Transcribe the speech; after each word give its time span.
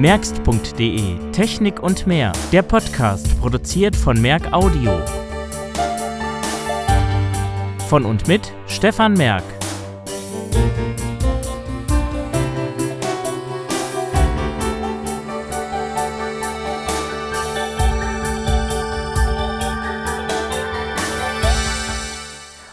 merkst.de 0.00 1.30
Technik 1.30 1.82
und 1.82 2.06
mehr. 2.06 2.32
Der 2.52 2.62
Podcast 2.62 3.38
produziert 3.38 3.94
von 3.94 4.18
Merck 4.18 4.50
Audio. 4.50 4.98
Von 7.86 8.06
und 8.06 8.26
mit 8.26 8.50
Stefan 8.66 9.12
Merck. 9.12 9.42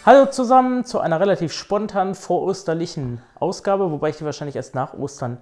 Hallo 0.05 0.27
zusammen 0.27 0.85
zu 0.85 1.01
einer 1.01 1.19
relativ 1.19 1.51
spontanen 1.51 2.15
vorosterlichen 2.15 3.21
Ausgabe, 3.35 3.91
wobei 3.91 4.11
ich 4.11 4.15
die 4.15 4.23
wahrscheinlich 4.23 4.55
erst 4.55 4.73
nach 4.73 4.93
Ostern 4.93 5.39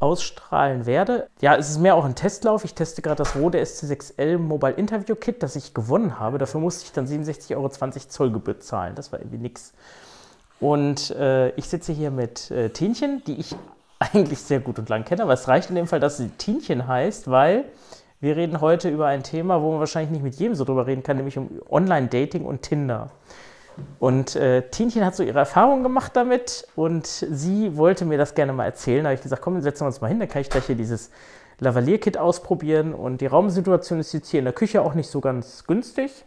ausstrahlen 0.00 0.86
werde. 0.86 1.28
Ja, 1.40 1.56
es 1.56 1.70
ist 1.70 1.78
mehr 1.78 1.94
auch 1.94 2.04
ein 2.04 2.14
Testlauf. 2.14 2.64
Ich 2.64 2.74
teste 2.74 3.02
gerade 3.02 3.16
das 3.16 3.36
Rode 3.36 3.60
SC6L 3.60 4.38
Mobile 4.38 4.72
Interview 4.72 5.14
Kit, 5.14 5.42
das 5.42 5.56
ich 5.56 5.74
gewonnen 5.74 6.18
habe. 6.18 6.38
Dafür 6.38 6.60
musste 6.60 6.84
ich 6.84 6.92
dann 6.92 7.06
67,20 7.06 7.56
Euro 7.56 7.68
Zollgebühr 7.68 8.60
zahlen. 8.60 8.94
Das 8.94 9.12
war 9.12 9.20
irgendwie 9.20 9.38
nix. 9.38 9.72
Und 10.58 11.10
äh, 11.12 11.50
ich 11.50 11.68
sitze 11.68 11.92
hier 11.92 12.10
mit 12.10 12.50
äh, 12.50 12.70
Tinchen, 12.70 13.22
die 13.26 13.38
ich 13.40 13.54
eigentlich 13.98 14.40
sehr 14.40 14.60
gut 14.60 14.78
und 14.78 14.88
lang 14.88 15.04
kenne, 15.04 15.22
aber 15.22 15.34
es 15.34 15.46
reicht 15.46 15.68
in 15.68 15.76
dem 15.76 15.86
Fall, 15.86 16.00
dass 16.00 16.16
sie 16.16 16.30
Tinchen 16.30 16.86
heißt, 16.86 17.30
weil 17.30 17.66
wir 18.20 18.36
reden 18.36 18.60
heute 18.60 18.88
über 18.88 19.06
ein 19.06 19.22
Thema, 19.22 19.62
wo 19.62 19.70
man 19.70 19.80
wahrscheinlich 19.80 20.10
nicht 20.10 20.22
mit 20.22 20.34
jedem 20.34 20.54
so 20.54 20.64
drüber 20.64 20.86
reden 20.86 21.02
kann, 21.02 21.16
nämlich 21.16 21.38
um 21.38 21.50
Online-Dating 21.70 22.44
und 22.44 22.62
Tinder. 22.62 23.10
Und 23.98 24.36
äh, 24.36 24.68
Tinchen 24.70 25.04
hat 25.04 25.14
so 25.14 25.22
ihre 25.22 25.38
Erfahrungen 25.38 25.82
gemacht 25.82 26.12
damit 26.14 26.66
und 26.74 27.06
sie 27.06 27.76
wollte 27.76 28.04
mir 28.04 28.18
das 28.18 28.34
gerne 28.34 28.52
mal 28.52 28.64
erzählen. 28.64 29.04
Da 29.04 29.10
habe 29.10 29.14
ich 29.14 29.22
gesagt, 29.22 29.42
komm, 29.42 29.60
setzen 29.60 29.82
wir 29.82 29.86
uns 29.86 30.00
mal 30.00 30.08
hin, 30.08 30.18
dann 30.18 30.28
kann 30.28 30.42
ich 30.42 30.50
gleich 30.50 30.66
hier 30.66 30.76
dieses 30.76 31.10
Lavalier-Kit 31.58 32.16
ausprobieren. 32.16 32.94
Und 32.94 33.20
die 33.20 33.26
Raumsituation 33.26 34.00
ist 34.00 34.12
jetzt 34.12 34.28
hier 34.28 34.38
in 34.38 34.44
der 34.44 34.54
Küche 34.54 34.82
auch 34.82 34.94
nicht 34.94 35.08
so 35.08 35.20
ganz 35.20 35.66
günstig. 35.66 36.24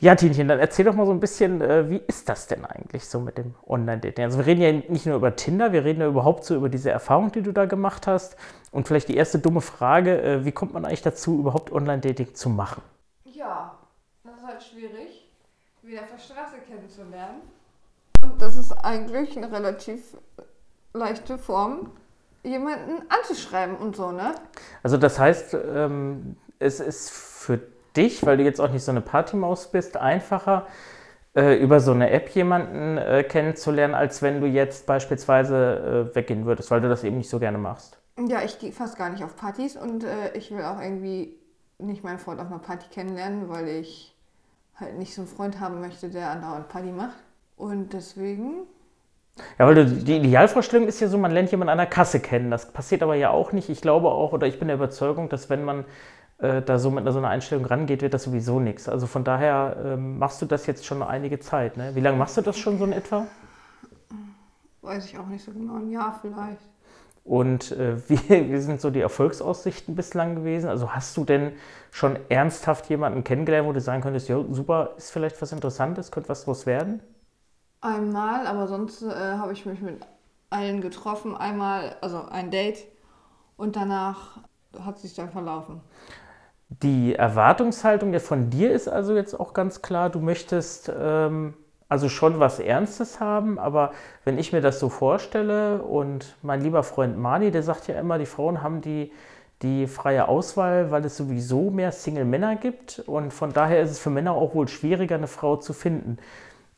Ja, 0.00 0.16
Tinchen, 0.16 0.48
dann 0.48 0.58
erzähl 0.58 0.84
doch 0.84 0.94
mal 0.94 1.06
so 1.06 1.12
ein 1.12 1.20
bisschen, 1.20 1.60
äh, 1.60 1.88
wie 1.88 2.02
ist 2.08 2.28
das 2.28 2.48
denn 2.48 2.64
eigentlich 2.64 3.06
so 3.06 3.20
mit 3.20 3.38
dem 3.38 3.54
Online-Dating? 3.64 4.24
Also 4.24 4.38
wir 4.38 4.46
reden 4.46 4.60
ja 4.60 4.72
nicht 4.72 5.06
nur 5.06 5.14
über 5.14 5.36
Tinder, 5.36 5.72
wir 5.72 5.84
reden 5.84 6.00
ja 6.00 6.08
überhaupt 6.08 6.44
so 6.44 6.56
über 6.56 6.68
diese 6.68 6.90
Erfahrung, 6.90 7.30
die 7.30 7.40
du 7.40 7.52
da 7.52 7.66
gemacht 7.66 8.08
hast. 8.08 8.36
Und 8.72 8.88
vielleicht 8.88 9.08
die 9.08 9.16
erste 9.16 9.38
dumme 9.38 9.60
Frage, 9.60 10.20
äh, 10.20 10.44
wie 10.44 10.50
kommt 10.50 10.72
man 10.72 10.84
eigentlich 10.84 11.02
dazu, 11.02 11.38
überhaupt 11.38 11.70
Online-Dating 11.70 12.34
zu 12.34 12.50
machen? 12.50 12.82
Ja, 13.26 13.78
das 14.24 14.38
ist 14.38 14.44
halt 14.44 14.62
schwierig 14.64 15.11
wieder 15.92 16.02
auf 16.02 16.10
der 16.10 16.18
Straße 16.18 16.56
kennenzulernen. 16.66 17.42
Und 18.22 18.40
das 18.40 18.56
ist 18.56 18.72
eigentlich 18.72 19.36
eine 19.36 19.52
relativ 19.52 20.16
leichte 20.94 21.38
Form, 21.38 21.90
jemanden 22.42 23.02
anzuschreiben 23.08 23.76
und 23.76 23.94
so, 23.94 24.10
ne? 24.10 24.34
Also 24.82 24.96
das 24.96 25.18
heißt, 25.18 25.54
ähm, 25.54 26.36
es 26.58 26.80
ist 26.80 27.10
für 27.10 27.60
dich, 27.94 28.24
weil 28.24 28.38
du 28.38 28.44
jetzt 28.44 28.60
auch 28.60 28.70
nicht 28.70 28.84
so 28.84 28.90
eine 28.90 29.00
Partymaus 29.00 29.70
bist, 29.70 29.96
einfacher, 29.96 30.66
äh, 31.34 31.56
über 31.56 31.80
so 31.80 31.92
eine 31.92 32.10
App 32.10 32.30
jemanden 32.30 32.98
äh, 32.98 33.22
kennenzulernen, 33.22 33.94
als 33.94 34.22
wenn 34.22 34.40
du 34.40 34.46
jetzt 34.46 34.86
beispielsweise 34.86 36.10
äh, 36.10 36.16
weggehen 36.16 36.46
würdest, 36.46 36.70
weil 36.70 36.80
du 36.80 36.88
das 36.88 37.04
eben 37.04 37.18
nicht 37.18 37.30
so 37.30 37.38
gerne 37.38 37.58
machst. 37.58 37.98
Ja, 38.18 38.42
ich 38.42 38.58
gehe 38.58 38.72
fast 38.72 38.96
gar 38.96 39.10
nicht 39.10 39.24
auf 39.24 39.36
Partys 39.36 39.76
und 39.76 40.04
äh, 40.04 40.36
ich 40.36 40.50
will 40.50 40.62
auch 40.62 40.80
irgendwie 40.80 41.36
nicht 41.78 42.04
meinen 42.04 42.18
Freund 42.18 42.40
auf 42.40 42.46
einer 42.46 42.58
Party 42.58 42.86
kennenlernen, 42.90 43.48
weil 43.48 43.68
ich 43.68 44.11
halt 44.82 44.98
nicht 44.98 45.14
so 45.14 45.22
einen 45.22 45.28
Freund 45.28 45.60
haben 45.60 45.80
möchte, 45.80 46.10
der 46.10 46.30
andauernd 46.30 46.68
Party 46.68 46.90
macht. 46.90 47.16
Und 47.56 47.92
deswegen. 47.92 48.64
Ja, 49.58 49.66
weil 49.66 49.74
du, 49.74 49.86
die 49.86 50.16
Idealvorstellung 50.16 50.86
ist 50.86 51.00
ja 51.00 51.08
so, 51.08 51.16
man 51.16 51.30
lernt 51.30 51.50
jemanden 51.50 51.70
an 51.70 51.78
der 51.78 51.86
Kasse 51.86 52.20
kennen. 52.20 52.50
Das 52.50 52.72
passiert 52.72 53.02
aber 53.02 53.14
ja 53.14 53.30
auch 53.30 53.52
nicht. 53.52 53.70
Ich 53.70 53.80
glaube 53.80 54.08
auch, 54.08 54.32
oder 54.32 54.46
ich 54.46 54.58
bin 54.58 54.68
der 54.68 54.76
Überzeugung, 54.76 55.30
dass 55.30 55.48
wenn 55.48 55.64
man 55.64 55.84
äh, 56.38 56.60
da 56.60 56.78
so 56.78 56.90
mit 56.90 57.10
so 57.10 57.18
einer 57.18 57.28
Einstellung 57.28 57.64
rangeht, 57.64 58.02
wird 58.02 58.12
das 58.12 58.24
sowieso 58.24 58.60
nichts. 58.60 58.88
Also 58.88 59.06
von 59.06 59.24
daher 59.24 59.76
ähm, 59.84 60.18
machst 60.18 60.42
du 60.42 60.46
das 60.46 60.66
jetzt 60.66 60.84
schon 60.84 61.02
einige 61.02 61.38
Zeit. 61.40 61.76
Ne? 61.76 61.94
Wie 61.94 62.00
lange 62.00 62.18
machst 62.18 62.36
du 62.36 62.42
das 62.42 62.58
schon 62.58 62.78
so 62.78 62.84
in 62.84 62.92
etwa? 62.92 63.26
Weiß 64.82 65.06
ich 65.06 65.16
auch 65.18 65.26
nicht 65.28 65.44
so 65.44 65.52
genau, 65.52 65.76
ein 65.76 65.90
Jahr 65.90 66.18
vielleicht. 66.20 66.71
Und 67.24 67.72
äh, 67.72 67.96
wie, 68.08 68.50
wie, 68.50 68.58
sind 68.58 68.80
so 68.80 68.90
die 68.90 69.00
Erfolgsaussichten 69.00 69.94
bislang 69.94 70.34
gewesen? 70.34 70.68
Also 70.68 70.92
hast 70.92 71.16
du 71.16 71.24
denn 71.24 71.52
schon 71.90 72.18
ernsthaft 72.28 72.88
jemanden 72.88 73.24
kennengelernt, 73.24 73.68
wo 73.68 73.72
du 73.72 73.80
sagen 73.80 74.02
könntest, 74.02 74.28
ja, 74.28 74.42
super, 74.50 74.90
ist 74.96 75.10
vielleicht 75.10 75.40
was 75.40 75.52
Interessantes, 75.52 76.10
könnte 76.10 76.28
was 76.28 76.44
draus 76.44 76.66
werden? 76.66 77.00
Einmal, 77.80 78.46
aber 78.46 78.68
sonst 78.68 79.02
äh, 79.02 79.08
habe 79.08 79.52
ich 79.52 79.66
mich 79.66 79.80
mit 79.80 80.00
allen 80.50 80.80
getroffen. 80.80 81.36
Einmal, 81.36 81.96
also 82.00 82.24
ein 82.30 82.50
Date 82.50 82.84
und 83.56 83.76
danach 83.76 84.38
hat 84.84 84.98
sich 84.98 85.14
dann 85.14 85.30
verlaufen. 85.30 85.80
Die 86.68 87.14
Erwartungshaltung 87.14 88.18
von 88.20 88.48
dir 88.48 88.72
ist 88.72 88.88
also 88.88 89.14
jetzt 89.14 89.38
auch 89.38 89.52
ganz 89.52 89.82
klar, 89.82 90.08
du 90.08 90.20
möchtest 90.20 90.90
ähm, 90.96 91.54
also 91.92 92.08
schon 92.08 92.40
was 92.40 92.58
Ernstes 92.58 93.20
haben, 93.20 93.58
aber 93.58 93.92
wenn 94.24 94.38
ich 94.38 94.50
mir 94.50 94.62
das 94.62 94.80
so 94.80 94.88
vorstelle 94.88 95.82
und 95.82 96.36
mein 96.40 96.62
lieber 96.62 96.84
Freund 96.84 97.18
Mani, 97.18 97.50
der 97.50 97.62
sagt 97.62 97.86
ja 97.86 98.00
immer, 98.00 98.16
die 98.16 98.24
Frauen 98.24 98.62
haben 98.62 98.80
die, 98.80 99.12
die 99.60 99.86
freie 99.86 100.26
Auswahl, 100.26 100.90
weil 100.90 101.04
es 101.04 101.18
sowieso 101.18 101.70
mehr 101.70 101.92
Single-Männer 101.92 102.56
gibt 102.56 103.00
und 103.00 103.30
von 103.34 103.52
daher 103.52 103.82
ist 103.82 103.90
es 103.90 103.98
für 103.98 104.08
Männer 104.08 104.32
auch 104.32 104.54
wohl 104.54 104.68
schwieriger, 104.68 105.16
eine 105.16 105.26
Frau 105.26 105.56
zu 105.56 105.74
finden. 105.74 106.16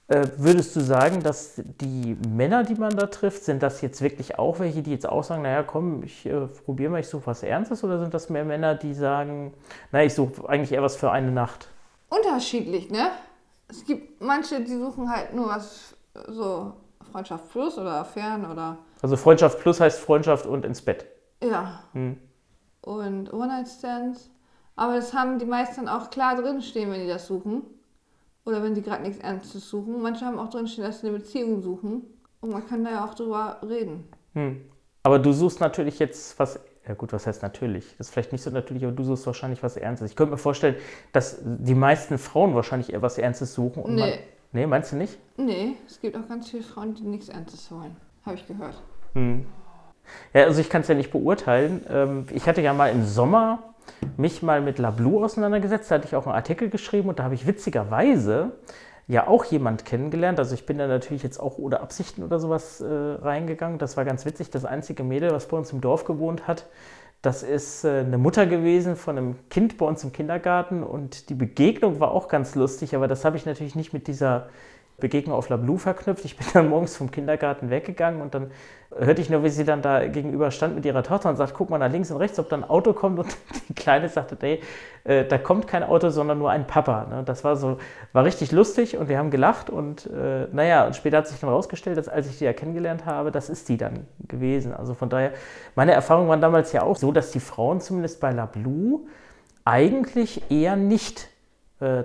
Äh, 0.08 0.26
würdest 0.36 0.74
du 0.74 0.80
sagen, 0.80 1.22
dass 1.22 1.62
die 1.64 2.16
Männer, 2.28 2.64
die 2.64 2.74
man 2.74 2.96
da 2.96 3.06
trifft, 3.06 3.44
sind 3.44 3.62
das 3.62 3.82
jetzt 3.82 4.02
wirklich 4.02 4.36
auch 4.36 4.58
welche, 4.58 4.82
die 4.82 4.90
jetzt 4.90 5.08
auch 5.08 5.22
sagen, 5.22 5.42
naja, 5.42 5.62
komm, 5.62 6.02
ich 6.02 6.26
äh, 6.26 6.48
probiere 6.64 6.90
mal, 6.90 6.98
ich 6.98 7.08
suche 7.08 7.28
was 7.28 7.44
Ernstes 7.44 7.84
oder 7.84 8.00
sind 8.00 8.12
das 8.12 8.30
mehr 8.30 8.44
Männer, 8.44 8.74
die 8.74 8.94
sagen, 8.94 9.54
naja, 9.92 10.06
ich 10.06 10.14
suche 10.14 10.48
eigentlich 10.48 10.72
eher 10.72 10.82
was 10.82 10.96
für 10.96 11.12
eine 11.12 11.30
Nacht? 11.30 11.68
Unterschiedlich, 12.10 12.90
ne? 12.90 13.12
Es 13.68 13.84
gibt 13.84 14.20
manche, 14.20 14.60
die 14.60 14.76
suchen 14.76 15.10
halt 15.10 15.34
nur 15.34 15.48
was 15.48 15.96
so 16.28 16.74
Freundschaft 17.10 17.50
plus 17.50 17.78
oder 17.78 18.04
fern 18.04 18.50
oder. 18.50 18.78
Also 19.02 19.16
Freundschaft 19.16 19.60
plus 19.60 19.80
heißt 19.80 20.00
Freundschaft 20.00 20.46
und 20.46 20.64
ins 20.64 20.82
Bett. 20.82 21.06
Ja. 21.42 21.82
Hm. 21.92 22.18
Und 22.82 23.32
One-Night-Stands. 23.32 24.30
Aber 24.76 24.96
das 24.96 25.14
haben 25.14 25.38
die 25.38 25.46
meisten 25.46 25.88
auch 25.88 26.10
klar 26.10 26.40
drinstehen, 26.40 26.90
wenn 26.90 27.00
die 27.00 27.08
das 27.08 27.26
suchen. 27.26 27.62
Oder 28.44 28.62
wenn 28.62 28.74
sie 28.74 28.82
gerade 28.82 29.02
nichts 29.02 29.22
Ernstes 29.22 29.68
suchen. 29.68 30.02
Manche 30.02 30.26
haben 30.26 30.38
auch 30.38 30.50
drinstehen, 30.50 30.86
dass 30.86 31.00
sie 31.00 31.08
eine 31.08 31.18
Beziehung 31.18 31.62
suchen. 31.62 32.02
Und 32.40 32.50
man 32.50 32.66
kann 32.66 32.84
da 32.84 32.90
ja 32.90 33.04
auch 33.04 33.14
drüber 33.14 33.58
reden. 33.62 34.08
Hm. 34.34 34.64
Aber 35.02 35.18
du 35.18 35.32
suchst 35.32 35.60
natürlich 35.60 35.98
jetzt 35.98 36.38
was 36.38 36.58
ja 36.86 36.94
gut, 36.94 37.12
was 37.12 37.26
heißt 37.26 37.42
natürlich? 37.42 37.94
Das 37.96 38.08
ist 38.08 38.12
vielleicht 38.12 38.32
nicht 38.32 38.42
so 38.42 38.50
natürlich, 38.50 38.84
aber 38.84 38.92
du 38.92 39.04
suchst 39.04 39.26
wahrscheinlich 39.26 39.62
was 39.62 39.76
Ernstes. 39.76 40.10
Ich 40.10 40.16
könnte 40.16 40.32
mir 40.32 40.38
vorstellen, 40.38 40.76
dass 41.12 41.38
die 41.42 41.74
meisten 41.74 42.18
Frauen 42.18 42.54
wahrscheinlich 42.54 42.92
eher 42.92 43.00
was 43.00 43.16
Ernstes 43.16 43.54
suchen. 43.54 43.82
Und 43.82 43.94
nee. 43.94 44.00
Man, 44.00 44.18
nee, 44.52 44.66
meinst 44.66 44.92
du 44.92 44.96
nicht? 44.96 45.18
Nee, 45.36 45.76
es 45.86 46.00
gibt 46.00 46.16
auch 46.16 46.28
ganz 46.28 46.50
viele 46.50 46.62
Frauen, 46.62 46.94
die 46.94 47.04
nichts 47.04 47.28
Ernstes 47.28 47.70
wollen. 47.70 47.96
Habe 48.26 48.36
ich 48.36 48.46
gehört. 48.46 48.82
Hm. 49.14 49.46
Ja, 50.34 50.44
also 50.44 50.60
ich 50.60 50.68
kann 50.68 50.82
es 50.82 50.88
ja 50.88 50.94
nicht 50.94 51.10
beurteilen. 51.10 51.84
Ähm, 51.88 52.26
ich 52.32 52.46
hatte 52.46 52.60
ja 52.60 52.74
mal 52.74 52.90
im 52.90 53.04
Sommer 53.04 53.74
mich 54.16 54.42
mal 54.42 54.60
mit 54.60 54.78
LaBlue 54.78 55.24
auseinandergesetzt. 55.24 55.90
Da 55.90 55.96
hatte 55.96 56.06
ich 56.06 56.16
auch 56.16 56.26
einen 56.26 56.34
Artikel 56.34 56.68
geschrieben 56.68 57.08
und 57.08 57.18
da 57.18 57.24
habe 57.24 57.34
ich 57.34 57.46
witzigerweise 57.46 58.52
ja 59.06 59.26
auch 59.26 59.44
jemand 59.44 59.84
kennengelernt. 59.84 60.38
Also 60.38 60.54
ich 60.54 60.66
bin 60.66 60.78
da 60.78 60.86
natürlich 60.86 61.22
jetzt 61.22 61.38
auch 61.38 61.58
ohne 61.58 61.80
Absichten 61.80 62.22
oder 62.22 62.38
sowas 62.38 62.80
äh, 62.80 62.86
reingegangen. 62.86 63.78
Das 63.78 63.96
war 63.96 64.04
ganz 64.04 64.24
witzig. 64.24 64.50
Das 64.50 64.64
einzige 64.64 65.04
Mädel, 65.04 65.30
was 65.32 65.48
bei 65.48 65.56
uns 65.56 65.72
im 65.72 65.80
Dorf 65.80 66.04
gewohnt 66.04 66.46
hat, 66.46 66.66
das 67.24 67.42
ist 67.42 67.84
äh, 67.84 68.00
eine 68.00 68.18
Mutter 68.18 68.46
gewesen 68.46 68.96
von 68.96 69.16
einem 69.16 69.48
Kind 69.48 69.78
bei 69.78 69.86
uns 69.86 70.04
im 70.04 70.12
Kindergarten 70.12 70.82
und 70.82 71.30
die 71.30 71.34
Begegnung 71.34 71.98
war 71.98 72.10
auch 72.10 72.28
ganz 72.28 72.54
lustig, 72.54 72.94
aber 72.94 73.08
das 73.08 73.24
habe 73.24 73.38
ich 73.38 73.46
natürlich 73.46 73.74
nicht 73.74 73.94
mit 73.94 74.08
dieser 74.08 74.48
Begegnung 74.98 75.36
auf 75.36 75.48
La 75.48 75.56
Blue 75.56 75.78
verknüpft. 75.78 76.24
Ich 76.24 76.36
bin 76.36 76.46
dann 76.52 76.68
morgens 76.68 76.96
vom 76.96 77.10
Kindergarten 77.10 77.68
weggegangen 77.70 78.20
und 78.22 78.34
dann 78.34 78.50
hörte 78.96 79.20
ich 79.20 79.28
nur, 79.28 79.42
wie 79.42 79.48
sie 79.48 79.64
dann 79.64 79.82
da 79.82 80.06
gegenüber 80.06 80.50
stand 80.50 80.76
mit 80.76 80.84
ihrer 80.84 81.02
Tochter 81.02 81.28
und 81.28 81.36
sagt, 81.36 81.54
guck 81.54 81.68
mal 81.68 81.78
nach 81.78 81.90
links 81.90 82.10
und 82.10 82.18
rechts, 82.18 82.38
ob 82.38 82.48
da 82.48 82.56
ein 82.56 82.64
Auto 82.64 82.92
kommt. 82.92 83.18
Und 83.18 83.36
die 83.68 83.74
Kleine 83.74 84.08
sagte, 84.08 84.36
nee, 84.40 84.60
äh, 85.04 85.24
da 85.24 85.38
kommt 85.38 85.66
kein 85.66 85.82
Auto, 85.82 86.10
sondern 86.10 86.38
nur 86.38 86.50
ein 86.50 86.66
Papa. 86.66 87.06
Ne? 87.10 87.22
Das 87.24 87.42
war 87.42 87.56
so, 87.56 87.78
war 88.12 88.24
richtig 88.24 88.52
lustig 88.52 88.96
und 88.96 89.08
wir 89.08 89.18
haben 89.18 89.30
gelacht 89.30 89.68
und 89.68 90.06
äh, 90.06 90.46
naja, 90.52 90.86
und 90.86 90.94
später 90.94 91.18
hat 91.18 91.28
sich 91.28 91.40
dann 91.40 91.50
rausgestellt, 91.50 91.96
dass 91.96 92.08
als 92.08 92.28
ich 92.28 92.38
die 92.38 92.44
ja 92.44 92.52
kennengelernt 92.52 93.04
habe, 93.04 93.32
das 93.32 93.50
ist 93.50 93.68
die 93.68 93.76
dann 93.76 94.06
gewesen. 94.28 94.72
Also 94.72 94.94
von 94.94 95.08
daher, 95.08 95.32
meine 95.74 95.92
Erfahrungen 95.92 96.28
waren 96.28 96.40
damals 96.40 96.72
ja 96.72 96.82
auch 96.82 96.96
so, 96.96 97.10
dass 97.10 97.32
die 97.32 97.40
Frauen 97.40 97.80
zumindest 97.80 98.20
bei 98.20 98.30
La 98.30 98.46
Blue 98.46 99.00
eigentlich 99.64 100.50
eher 100.50 100.76
nicht 100.76 101.28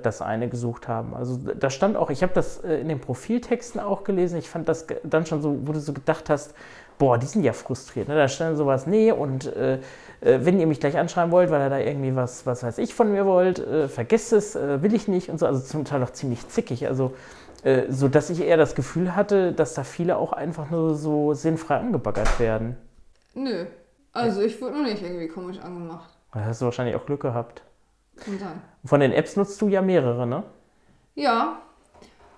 das 0.02 0.22
eine 0.22 0.50
gesucht 0.50 0.88
haben. 0.88 1.14
Also 1.14 1.38
da 1.38 1.70
stand 1.70 1.98
auch, 1.98 2.10
ich 2.10 2.22
habe 2.24 2.34
das 2.34 2.64
äh, 2.64 2.76
in 2.80 2.90
den 2.90 3.00
Profiltexten 3.00 3.80
auch 3.80 4.04
gelesen, 4.04 4.38
ich 4.38 4.50
fand 4.50 4.68
das 4.68 4.86
dann 5.04 5.26
schon 5.26 5.42
so, 5.42 5.58
wo 5.66 5.72
du 5.72 5.80
so 5.80 5.94
gedacht 5.94 6.30
hast, 6.30 6.54
boah, 6.98 7.18
die 7.18 7.26
sind 7.26 7.44
ja 7.44 7.54
frustriert. 7.54 8.08
Ne? 8.10 8.16
Da 8.16 8.28
stand 8.28 8.58
sowas, 8.58 8.86
nee, 8.86 9.12
und 9.12 9.46
äh, 9.56 9.76
äh, 9.76 9.80
wenn 10.22 10.60
ihr 10.60 10.68
mich 10.68 10.80
gleich 10.80 10.98
anschreiben 10.98 11.32
wollt, 11.32 11.50
weil 11.50 11.62
ihr 11.62 11.70
da 11.70 11.80
irgendwie 11.80 12.16
was, 12.16 12.46
was 12.46 12.62
weiß 12.62 12.78
ich 12.78 12.94
von 12.94 13.12
mir 13.12 13.26
wollt, 13.26 13.60
äh, 13.60 13.88
vergesst 13.88 14.34
es, 14.34 14.56
äh, 14.56 14.84
will 14.84 14.94
ich 14.94 15.08
nicht 15.08 15.30
und 15.30 15.40
so. 15.40 15.46
Also 15.46 15.62
zum 15.62 15.86
Teil 15.86 16.04
auch 16.04 16.12
ziemlich 16.12 16.48
zickig. 16.48 16.88
Also 16.88 17.14
so, 17.90 18.08
dass 18.08 18.30
ich 18.30 18.40
eher 18.40 18.56
das 18.56 18.74
Gefühl 18.74 19.18
hatte, 19.18 19.52
dass 19.52 19.74
da 19.74 19.84
viele 19.84 20.16
auch 20.16 20.32
einfach 20.32 20.70
nur 20.70 20.96
so 20.96 21.34
sinnfrei 21.34 21.76
angebaggert 21.76 22.40
werden. 22.40 22.78
Nö, 23.34 23.66
Also 24.14 24.42
ich 24.42 24.62
wurde 24.62 24.78
noch 24.78 24.84
nicht 24.86 25.04
irgendwie 25.04 25.28
komisch 25.28 25.60
angemacht. 25.60 26.10
Da 26.32 26.46
hast 26.46 26.62
du 26.62 26.66
wahrscheinlich 26.66 26.96
auch 26.96 27.06
Glück 27.06 27.22
gehabt. 27.22 27.64
Von 28.86 29.00
den 29.00 29.12
Apps 29.12 29.36
nutzt 29.36 29.62
du 29.62 29.68
ja 29.68 29.82
mehrere, 29.82 30.26
ne? 30.28 30.44
Ja, 31.16 31.60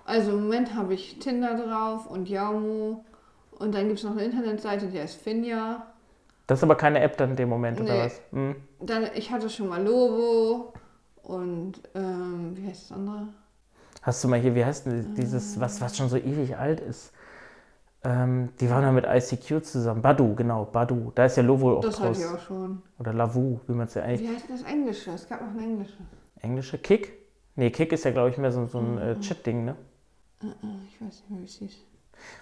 also 0.04 0.32
im 0.32 0.42
Moment 0.44 0.74
habe 0.74 0.94
ich 0.94 1.18
Tinder 1.18 1.54
drauf 1.56 2.06
und 2.06 2.28
Yaumo. 2.28 3.04
Und 3.58 3.74
dann 3.74 3.86
gibt 3.86 3.98
es 3.98 4.04
noch 4.04 4.12
eine 4.12 4.24
Internetseite, 4.24 4.86
die 4.88 4.98
heißt 4.98 5.20
Finja. 5.20 5.86
Das 6.48 6.58
ist 6.58 6.64
aber 6.64 6.74
keine 6.74 7.00
App 7.00 7.16
dann 7.16 7.30
in 7.30 7.36
dem 7.36 7.48
Moment, 7.48 7.80
oder 7.80 7.94
Nee. 7.94 8.04
was? 8.06 8.20
Hm. 8.32 8.56
Dann, 8.80 9.06
ich 9.14 9.30
hatte 9.30 9.48
schon 9.48 9.68
mal 9.68 9.82
Lovo 9.82 10.72
und 11.22 11.74
ähm, 11.94 12.56
wie 12.56 12.66
heißt 12.66 12.90
das 12.90 12.96
andere? 12.96 13.28
Hast 14.02 14.24
du 14.24 14.28
mal 14.28 14.40
hier, 14.40 14.54
wie 14.56 14.64
heißt 14.64 14.86
denn 14.86 15.14
dieses, 15.14 15.60
was, 15.60 15.80
was 15.80 15.96
schon 15.96 16.08
so 16.08 16.16
ewig 16.16 16.56
alt 16.56 16.80
ist? 16.80 17.11
Ähm, 18.04 18.48
die 18.60 18.68
waren 18.68 18.82
ja 18.82 18.90
mit 18.90 19.06
ICQ 19.06 19.64
zusammen. 19.64 20.02
Badu, 20.02 20.34
genau, 20.34 20.64
Badu. 20.64 21.12
Da 21.14 21.26
ist 21.26 21.36
ja 21.36 21.42
Lovo 21.42 21.78
auch 21.78 21.82
Das 21.82 22.00
hatte 22.00 22.08
draus. 22.08 22.18
ich 22.18 22.26
auch 22.26 22.40
schon. 22.40 22.82
Oder 22.98 23.12
Lavu, 23.12 23.60
wie 23.68 23.72
man 23.74 23.86
es 23.86 23.94
ja 23.94 24.02
eigentlich. 24.02 24.28
Wie 24.28 24.34
heißt 24.34 24.46
das 24.50 24.62
Englische? 24.64 25.10
Es 25.12 25.28
gab 25.28 25.40
noch 25.40 25.48
ein 25.50 25.60
Englische. 25.60 25.94
Englische 26.40 26.78
Kick? 26.78 27.12
Nee, 27.54 27.70
Kick 27.70 27.92
ist 27.92 28.04
ja, 28.04 28.10
glaube 28.10 28.30
ich, 28.30 28.38
mehr 28.38 28.50
so, 28.50 28.66
so 28.66 28.78
ein 28.78 28.98
äh, 28.98 29.20
Chat-Ding, 29.20 29.64
ne? 29.64 29.76
Äh, 30.42 30.46
äh, 30.46 30.50
Ich 30.88 31.00
weiß 31.00 31.14
nicht 31.20 31.30
mehr, 31.30 31.40
wie 31.40 31.44
es 31.44 31.54
hieß. 31.54 31.76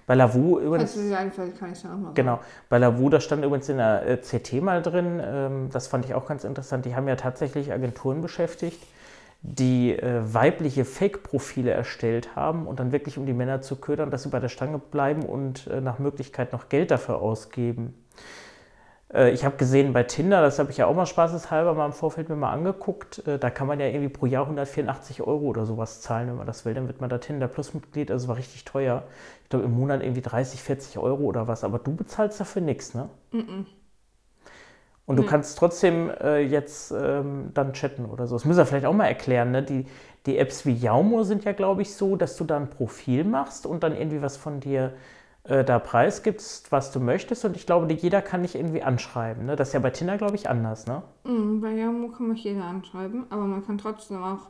Bei 0.06 0.14
Lavu 0.14 0.54
Falls 0.54 0.64
übrigens. 0.66 0.94
du 0.94 1.00
dir 1.02 1.18
einfällt, 1.18 1.58
kann 1.58 1.72
ich 1.72 1.78
es 1.78 1.84
ja 1.84 1.94
auch 1.94 1.98
mal. 1.98 2.12
Genau, 2.14 2.40
bei 2.68 2.78
Lavu, 2.78 3.08
da 3.08 3.20
stand 3.20 3.44
übrigens 3.44 3.68
in 3.68 3.76
der 3.78 4.06
äh, 4.06 4.16
CT 4.18 4.60
mal 4.62 4.82
drin, 4.82 5.20
ähm, 5.22 5.68
das 5.72 5.86
fand 5.88 6.04
ich 6.04 6.14
auch 6.14 6.26
ganz 6.26 6.44
interessant, 6.44 6.84
die 6.84 6.94
haben 6.94 7.08
ja 7.08 7.16
tatsächlich 7.16 7.72
Agenturen 7.72 8.20
beschäftigt, 8.20 8.82
die 9.42 9.98
äh, 9.98 10.20
weibliche 10.34 10.84
Fake-Profile 10.84 11.70
erstellt 11.70 12.36
haben 12.36 12.66
und 12.66 12.78
dann 12.78 12.92
wirklich 12.92 13.16
um 13.16 13.24
die 13.24 13.32
Männer 13.32 13.62
zu 13.62 13.76
ködern, 13.76 14.10
dass 14.10 14.24
sie 14.24 14.28
bei 14.28 14.40
der 14.40 14.48
Stange 14.48 14.78
bleiben 14.78 15.22
und 15.22 15.66
äh, 15.68 15.80
nach 15.80 15.98
Möglichkeit 15.98 16.52
noch 16.52 16.68
Geld 16.68 16.90
dafür 16.90 17.22
ausgeben. 17.22 17.94
Äh, 19.12 19.30
ich 19.30 19.44
habe 19.44 19.56
gesehen 19.56 19.94
bei 19.94 20.02
Tinder, 20.02 20.42
das 20.42 20.58
habe 20.58 20.70
ich 20.70 20.76
ja 20.76 20.86
auch 20.86 20.94
mal 20.94 21.06
spaßeshalber 21.06 21.72
mal 21.72 21.86
im 21.86 21.92
Vorfeld 21.92 22.28
mir 22.28 22.36
mal 22.36 22.52
angeguckt, 22.52 23.26
äh, 23.26 23.38
da 23.38 23.48
kann 23.48 23.66
man 23.66 23.80
ja 23.80 23.86
irgendwie 23.86 24.10
pro 24.10 24.26
Jahr 24.26 24.44
184 24.44 25.22
Euro 25.22 25.46
oder 25.46 25.64
sowas 25.64 26.02
zahlen, 26.02 26.28
wenn 26.28 26.36
man 26.36 26.46
das 26.46 26.66
will, 26.66 26.74
dann 26.74 26.86
wird 26.86 27.00
man 27.00 27.08
da 27.08 27.16
Tinder 27.16 27.48
Plus 27.48 27.72
Mitglied, 27.72 28.10
also 28.10 28.28
war 28.28 28.36
richtig 28.36 28.64
teuer. 28.66 29.04
Ich 29.44 29.48
glaube 29.48 29.64
im 29.64 29.72
Monat 29.72 30.02
irgendwie 30.02 30.20
30, 30.22 30.62
40 30.62 30.98
Euro 30.98 31.22
oder 31.22 31.48
was, 31.48 31.64
aber 31.64 31.78
du 31.78 31.94
bezahlst 31.96 32.38
dafür 32.40 32.62
nichts, 32.62 32.94
ne? 32.94 33.08
Und 35.10 35.16
du 35.16 35.22
Nee. 35.22 35.28
kannst 35.28 35.58
trotzdem 35.58 36.08
äh, 36.22 36.38
jetzt 36.38 36.92
ähm, 36.92 37.50
dann 37.52 37.72
chatten 37.72 38.04
oder 38.04 38.28
so. 38.28 38.36
Das 38.36 38.44
müssen 38.44 38.58
wir 38.58 38.64
vielleicht 38.64 38.86
auch 38.86 38.94
mal 38.94 39.06
erklären. 39.08 39.50
Ne? 39.50 39.64
Die, 39.64 39.86
die 40.26 40.38
Apps 40.38 40.64
wie 40.66 40.72
Yaumo 40.72 41.24
sind 41.24 41.42
ja, 41.42 41.50
glaube 41.50 41.82
ich, 41.82 41.96
so, 41.96 42.14
dass 42.14 42.36
du 42.36 42.44
da 42.44 42.56
ein 42.56 42.70
Profil 42.70 43.24
machst 43.24 43.66
und 43.66 43.82
dann 43.82 43.96
irgendwie 43.96 44.22
was 44.22 44.36
von 44.36 44.60
dir 44.60 44.92
äh, 45.42 45.64
da 45.64 45.80
preisgibst, 45.80 46.70
was 46.70 46.92
du 46.92 47.00
möchtest. 47.00 47.44
Und 47.44 47.56
ich 47.56 47.66
glaube, 47.66 47.92
jeder 47.92 48.22
kann 48.22 48.42
dich 48.42 48.54
irgendwie 48.54 48.84
anschreiben. 48.84 49.46
Ne? 49.46 49.56
Das 49.56 49.70
ist 49.70 49.74
ja 49.74 49.80
bei 49.80 49.90
Tinder, 49.90 50.16
glaube 50.16 50.36
ich, 50.36 50.48
anders. 50.48 50.86
Ne? 50.86 51.02
Mhm, 51.24 51.60
bei 51.60 51.72
Yaumo 51.72 52.10
kann 52.10 52.28
mich 52.28 52.44
jeder 52.44 52.62
anschreiben, 52.66 53.26
aber 53.30 53.46
man 53.46 53.66
kann 53.66 53.78
trotzdem 53.78 54.22
auch 54.22 54.46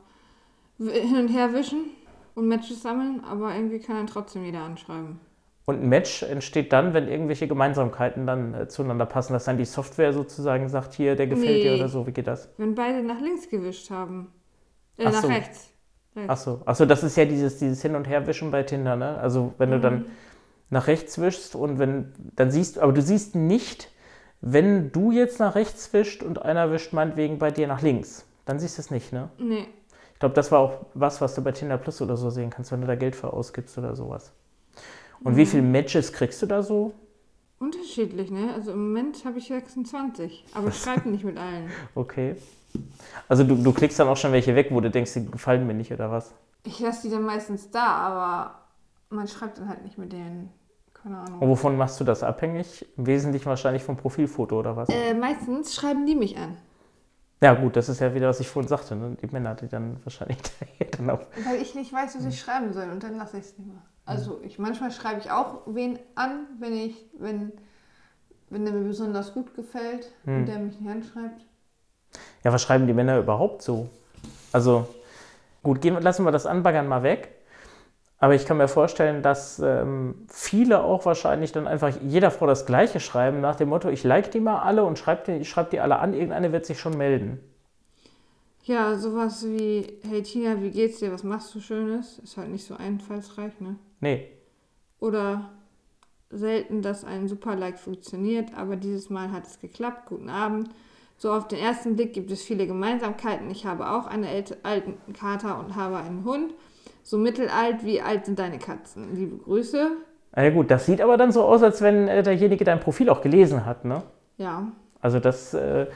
hin 0.79 1.17
und 1.17 1.29
her 1.29 1.55
wischen 1.55 1.87
und 2.35 2.49
Matches 2.49 2.83
sammeln, 2.83 3.23
aber 3.25 3.55
irgendwie 3.55 3.79
kann 3.79 3.97
dann 3.97 4.07
trotzdem 4.09 4.45
jeder 4.45 4.61
anschreiben. 4.61 5.21
Und 5.67 5.83
ein 5.83 5.89
Match 5.89 6.23
entsteht 6.23 6.73
dann, 6.73 6.95
wenn 6.95 7.07
irgendwelche 7.09 7.47
Gemeinsamkeiten 7.47 8.27
dann 8.27 8.55
äh, 8.55 8.69
zueinander 8.69 9.07
passen, 9.07 9.35
dass 9.35 9.45
dann 9.45 9.57
die 9.57 9.65
Software 9.65 10.13
sozusagen 10.13 10.69
sagt, 10.69 10.95
hier, 10.95 11.15
der 11.17 11.27
gefällt 11.29 11.63
dir 11.63 11.73
Nee. 11.73 11.79
oder 11.79 11.89
so. 11.89 12.07
Wie 12.07 12.13
geht 12.13 12.27
das? 12.27 12.49
Wenn 12.57 12.75
beide 12.75 13.03
nach 13.03 13.21
links 13.21 13.49
gewischt 13.49 13.91
haben. 13.91 14.33
Äh, 14.97 15.05
Ach 15.07 15.13
nach 15.13 15.23
so. 15.23 15.29
rechts. 15.29 15.71
Ach 16.27 16.37
so, 16.37 16.61
ach 16.67 16.75
so, 16.75 16.87
das 16.87 17.05
ist 17.05 17.17
ja 17.17 17.25
dieses, 17.25 17.59
dieses 17.59 17.81
Hin- 17.83 17.95
und 17.95 18.09
Herwischen 18.09 18.51
bei 18.51 18.65
Tinder, 18.65 18.97
ne? 18.97 19.17
Also 19.19 19.55
wenn 19.59 19.71
du 19.71 19.79
dann 19.79 20.07
nach 20.69 20.89
rechts 20.89 21.21
wischst 21.21 21.55
und 21.55 21.79
wenn, 21.79 22.13
dann 22.35 22.51
siehst 22.51 22.77
du, 22.77 22.81
aber 22.81 22.93
du 22.93 23.01
siehst 23.01 23.37
nicht, 23.37 23.91
wenn 24.41 24.91
du 24.91 25.13
jetzt 25.13 25.39
nach 25.39 25.55
rechts 25.55 25.93
wischt 25.93 26.25
und 26.25 26.43
einer 26.43 26.73
wischt 26.73 26.93
meinetwegen 26.93 27.39
bei 27.39 27.53
dir 27.53 27.69
nach 27.69 27.81
links. 27.81 28.27
Dann 28.45 28.59
siehst 28.59 28.77
du 28.77 28.83
es 28.83 28.91
nicht, 28.91 29.13
ne? 29.13 29.31
Nee. 29.39 29.67
Ich 30.15 30.19
glaube, 30.19 30.35
das 30.35 30.51
war 30.51 30.59
auch 30.59 30.87
was, 30.95 31.21
was 31.21 31.37
du 31.37 31.43
bei 31.43 31.53
Tinder 31.53 31.79
Plus 31.79 32.03
oder 32.03 32.17
so 32.17 32.29
sehen 32.29 32.51
kannst, 32.51 32.73
wenn 32.73 32.81
du 32.81 32.89
da 32.89 32.97
Geld 32.97 33.15
für 33.15 33.33
ausgibst 33.33 33.79
oder 33.79 33.95
sowas. 33.95 34.33
Und 35.23 35.37
wie 35.37 35.47
viele 35.47 35.63
Matches 35.63 36.13
kriegst 36.13 36.41
du 36.43 36.47
da 36.47 36.63
so? 36.63 36.93
Unterschiedlich, 37.59 38.31
ne? 38.31 38.55
Also 38.55 38.73
im 38.73 38.89
Moment 38.89 39.25
habe 39.25 39.39
ich 39.39 39.49
26, 39.49 40.47
aber 40.55 40.69
ich 40.69 40.77
schreibe 40.77 41.09
nicht 41.11 41.25
mit 41.25 41.37
allen. 41.37 41.71
Okay. 41.95 42.37
Also 43.29 43.43
du, 43.43 43.57
du 43.57 43.73
klickst 43.73 43.99
dann 43.99 44.09
auch 44.09 44.17
schon 44.17 44.33
welche 44.33 44.55
weg, 44.55 44.69
wo 44.71 44.81
du 44.81 44.91
denkst, 44.91 45.13
die 45.15 45.27
gefallen 45.31 45.67
mir 45.67 45.75
nicht 45.75 45.93
oder 45.93 46.11
was? 46.11 46.33
Ich 46.65 46.79
lasse 46.79 47.09
die 47.09 47.11
dann 47.13 47.25
meistens 47.25 47.71
da, 47.71 47.85
aber 47.85 48.61
man 49.11 49.27
schreibt 49.27 49.59
dann 49.59 49.69
halt 49.69 49.83
nicht 49.83 49.99
mit 49.99 50.13
denen. 50.13 50.51
Keine 50.95 51.19
Ahnung. 51.19 51.41
Und 51.41 51.49
wovon 51.49 51.77
machst 51.77 51.99
du 51.99 52.05
das 52.05 52.23
abhängig? 52.23 52.87
Im 52.97 53.07
Wesentlichen 53.07 53.47
wahrscheinlich 53.47 53.83
vom 53.83 53.97
Profilfoto 53.97 54.59
oder 54.59 54.77
was? 54.77 54.89
Äh, 54.89 55.15
meistens 55.15 55.75
schreiben 55.75 56.07
die 56.07 56.15
mich 56.15 56.37
an. 56.39 56.57
Ja, 57.43 57.55
gut, 57.55 57.75
das 57.77 57.89
ist 57.89 58.01
ja 58.01 58.15
wieder, 58.15 58.29
was 58.29 58.41
ich 58.41 58.49
vorhin 58.49 58.69
sagte, 58.69 58.95
ne? 58.95 59.17
die 59.21 59.27
Männer, 59.29 59.55
die 59.55 59.67
dann 59.67 59.97
wahrscheinlich 60.05 60.39
dann 60.97 61.11
auch. 61.11 61.23
Weil 61.45 61.61
ich 61.61 61.75
nicht 61.75 61.93
weiß, 61.93 62.17
was 62.17 62.25
ich 62.27 62.39
schreiben 62.39 62.73
soll 62.73 62.91
und 62.91 63.03
dann 63.03 63.17
lasse 63.17 63.39
ich 63.39 63.45
es 63.45 63.59
nicht 63.59 63.67
mehr. 63.67 63.83
Also 64.07 64.41
ich 64.43 64.59
manchmal 64.59 64.91
schreibe 64.91 65.21
ich 65.21 65.31
auch 65.31 65.63
wen 65.67 65.99
an, 66.15 66.47
wenn 66.59 66.73
ich, 66.73 66.97
wenn, 67.19 67.53
wenn 68.49 68.65
der 68.65 68.75
mir 68.75 68.87
besonders 68.89 69.33
gut 69.35 69.55
gefällt 69.55 70.11
und 70.27 70.47
der 70.47 70.59
mich 70.59 70.81
nicht 70.81 70.91
anschreibt. 70.91 71.43
Ja, 72.43 72.53
was 72.53 72.63
schreiben 72.63 72.87
die 72.87 72.93
Männer 72.93 73.19
überhaupt 73.19 73.63
so? 73.63 73.89
Also, 74.53 74.89
gut, 75.63 75.81
gehen, 75.81 76.01
lassen 76.01 76.25
wir 76.25 76.33
das 76.33 76.47
Anbaggern 76.47 76.89
mal 76.89 77.03
weg. 77.03 77.37
Aber 78.19 78.35
ich 78.35 78.45
kann 78.45 78.59
mir 78.59 78.69
vorstellen, 78.69 79.23
dass 79.23 79.61
ähm, 79.61 80.27
viele 80.29 80.83
auch 80.83 81.07
wahrscheinlich 81.07 81.53
dann 81.53 81.67
einfach 81.67 81.91
jeder 82.03 82.31
Frau 82.31 82.47
das 82.47 82.67
Gleiche 82.67 83.01
schreiben, 83.01 83.41
nach 83.41 83.57
dem 83.57 83.71
Motto: 83.71 83.89
Ich 83.89 84.05
like 84.05 84.31
die 84.31 84.41
mal 84.41 84.61
alle 84.61 84.85
und 84.85 84.99
schreib 84.99 85.25
die, 85.25 85.45
schreib 85.45 85.71
die 85.71 85.81
alle 85.81 85.99
an, 85.99 86.13
irgendeine 86.13 86.53
wird 86.53 86.67
sich 86.67 86.79
schon 86.79 86.97
melden. 86.99 87.41
Ja, 88.65 88.97
sowas 88.97 89.45
wie, 89.47 90.01
hey 90.03 90.23
Tina, 90.23 90.61
wie 90.61 90.71
geht's 90.71 90.99
dir, 90.99 91.13
was 91.13 91.25
machst 91.25 91.55
du 91.55 91.61
Schönes? 91.61 92.19
Ist 92.19 92.37
halt 92.37 92.51
nicht 92.51 92.65
so 92.67 92.75
einfallsreich, 92.77 93.59
ne? 93.61 93.77
Nee, 94.01 94.29
Oder 94.99 95.51
selten, 96.31 96.83
dass 96.83 97.05
ein 97.05 97.29
Super-Like 97.29 97.79
funktioniert, 97.79 98.55
aber 98.57 98.77
dieses 98.77 99.11
Mal 99.11 99.33
hat 99.33 99.47
es 99.47 99.59
geklappt. 99.61 100.07
Guten 100.09 100.29
Abend. 100.31 100.71
So 101.17 101.33
auf 101.33 101.49
den 101.49 101.59
ersten 101.59 101.97
Blick 101.97 102.13
gibt 102.15 102.31
es 102.31 102.43
viele 102.43 102.67
Gemeinsamkeiten. 102.67 103.51
Ich 103.51 103.67
habe 103.67 103.91
auch 103.91 104.07
einen 104.07 104.27
alten 104.63 104.95
Kater 105.13 105.59
und 105.59 105.77
habe 105.77 105.97
einen 105.99 106.25
Hund. 106.25 106.55
So 107.03 107.19
mittelalt, 107.19 107.85
wie 107.85 108.01
alt 108.01 108.27
sind 108.27 108.39
deine 108.39 108.59
Katzen? 108.59 109.15
Liebe 109.15 109.37
Grüße. 109.37 109.91
na 110.37 110.43
ja, 110.45 110.51
gut, 110.51 110.71
das 110.71 110.87
sieht 110.87 111.01
aber 111.01 111.17
dann 111.17 111.33
so 111.33 111.45
aus, 111.45 111.63
als 111.63 111.83
wenn 111.83 112.09
äh, 112.09 112.23
derjenige 112.23 112.65
dein 112.65 112.81
Profil 112.81 113.11
auch 113.11 113.21
gelesen 113.23 113.67
hat, 113.67 113.85
ne? 113.85 114.03
Ja, 114.39 114.69
Also 115.01 115.19
das, 115.19 115.53
äh, 115.55 115.87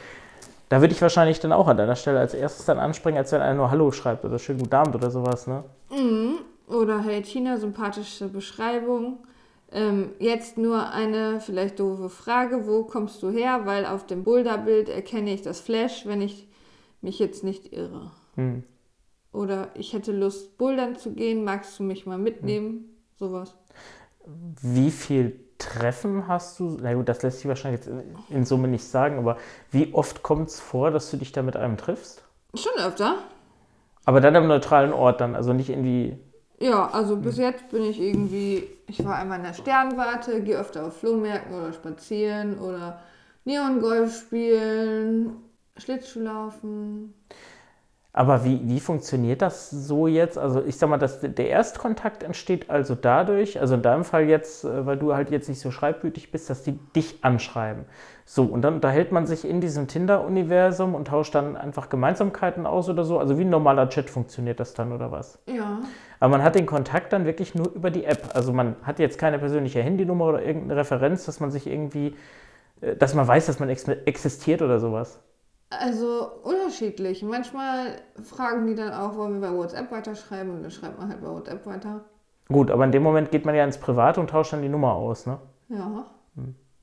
da 0.69 0.81
würde 0.81 0.93
ich 0.93 1.01
wahrscheinlich 1.01 1.41
dann 1.41 1.53
auch 1.53 1.69
an 1.69 1.77
deiner 1.77 1.97
Stelle 1.97 2.19
als 2.19 2.35
erstes 2.35 2.67
dann 2.67 2.79
anspringen, 2.79 3.19
als 3.19 3.33
wenn 3.33 3.41
einer 3.41 3.55
nur 3.55 3.71
Hallo 3.71 3.93
schreibt 3.93 4.25
oder 4.25 4.39
schönen 4.39 4.59
guten 4.61 4.75
Abend 4.75 4.95
oder 4.97 5.11
sowas, 5.11 5.47
ne? 5.47 5.65
Mhm. 5.91 6.39
Oder 6.67 7.03
hey 7.03 7.23
Tina, 7.23 7.59
sympathische 7.59 8.29
Beschreibung. 8.29 9.19
Ähm, 9.71 10.13
jetzt 10.19 10.57
nur 10.57 10.91
eine 10.91 11.41
vielleicht 11.41 11.79
doofe 11.81 12.09
Frage. 12.09 12.67
Wo 12.67 12.85
kommst 12.85 13.23
du 13.23 13.31
her? 13.31 13.63
Weil 13.65 13.87
auf 13.87 14.07
dem 14.07 14.25
Boulderbild 14.25 14.89
erkenne 14.89 15.33
ich 15.35 15.43
das 15.43 15.61
Flash, 15.61 16.07
wenn 16.07 16.23
ich 16.23 16.49
mich 17.01 17.19
jetzt 17.19 17.45
nicht 17.45 17.73
irre. 17.73 18.11
Hm. 18.37 18.63
Oder 19.33 19.69
ich 19.75 19.93
hätte 19.93 20.13
Lust, 20.13 20.57
bouldern 20.59 20.97
zu 20.97 21.13
gehen. 21.13 21.45
Magst 21.45 21.79
du 21.79 21.83
mich 21.83 22.07
mal 22.07 22.19
mitnehmen? 22.19 22.97
Sowas. 23.19 23.55
Wie 24.63 24.91
viel 24.91 25.41
Treffen 25.59 26.29
hast 26.29 26.59
du? 26.61 26.79
Na 26.81 26.95
gut, 26.95 27.09
das 27.09 27.23
lässt 27.23 27.39
sich 27.39 27.49
wahrscheinlich 27.49 27.81
jetzt 27.85 27.89
in- 27.89 28.37
in 28.37 28.45
Summe 28.45 28.69
nicht 28.69 28.85
sagen, 28.85 29.19
aber 29.19 29.37
wie 29.71 29.93
oft 29.93 30.23
kommt 30.23 30.49
es 30.49 30.61
vor, 30.61 30.91
dass 30.91 31.11
du 31.11 31.17
dich 31.17 31.33
da 31.33 31.43
mit 31.43 31.57
einem 31.57 31.77
triffst? 31.77 32.23
Schon 32.55 32.73
öfter. 32.79 33.17
Aber 34.05 34.21
dann 34.21 34.37
am 34.37 34.47
neutralen 34.47 34.93
Ort 34.93 35.21
dann, 35.21 35.35
also 35.35 35.53
nicht 35.53 35.69
irgendwie. 35.71 36.19
Ja, 36.65 36.89
also 36.91 37.19
bis 37.19 37.37
jetzt 37.37 37.69
bin 37.69 37.83
ich 37.83 38.01
irgendwie, 38.01 38.67
ich 38.87 39.05
war 39.05 39.17
einmal 39.17 39.37
in 39.37 39.45
der 39.45 39.53
Sternwarte, 39.53 40.41
gehe 40.41 40.57
öfter 40.57 40.87
auf 40.87 40.97
Flohmärkten 40.97 41.55
oder 41.55 41.75
spazieren 41.75 42.59
oder 42.59 43.01
Neongolf 43.45 44.17
spielen, 44.17 45.37
Schlittschuhlaufen. 45.77 47.13
Aber 48.15 48.45
wie, 48.45 48.61
wie 48.63 48.79
funktioniert 48.79 49.43
das 49.43 49.71
so 49.71 50.07
jetzt? 50.07 50.39
Also 50.39 50.65
ich 50.65 50.79
sag 50.79 50.89
mal, 50.89 50.99
dass 50.99 51.21
der 51.21 51.49
Erstkontakt 51.49 52.23
entsteht 52.23 52.71
also 52.71 52.95
dadurch, 52.95 53.61
also 53.61 53.75
in 53.75 53.83
deinem 53.83 54.05
Fall 54.05 54.29
jetzt, 54.29 54.65
äh, 54.65 54.87
weil 54.87 54.97
du 54.97 55.15
halt 55.15 55.31
jetzt 55.31 55.49
nicht 55.49 55.61
so 55.61 55.73
schreibwütig 55.73 56.31
bist, 56.31 56.49
dass 56.49 56.63
die 56.63 56.79
dich 56.95 57.19
anschreiben. 57.23 57.87
So, 58.25 58.45
und 58.45 58.63
dann 58.63 58.75
unterhält 58.75 59.11
man 59.11 59.27
sich 59.27 59.45
in 59.45 59.61
diesem 59.61 59.89
Tinder-Universum 59.89 60.95
und 60.95 61.09
tauscht 61.09 61.35
dann 61.35 61.57
einfach 61.57 61.89
Gemeinsamkeiten 61.89 62.67
aus 62.67 62.89
oder 62.89 63.05
so. 63.05 63.19
Also 63.19 63.37
wie 63.37 63.43
ein 63.43 63.51
normaler 63.51 63.89
Chat 63.89 64.09
funktioniert 64.09 64.61
das 64.61 64.75
dann 64.75 64.93
oder 64.93 65.11
was? 65.11 65.41
Ja. 65.47 65.81
Aber 66.25 66.31
man 66.39 66.43
hat 66.43 66.55
den 66.55 66.67
Kontakt 66.67 67.13
dann 67.13 67.27
wirklich 67.27 67.55
nur 67.55 67.71
über 67.75 67.91
die 67.91 68.05
App. 68.07 68.31
Also 68.35 68.53
man 68.53 68.77
hat 68.83 68.99
jetzt 68.99 69.19
keine 69.19 69.39
persönliche 69.39 69.83
Handynummer 69.83 70.27
oder 70.27 70.43
irgendeine 70.43 70.77
Referenz, 70.81 71.27
dass 71.27 71.39
man 71.41 71.51
sich 71.51 71.67
irgendwie, 71.67 72.17
äh, 72.81 72.97
dass 72.97 73.15
man 73.15 73.29
weiß, 73.29 73.47
dass 73.47 73.61
man 73.61 73.69
ex 73.69 73.87
existiert 73.89 74.63
oder 74.63 74.81
sowas. 74.81 75.21
Also 75.71 76.31
unterschiedlich. 76.45 77.23
Manchmal 77.23 78.01
fragen 78.23 78.67
die 78.67 78.75
dann 78.75 78.93
auch, 78.93 79.17
wollen 79.17 79.41
wir 79.43 79.51
bei 79.51 79.55
WhatsApp 79.57 79.91
weiterschreiben 79.93 80.51
und 80.55 80.63
dann 80.63 80.71
schreibt 80.71 80.99
man 80.99 81.09
halt 81.11 81.21
bei 81.21 81.29
WhatsApp 81.29 81.67
weiter. 81.67 82.05
Gut, 82.49 82.71
aber 82.71 82.85
in 82.85 82.93
dem 82.93 83.03
Moment 83.03 83.31
geht 83.31 83.45
man 83.45 83.55
ja 83.55 83.65
ins 83.65 83.79
Private 83.79 84.21
und 84.21 84.31
tauscht 84.31 84.53
dann 84.55 84.63
die 84.63 84.69
Nummer 84.71 84.95
aus, 84.95 85.27
ne? 85.27 85.39
Ja. 85.69 86.07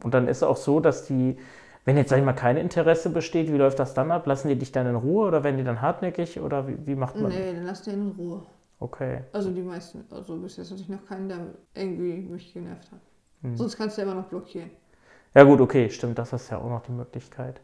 Und 0.03 0.13
dann 0.13 0.27
ist 0.27 0.43
auch 0.43 0.57
so, 0.57 0.79
dass 0.79 1.05
die 1.05 1.38
Wenn 1.86 1.98
jetzt, 1.98 2.10
sag 2.10 2.19
ich 2.19 2.25
mal, 2.25 2.33
kein 2.33 2.57
Interesse 2.57 3.10
besteht, 3.10 3.51
wie 3.51 3.57
läuft 3.57 3.79
das 3.79 3.93
dann 3.95 4.12
ab? 4.12 4.27
Lassen 4.27 4.50
die 4.50 4.57
dich 4.57 4.71
dann 4.71 4.88
in 4.88 4.95
Ruhe 4.95 5.27
oder 5.27 5.43
werden 5.43 5.57
die 5.57 5.63
dann 5.63 5.81
hartnäckig 5.81 6.39
oder 6.39 6.67
wie, 6.67 6.77
wie 6.86 6.95
macht 6.95 7.19
man? 7.21 7.31
Nee, 7.31 7.53
dann 7.55 7.65
lass 7.65 7.83
den 7.83 7.93
in 7.95 8.12
Ruhe. 8.17 8.43
Okay. 8.81 9.21
Also 9.31 9.51
die 9.51 9.61
meisten. 9.61 10.03
Also 10.09 10.35
bis 10.38 10.57
jetzt 10.57 10.71
hatte 10.71 10.81
ich 10.81 10.89
noch 10.89 11.05
keinen, 11.05 11.29
der 11.29 11.38
irgendwie 11.75 12.27
mich 12.27 12.51
genervt 12.51 12.91
hat. 12.91 13.00
Hm. 13.43 13.55
Sonst 13.55 13.77
kannst 13.77 13.97
du 13.97 14.01
ja 14.01 14.07
immer 14.07 14.19
noch 14.19 14.27
blockieren. 14.27 14.71
Ja 15.35 15.43
gut, 15.43 15.61
okay, 15.61 15.89
stimmt, 15.89 16.17
das 16.17 16.33
ist 16.33 16.50
ja 16.50 16.57
auch 16.57 16.69
noch 16.69 16.81
die 16.81 16.91
Möglichkeit. 16.91 17.61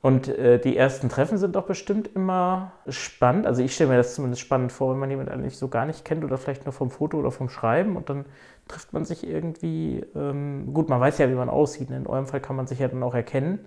Und 0.00 0.28
äh, 0.28 0.58
die 0.58 0.76
ersten 0.76 1.10
Treffen 1.10 1.36
sind 1.36 1.56
doch 1.56 1.66
bestimmt 1.66 2.08
immer 2.14 2.72
spannend. 2.88 3.46
Also 3.46 3.62
ich 3.62 3.74
stelle 3.74 3.90
mir 3.90 3.96
das 3.98 4.14
zumindest 4.14 4.40
spannend 4.40 4.72
vor, 4.72 4.92
wenn 4.92 4.98
man 4.98 5.10
jemanden 5.10 5.30
eigentlich 5.30 5.58
so 5.58 5.68
gar 5.68 5.84
nicht 5.84 6.04
kennt 6.04 6.24
oder 6.24 6.38
vielleicht 6.38 6.64
nur 6.64 6.72
vom 6.72 6.90
Foto 6.90 7.18
oder 7.18 7.30
vom 7.30 7.50
Schreiben 7.50 7.94
und 7.96 8.08
dann 8.08 8.24
trifft 8.66 8.94
man 8.94 9.04
sich 9.04 9.26
irgendwie. 9.26 10.06
Ähm, 10.14 10.72
gut, 10.72 10.88
man 10.88 11.00
weiß 11.00 11.18
ja, 11.18 11.28
wie 11.28 11.34
man 11.34 11.50
aussieht. 11.50 11.90
Ne? 11.90 11.98
In 11.98 12.06
eurem 12.06 12.26
Fall 12.26 12.40
kann 12.40 12.56
man 12.56 12.66
sich 12.66 12.78
ja 12.78 12.88
dann 12.88 13.02
auch 13.02 13.14
erkennen. 13.14 13.66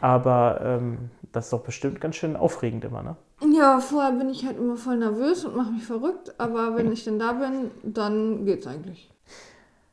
Aber 0.00 0.60
ähm, 0.62 1.10
das 1.32 1.46
ist 1.46 1.52
doch 1.54 1.62
bestimmt 1.62 2.00
ganz 2.00 2.16
schön 2.16 2.36
aufregend 2.36 2.84
immer, 2.84 3.02
ne? 3.02 3.16
Ja, 3.50 3.80
vorher 3.80 4.12
bin 4.12 4.30
ich 4.30 4.44
halt 4.46 4.58
immer 4.58 4.76
voll 4.76 4.98
nervös 4.98 5.44
und 5.44 5.56
mache 5.56 5.72
mich 5.72 5.84
verrückt. 5.84 6.34
Aber 6.38 6.76
wenn 6.76 6.92
ich 6.92 7.04
denn 7.04 7.18
da 7.18 7.32
bin, 7.32 7.70
dann 7.82 8.44
geht's 8.44 8.66
eigentlich. 8.66 9.10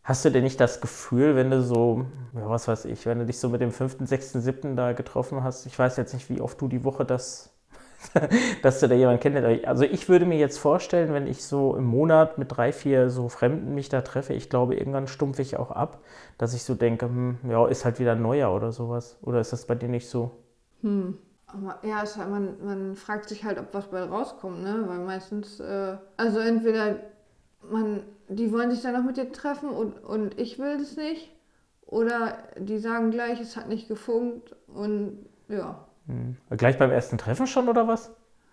Hast 0.04 0.26
du 0.26 0.32
denn 0.32 0.44
nicht 0.44 0.60
das 0.60 0.82
Gefühl, 0.82 1.36
wenn 1.36 1.52
du 1.52 1.62
so, 1.62 2.06
ja, 2.34 2.50
was 2.50 2.68
weiß 2.68 2.86
ich, 2.86 3.06
wenn 3.06 3.20
du 3.20 3.26
dich 3.26 3.40
so 3.40 3.50
mit 3.50 3.62
dem 3.62 3.72
5., 3.72 3.98
6., 4.02 4.34
7. 4.34 4.76
da 4.76 4.94
getroffen 4.94 5.44
hast, 5.44 5.66
ich 5.66 5.78
weiß 5.78 5.98
jetzt 5.98 6.14
nicht, 6.14 6.30
wie 6.30 6.42
oft 6.42 6.60
du 6.62 6.68
die 6.68 6.84
Woche 6.84 7.06
das, 7.06 7.52
dass 8.64 8.80
du 8.80 8.88
da 8.88 8.96
jemanden 8.96 9.20
kennst. 9.20 9.68
Also 9.68 9.84
ich 9.84 10.10
würde 10.10 10.26
mir 10.26 10.38
jetzt 10.38 10.58
vorstellen, 10.58 11.14
wenn 11.14 11.28
ich 11.28 11.44
so 11.44 11.76
im 11.76 11.86
Monat 11.86 12.38
mit 12.40 12.56
drei, 12.56 12.72
vier 12.72 13.10
so 13.10 13.30
Fremden 13.30 13.76
mich 13.76 13.90
da 13.90 14.02
treffe, 14.02 14.34
ich 14.34 14.50
glaube, 14.50 14.76
irgendwann 14.76 15.08
stumpfe 15.08 15.42
ich 15.44 15.58
auch 15.58 15.72
ab, 15.72 16.00
dass 16.38 16.54
ich 16.54 16.64
so 16.64 16.76
denke, 16.76 17.06
hm, 17.06 17.38
ja, 17.48 17.68
ist 17.68 17.86
halt 17.86 18.00
wieder 18.00 18.14
ein 18.14 18.22
neuer 18.22 18.52
oder 18.54 18.72
sowas. 18.72 19.18
Oder 19.22 19.42
ist 19.42 19.54
das 19.54 19.66
bei 19.66 19.76
dir 19.76 19.90
nicht 19.90 20.10
so? 20.10 20.32
Hm. 20.82 21.18
Aber 21.54 21.80
ja, 21.84 22.04
es 22.04 22.16
man, 22.18 22.64
man 22.64 22.96
fragt 22.96 23.30
sich 23.30 23.44
halt, 23.44 23.58
ob 23.58 23.74
was 23.74 23.88
bei 23.90 24.04
rauskommt, 24.04 24.62
ne? 24.62 24.84
Weil 24.86 25.00
meistens, 25.00 25.60
äh, 25.60 25.98
also 26.18 26.40
entweder 26.40 26.98
man, 27.70 28.04
die 28.28 28.52
wollen 28.52 28.72
sich 28.72 28.82
dann 28.82 28.94
noch 28.94 29.04
mit 29.04 29.18
dir 29.18 29.32
treffen 29.32 29.70
und, 29.70 30.04
und 30.04 30.40
ich 30.40 30.60
will 30.60 30.80
es 30.82 30.96
nicht. 30.96 31.32
Oder 31.86 32.38
die 32.58 32.78
sagen 32.78 33.10
gleich, 33.10 33.42
es 33.42 33.58
hat 33.58 33.68
nicht 33.68 33.88
gefunkt 33.88 34.56
und 34.68 35.26
ja. 35.48 35.86
Hm. 36.06 36.38
Gleich 36.52 36.78
beim 36.78 36.92
ersten 36.92 37.18
Treffen 37.18 37.48
schon 37.48 37.68
oder 37.68 37.88
was? 37.88 38.12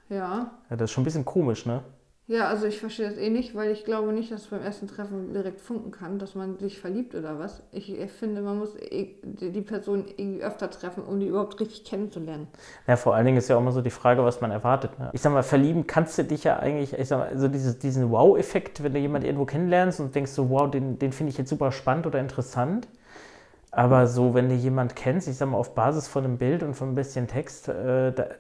Ja. 0.09 0.53
Ja, 0.71 0.77
das 0.77 0.91
ist 0.91 0.93
schon 0.93 1.03
ein 1.03 1.05
bisschen 1.05 1.25
komisch, 1.25 1.67
ne? 1.67 1.83
Ja, 2.29 2.49
also 2.49 2.67
ich 2.67 2.81
verstehe 2.81 3.09
das 3.09 3.19
eh 3.19 3.31
nicht, 3.31 3.55
weil 3.55 3.71
ich 3.71 3.85
glaube 3.85 4.13
nicht, 4.13 4.33
dass 4.33 4.49
beim 4.49 4.61
ersten 4.61 4.89
Treffen 4.89 5.33
direkt 5.33 5.61
funken 5.61 5.93
kann, 5.93 6.19
dass 6.19 6.35
man 6.35 6.59
sich 6.59 6.81
verliebt 6.81 7.15
oder 7.15 7.39
was. 7.39 7.63
Ich 7.71 7.95
finde, 8.19 8.41
man 8.41 8.59
muss 8.59 8.75
eh 8.81 9.15
die 9.23 9.61
Person 9.61 10.07
irgendwie 10.17 10.43
öfter 10.43 10.69
treffen, 10.69 11.05
um 11.05 11.21
die 11.21 11.29
überhaupt 11.29 11.61
richtig 11.61 11.85
kennenzulernen. 11.85 12.49
Ja, 12.89 12.97
vor 12.97 13.15
allen 13.15 13.27
Dingen 13.27 13.39
ist 13.39 13.49
ja 13.49 13.55
auch 13.55 13.61
immer 13.61 13.71
so 13.71 13.81
die 13.81 13.91
Frage, 13.91 14.25
was 14.25 14.41
man 14.41 14.51
erwartet. 14.51 14.99
Ne? 14.99 15.11
Ich 15.13 15.21
sag 15.21 15.33
mal, 15.33 15.45
verlieben 15.45 15.87
kannst 15.87 16.19
du 16.19 16.25
dich 16.25 16.43
ja 16.43 16.59
eigentlich, 16.59 16.99
ich 16.99 17.07
sag 17.07 17.19
mal, 17.19 17.29
also 17.29 17.47
dieses, 17.47 17.79
diesen 17.79 18.11
Wow-Effekt, 18.11 18.83
wenn 18.83 18.93
du 18.93 18.99
jemanden 18.99 19.27
irgendwo 19.27 19.45
kennenlernst 19.45 20.01
und 20.01 20.13
denkst 20.13 20.33
so, 20.33 20.51
wow, 20.51 20.69
den, 20.69 20.99
den 20.99 21.13
finde 21.13 21.31
ich 21.31 21.39
jetzt 21.39 21.51
super 21.51 21.71
spannend 21.71 22.09
oder 22.09 22.19
interessant. 22.19 22.89
Aber 23.71 24.09
so, 24.09 24.35
wenn 24.35 24.49
du 24.49 24.57
jemanden 24.57 24.97
kennst, 24.97 25.29
ich 25.29 25.37
sag 25.37 25.49
mal, 25.49 25.59
auf 25.59 25.77
Basis 25.77 26.09
von 26.09 26.25
einem 26.25 26.39
Bild 26.39 26.65
und 26.65 26.75
von 26.75 26.89
ein 26.89 26.95
bisschen 26.97 27.29
Text, 27.29 27.69
äh, 27.69 28.11
da, 28.11 28.31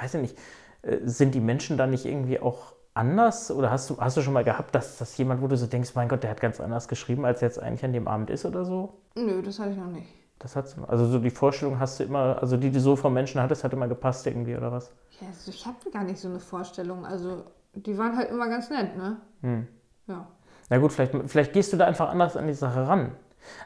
weiß 0.00 0.14
ich 0.14 0.20
nicht, 0.20 0.38
äh, 0.82 0.96
sind 1.04 1.36
die 1.36 1.40
Menschen 1.40 1.76
da 1.76 1.86
nicht 1.86 2.06
irgendwie 2.06 2.40
auch 2.40 2.72
anders? 2.94 3.50
Oder 3.50 3.70
hast 3.70 3.90
du, 3.90 3.98
hast 3.98 4.16
du 4.16 4.22
schon 4.22 4.32
mal 4.32 4.44
gehabt, 4.44 4.74
dass, 4.74 4.98
dass 4.98 5.16
jemand, 5.16 5.42
wo 5.42 5.48
du 5.48 5.56
so 5.56 5.66
denkst, 5.66 5.94
mein 5.94 6.08
Gott, 6.08 6.22
der 6.22 6.30
hat 6.30 6.40
ganz 6.40 6.60
anders 6.60 6.88
geschrieben, 6.88 7.24
als 7.24 7.42
er 7.42 7.48
jetzt 7.48 7.58
eigentlich 7.60 7.84
an 7.84 7.92
dem 7.92 8.08
Abend 8.08 8.30
ist 8.30 8.44
oder 8.44 8.64
so? 8.64 9.00
Nö, 9.16 9.42
das 9.42 9.58
hatte 9.58 9.70
ich 9.70 9.76
noch 9.76 9.86
nicht. 9.86 10.08
Das 10.38 10.56
hat's, 10.56 10.76
also 10.88 11.06
so 11.06 11.18
die 11.18 11.30
Vorstellung 11.30 11.78
hast 11.78 12.00
du 12.00 12.04
immer, 12.04 12.38
also 12.40 12.56
die 12.56 12.70
du 12.70 12.80
so 12.80 12.96
vom 12.96 13.12
Menschen 13.12 13.40
hattest, 13.42 13.62
hat 13.62 13.72
immer 13.74 13.88
gepasst 13.88 14.26
irgendwie, 14.26 14.56
oder 14.56 14.72
was? 14.72 14.90
Ja, 15.20 15.28
also 15.28 15.50
ich 15.50 15.66
habe 15.66 15.76
gar 15.92 16.04
nicht 16.04 16.18
so 16.18 16.28
eine 16.28 16.40
Vorstellung. 16.40 17.04
Also 17.04 17.44
die 17.74 17.96
waren 17.98 18.16
halt 18.16 18.30
immer 18.30 18.48
ganz 18.48 18.70
nett, 18.70 18.96
ne? 18.96 19.18
Hm. 19.42 19.66
Ja. 20.06 20.26
Na 20.70 20.78
gut, 20.78 20.92
vielleicht, 20.92 21.12
vielleicht 21.26 21.52
gehst 21.52 21.72
du 21.72 21.76
da 21.76 21.86
einfach 21.86 22.08
anders 22.08 22.36
an 22.36 22.46
die 22.46 22.54
Sache 22.54 22.86
ran. 22.86 23.12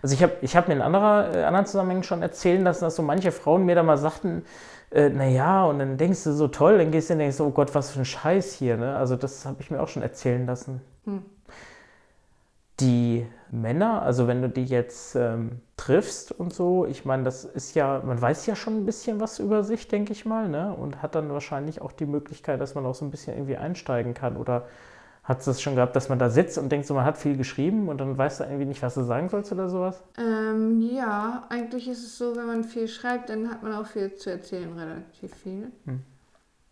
Also 0.02 0.14
ich 0.14 0.22
habe 0.22 0.34
ich 0.40 0.56
hab 0.56 0.68
mir 0.68 0.74
in 0.74 0.82
anderer, 0.82 1.34
äh, 1.34 1.44
anderen 1.44 1.66
Zusammenhängen 1.66 2.02
schon 2.02 2.22
erzählen 2.22 2.62
lassen, 2.62 2.84
dass 2.84 2.96
so 2.96 3.02
manche 3.02 3.32
Frauen 3.32 3.64
mir 3.64 3.74
da 3.74 3.82
mal 3.82 3.96
sagten, 3.96 4.44
äh, 4.90 5.08
naja, 5.08 5.64
und 5.64 5.78
dann 5.78 5.96
denkst 5.96 6.24
du 6.24 6.32
so 6.32 6.48
toll, 6.48 6.78
dann 6.78 6.90
gehst 6.90 7.10
du 7.10 7.14
und 7.14 7.18
denkst, 7.18 7.40
oh 7.40 7.50
Gott, 7.50 7.74
was 7.74 7.90
für 7.90 8.00
ein 8.00 8.04
Scheiß 8.04 8.54
hier. 8.54 8.76
Ne? 8.76 8.96
Also 8.96 9.16
das 9.16 9.44
habe 9.44 9.56
ich 9.60 9.70
mir 9.70 9.80
auch 9.82 9.88
schon 9.88 10.02
erzählen 10.02 10.46
lassen. 10.46 10.80
Hm. 11.04 11.22
Die 12.80 13.26
Männer, 13.50 14.02
also 14.02 14.26
wenn 14.26 14.42
du 14.42 14.48
die 14.48 14.64
jetzt 14.64 15.14
ähm, 15.14 15.60
triffst 15.76 16.32
und 16.32 16.52
so, 16.52 16.86
ich 16.86 17.04
meine, 17.04 17.22
das 17.22 17.44
ist 17.44 17.74
ja, 17.74 18.02
man 18.04 18.20
weiß 18.20 18.46
ja 18.46 18.56
schon 18.56 18.78
ein 18.78 18.86
bisschen 18.86 19.20
was 19.20 19.38
über 19.38 19.62
sich, 19.62 19.86
denke 19.86 20.12
ich 20.12 20.24
mal, 20.24 20.48
ne? 20.48 20.74
Und 20.74 21.00
hat 21.00 21.14
dann 21.14 21.30
wahrscheinlich 21.30 21.80
auch 21.80 21.92
die 21.92 22.06
Möglichkeit, 22.06 22.60
dass 22.60 22.74
man 22.74 22.84
auch 22.84 22.96
so 22.96 23.04
ein 23.04 23.12
bisschen 23.12 23.34
irgendwie 23.34 23.56
einsteigen 23.56 24.12
kann. 24.12 24.36
Oder 24.36 24.66
hat 25.24 25.38
es 25.38 25.46
das 25.46 25.62
schon 25.62 25.74
gehabt, 25.74 25.96
dass 25.96 26.10
man 26.10 26.18
da 26.18 26.28
sitzt 26.28 26.58
und 26.58 26.70
denkt, 26.70 26.86
so 26.86 26.94
man 26.94 27.04
hat 27.04 27.16
viel 27.16 27.36
geschrieben 27.36 27.88
und 27.88 27.98
dann 27.98 28.16
weißt 28.16 28.40
du 28.40 28.44
irgendwie 28.44 28.66
nicht, 28.66 28.82
was 28.82 28.94
du 28.94 29.02
sagen 29.02 29.30
sollst 29.30 29.50
oder 29.52 29.70
sowas? 29.70 30.02
Ähm, 30.18 30.82
ja, 30.82 31.44
eigentlich 31.48 31.88
ist 31.88 32.04
es 32.04 32.18
so, 32.18 32.36
wenn 32.36 32.46
man 32.46 32.62
viel 32.62 32.88
schreibt, 32.88 33.30
dann 33.30 33.50
hat 33.50 33.62
man 33.62 33.72
auch 33.72 33.86
viel 33.86 34.14
zu 34.14 34.30
erzählen, 34.30 34.70
relativ 34.78 35.34
viel. 35.42 35.72
Hm. 35.86 36.02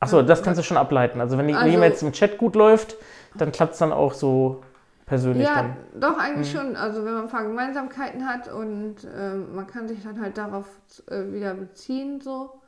Achso, 0.00 0.20
das 0.20 0.42
kannst 0.42 0.58
du 0.58 0.64
schon 0.64 0.76
ableiten. 0.76 1.20
Also 1.20 1.38
wenn 1.38 1.48
die 1.48 1.54
also, 1.54 1.78
jetzt 1.80 2.02
im 2.02 2.12
Chat 2.12 2.36
gut 2.36 2.54
läuft, 2.54 2.96
dann 3.36 3.52
klappt 3.52 3.74
es 3.74 3.78
dann 3.78 3.92
auch 3.92 4.12
so 4.12 4.62
persönlich. 5.06 5.46
Ja, 5.46 5.74
dann. 5.92 6.00
doch, 6.00 6.18
eigentlich 6.18 6.52
hm. 6.52 6.60
schon. 6.60 6.76
Also 6.76 7.04
wenn 7.06 7.14
man 7.14 7.22
ein 7.22 7.30
paar 7.30 7.44
Gemeinsamkeiten 7.44 8.28
hat 8.28 8.52
und 8.52 8.96
äh, 9.04 9.34
man 9.34 9.66
kann 9.66 9.88
sich 9.88 10.02
dann 10.02 10.20
halt 10.20 10.36
darauf 10.36 10.66
äh, 11.08 11.32
wieder 11.32 11.54
beziehen, 11.54 12.20
so. 12.20 12.60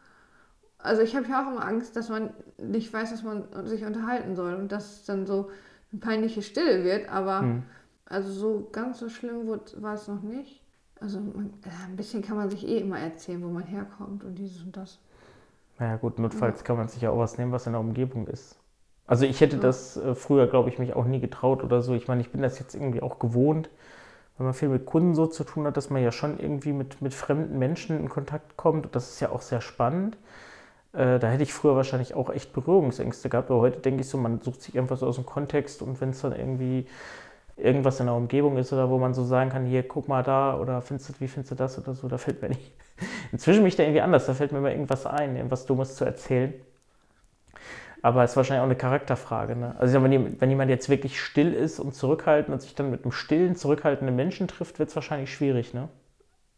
Also 0.79 1.03
ich 1.03 1.17
habe 1.17 1.27
ja 1.29 1.43
auch 1.43 1.51
immer 1.51 1.67
Angst, 1.67 1.97
dass 1.97 2.09
man 2.09 2.31
nicht 2.59 2.93
weiß, 2.93 3.11
dass 3.11 3.23
man 3.23 3.45
sich 3.67 3.85
unterhalten 3.85 4.37
soll 4.37 4.55
und 4.55 4.71
dass 4.71 5.05
dann 5.05 5.27
so 5.27 5.51
peinliche 6.01 6.43
Stille 6.43 6.85
wird, 6.85 7.09
aber 7.09 7.41
hm. 7.41 7.63
also 8.07 8.33
so 8.33 8.69
ganz 8.73 8.99
so 8.99 9.09
schlimm 9.09 9.49
war 9.49 9.95
es 9.95 10.09
noch 10.09 10.23
nicht. 10.23 10.63
Also 11.01 11.21
man, 11.21 11.53
äh, 11.65 11.87
ein 11.87 11.97
bisschen 11.97 12.23
kann 12.23 12.37
man 12.37 12.51
sich 12.51 12.67
eh 12.67 12.79
immer 12.79 12.99
erzählen, 12.99 13.43
wo 13.43 13.49
man 13.49 13.65
herkommt 13.65 14.25
und 14.25 14.37
dieses 14.37 14.63
und 14.63 14.77
das. 14.77 14.99
Naja 15.79 15.97
gut, 15.97 16.19
notfalls 16.19 16.61
ja. 16.61 16.67
kann 16.67 16.77
man 16.77 16.89
sich 16.89 17.03
ja 17.03 17.11
auch 17.11 17.19
was 17.19 17.37
nehmen, 17.37 17.53
was 17.53 17.67
in 17.67 17.73
der 17.73 17.81
Umgebung 17.81 18.27
ist. 18.27 18.59
Also 19.07 19.27
ich 19.27 19.41
hätte 19.41 19.57
ja. 19.57 19.63
das 19.63 19.97
äh, 19.97 20.15
früher, 20.15 20.47
glaube 20.47 20.71
ich, 20.71 20.79
mich 20.79 20.95
auch 20.95 21.05
nie 21.05 21.21
getraut 21.21 21.63
oder 21.63 21.83
so. 21.83 21.95
Ich 21.95 22.09
meine, 22.09 22.21
ich 22.21 22.31
bin 22.31 22.43
das 22.43 22.59
jetzt 22.59 22.75
irgendwie 22.75 23.03
auch 23.03 23.19
gewohnt, 23.19 23.69
wenn 24.39 24.47
man 24.47 24.55
viel 24.55 24.69
mit 24.69 24.87
Kunden 24.87 25.15
so 25.15 25.27
zu 25.27 25.45
tun 25.45 25.67
hat, 25.67 25.77
dass 25.77 25.91
man 25.91 26.03
ja 26.03 26.11
schon 26.11 26.39
irgendwie 26.39 26.73
mit, 26.73 27.03
mit 27.03 27.13
fremden 27.13 27.59
Menschen 27.59 27.99
in 27.99 28.09
Kontakt 28.09 28.57
kommt. 28.57 28.87
Und 28.87 28.97
das 28.97 29.11
ist 29.11 29.21
ja 29.21 29.31
auch 29.31 29.43
sehr 29.43 29.61
spannend. 29.61 30.17
Äh, 30.95 31.19
da 31.19 31.29
hätte 31.29 31.43
ich 31.43 31.53
früher 31.53 31.75
wahrscheinlich 31.75 32.15
auch 32.15 32.31
echt 32.31 32.53
Berührungsängste 32.53 33.29
gehabt, 33.29 33.51
aber 33.51 33.61
heute 33.61 33.81
denke 33.81 34.03
ich 34.03 34.09
so, 34.09 34.17
man 34.17 34.41
sucht 34.41 34.63
sich 34.63 34.79
einfach 34.79 34.97
so 34.97 35.07
aus 35.07 35.17
dem 35.17 35.27
Kontext 35.27 35.83
und 35.83 36.01
wenn 36.01 36.11
es 36.11 36.21
dann 36.21 36.33
irgendwie 36.33 36.87
irgendwas 37.57 38.01
in 38.01 38.07
der 38.07 38.15
Umgebung 38.15 38.57
ist 38.57 38.73
oder 38.73 38.91
wo 38.91 38.99
man 38.99 39.15
so 39.15 39.25
sagen 39.25 39.51
kann, 39.51 39.67
hier, 39.67 39.87
guck 39.87 40.09
mal 40.09 40.23
da 40.23 40.59
oder 40.59 40.83
findest 40.83 41.09
du, 41.09 41.15
wie 41.19 41.29
findest 41.29 41.53
du 41.53 41.55
das 41.57 41.79
oder 41.79 41.95
so, 41.95 42.09
da 42.09 42.19
fällt 42.19 42.43
mir 42.43 42.49
nicht. 42.49 42.73
Inzwischen 43.33 43.61
bin 43.61 43.69
ich 43.69 43.77
da 43.77 43.83
irgendwie 43.83 44.03
anders, 44.03 44.27
da 44.27 44.35
fällt 44.35 44.53
mir 44.53 44.59
immer 44.59 44.71
irgendwas 44.71 45.07
ein, 45.07 45.37
irgendwas 45.37 45.67
Dummes 45.67 45.97
zu 45.97 46.05
erzählen. 46.05 46.55
Aber 48.03 48.23
es 48.23 48.33
ist 48.33 48.37
wahrscheinlich 48.37 48.61
auch 48.61 48.67
eine 48.67 48.77
Charakterfrage. 48.77 49.57
Ne? 49.57 49.75
Also 49.79 50.03
wenn, 50.03 50.41
wenn 50.41 50.51
jemand 50.51 50.71
jetzt 50.71 50.91
wirklich 50.91 51.21
still 51.21 51.55
ist 51.55 51.81
und 51.81 51.95
zurückhaltend 51.95 52.53
und 52.53 52.61
sich 52.61 52.75
dann 52.75 52.91
mit 52.91 53.03
einem 53.03 53.13
stillen, 53.13 53.57
zurückhaltenden 53.57 54.15
Menschen 54.15 54.47
trifft, 54.47 54.79
wird 54.79 54.91
es 54.91 54.95
wahrscheinlich 54.95 55.33
schwierig, 55.33 55.73
ne? 55.73 55.89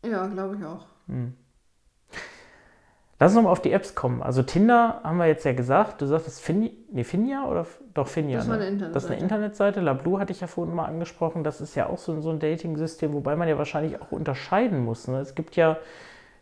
Ja, 0.04 0.26
glaube 0.26 0.56
ich 0.56 0.64
auch. 0.64 0.86
Hm. 1.06 1.34
Lass 3.18 3.30
uns 3.30 3.36
nochmal 3.36 3.52
auf 3.52 3.62
die 3.62 3.72
Apps 3.72 3.94
kommen. 3.94 4.22
Also 4.22 4.42
Tinder 4.42 5.00
haben 5.02 5.16
wir 5.16 5.26
jetzt 5.26 5.44
ja 5.44 5.54
gesagt. 5.54 6.02
Du 6.02 6.06
sagst, 6.06 6.26
das 6.26 6.38
Finja, 6.38 6.70
nee, 6.90 7.02
Finja 7.02 7.46
oder 7.46 7.66
doch 7.94 8.08
Finja. 8.08 8.38
Das, 8.38 8.46
ne? 8.46 8.54
eine 8.54 8.90
das 8.90 9.04
ist 9.04 9.10
eine 9.10 9.20
Internetseite. 9.20 9.80
LaBlue 9.80 10.20
hatte 10.20 10.32
ich 10.32 10.40
ja 10.40 10.46
vorhin 10.46 10.74
mal 10.74 10.84
angesprochen. 10.84 11.42
Das 11.42 11.62
ist 11.62 11.74
ja 11.74 11.88
auch 11.88 11.96
so, 11.96 12.20
so 12.20 12.30
ein 12.30 12.38
Dating-System, 12.38 13.14
wobei 13.14 13.34
man 13.36 13.48
ja 13.48 13.56
wahrscheinlich 13.56 14.00
auch 14.02 14.12
unterscheiden 14.12 14.84
muss. 14.84 15.08
Ne? 15.08 15.20
Es 15.20 15.34
gibt 15.34 15.56
ja 15.56 15.78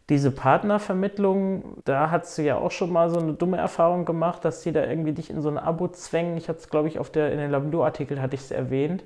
diese 0.09 0.33
Partnervermittlung, 0.33 1.79
da 1.85 2.11
hast 2.11 2.37
du 2.37 2.43
ja 2.43 2.57
auch 2.57 2.73
schon 2.73 2.93
mal 2.93 3.09
so 3.09 3.21
eine 3.21 3.35
dumme 3.35 3.57
Erfahrung 3.57 4.05
gemacht, 4.05 4.45
dass 4.45 4.61
die 4.61 4.73
da 4.73 4.85
irgendwie 4.85 5.13
dich 5.13 5.31
in 5.31 5.41
so 5.41 5.49
ein 5.49 5.59
Abo 5.59 5.89
zwängen. 5.89 6.37
Ich 6.37 6.49
hatte 6.49 6.59
es, 6.59 6.69
glaube 6.69 6.89
ich, 6.89 6.99
auf 6.99 7.09
der, 7.09 7.33
in 7.33 7.39
den 7.39 7.51
LaBlue-Artikel 7.51 8.21
hatte 8.21 8.35
ich 8.35 8.43
es 8.43 8.51
erwähnt 8.51 9.05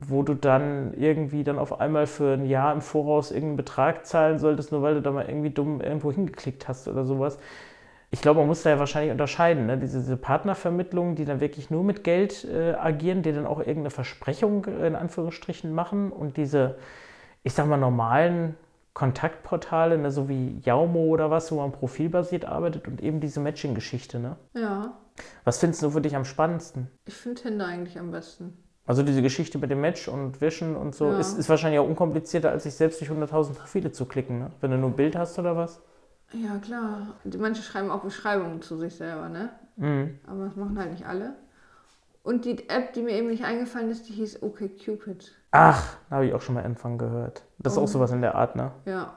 wo 0.00 0.22
du 0.22 0.34
dann 0.34 0.94
irgendwie 0.94 1.44
dann 1.44 1.58
auf 1.58 1.80
einmal 1.80 2.06
für 2.06 2.34
ein 2.34 2.46
Jahr 2.46 2.72
im 2.72 2.80
Voraus 2.80 3.30
irgendeinen 3.30 3.56
Betrag 3.56 4.06
zahlen 4.06 4.38
solltest, 4.38 4.72
nur 4.72 4.82
weil 4.82 4.94
du 4.94 5.02
da 5.02 5.10
mal 5.10 5.26
irgendwie 5.26 5.50
dumm 5.50 5.80
irgendwo 5.80 6.12
hingeklickt 6.12 6.68
hast 6.68 6.88
oder 6.88 7.04
sowas. 7.04 7.38
Ich 8.10 8.20
glaube, 8.20 8.40
man 8.40 8.48
muss 8.48 8.62
da 8.62 8.70
ja 8.70 8.78
wahrscheinlich 8.78 9.10
unterscheiden. 9.10 9.66
Ne? 9.66 9.78
Diese, 9.78 9.98
diese 9.98 10.16
Partnervermittlungen, 10.16 11.16
die 11.16 11.24
dann 11.24 11.40
wirklich 11.40 11.70
nur 11.70 11.82
mit 11.82 12.04
Geld 12.04 12.44
äh, 12.44 12.74
agieren, 12.74 13.22
die 13.22 13.32
dann 13.32 13.46
auch 13.46 13.58
irgendeine 13.58 13.90
Versprechung 13.90 14.64
äh, 14.66 14.86
in 14.86 14.94
Anführungsstrichen 14.94 15.72
machen 15.72 16.12
und 16.12 16.36
diese, 16.36 16.76
ich 17.42 17.52
sag 17.52 17.66
mal, 17.66 17.76
normalen 17.76 18.54
Kontaktportale, 18.94 19.98
ne, 19.98 20.10
so 20.10 20.28
wie 20.28 20.58
Jaumo 20.64 21.00
oder 21.06 21.30
was, 21.30 21.52
wo 21.52 21.56
man 21.56 21.72
profilbasiert 21.72 22.46
arbeitet 22.46 22.88
und 22.88 23.02
eben 23.02 23.20
diese 23.20 23.40
Matching-Geschichte. 23.40 24.18
Ne? 24.18 24.36
Ja. 24.54 24.96
Was 25.44 25.58
findest 25.58 25.82
du 25.82 25.90
für 25.90 26.00
dich 26.00 26.16
am 26.16 26.24
spannendsten? 26.24 26.88
Ich 27.06 27.14
finde 27.14 27.42
Tinder 27.42 27.66
eigentlich 27.66 27.98
am 27.98 28.10
besten. 28.10 28.56
Also 28.86 29.02
diese 29.02 29.20
Geschichte 29.20 29.58
mit 29.58 29.70
dem 29.70 29.80
Match 29.80 30.06
und 30.08 30.40
Wischen 30.40 30.76
und 30.76 30.94
so 30.94 31.06
Ja. 31.10 31.18
ist, 31.18 31.36
ist 31.38 31.48
wahrscheinlich 31.48 31.80
auch 31.80 31.88
unkomplizierter, 31.88 32.50
als 32.50 32.62
sich 32.62 32.74
selbst 32.74 33.00
durch 33.00 33.10
100.000 33.10 33.54
Profile 33.54 33.90
zu 33.92 34.06
klicken, 34.06 34.38
ne? 34.38 34.50
wenn 34.60 34.70
du 34.70 34.78
nur 34.78 34.90
ein 34.90 34.96
Bild 34.96 35.16
hast 35.16 35.38
oder 35.38 35.56
was. 35.56 35.80
Ja, 36.32 36.56
klar. 36.58 37.08
Die, 37.24 37.38
manche 37.38 37.62
schreiben 37.62 37.90
auch 37.90 38.00
Beschreibungen 38.02 38.60
zu 38.62 38.76
sich 38.76 38.94
selber, 38.96 39.28
ne? 39.28 39.50
Mhm. 39.76 40.18
Aber 40.26 40.44
das 40.46 40.56
machen 40.56 40.78
halt 40.78 40.90
nicht 40.92 41.06
alle. 41.06 41.34
Und 42.22 42.44
die 42.44 42.68
App, 42.68 42.92
die 42.94 43.02
mir 43.02 43.12
eben 43.12 43.28
nicht 43.28 43.44
eingefallen 43.44 43.90
ist, 43.90 44.08
die 44.08 44.12
hieß 44.14 44.42
OkCupid. 44.42 45.32
Ach, 45.52 45.96
da 46.10 46.16
habe 46.16 46.26
ich 46.26 46.34
auch 46.34 46.40
schon 46.42 46.56
mal 46.56 46.64
Anfang 46.64 46.98
gehört. 46.98 47.44
Das 47.58 47.74
ist 47.74 47.78
Oh. 47.78 47.82
auch 47.82 47.88
sowas 47.88 48.10
in 48.10 48.20
der 48.22 48.34
Art, 48.34 48.56
ne? 48.56 48.72
Ja. 48.84 49.14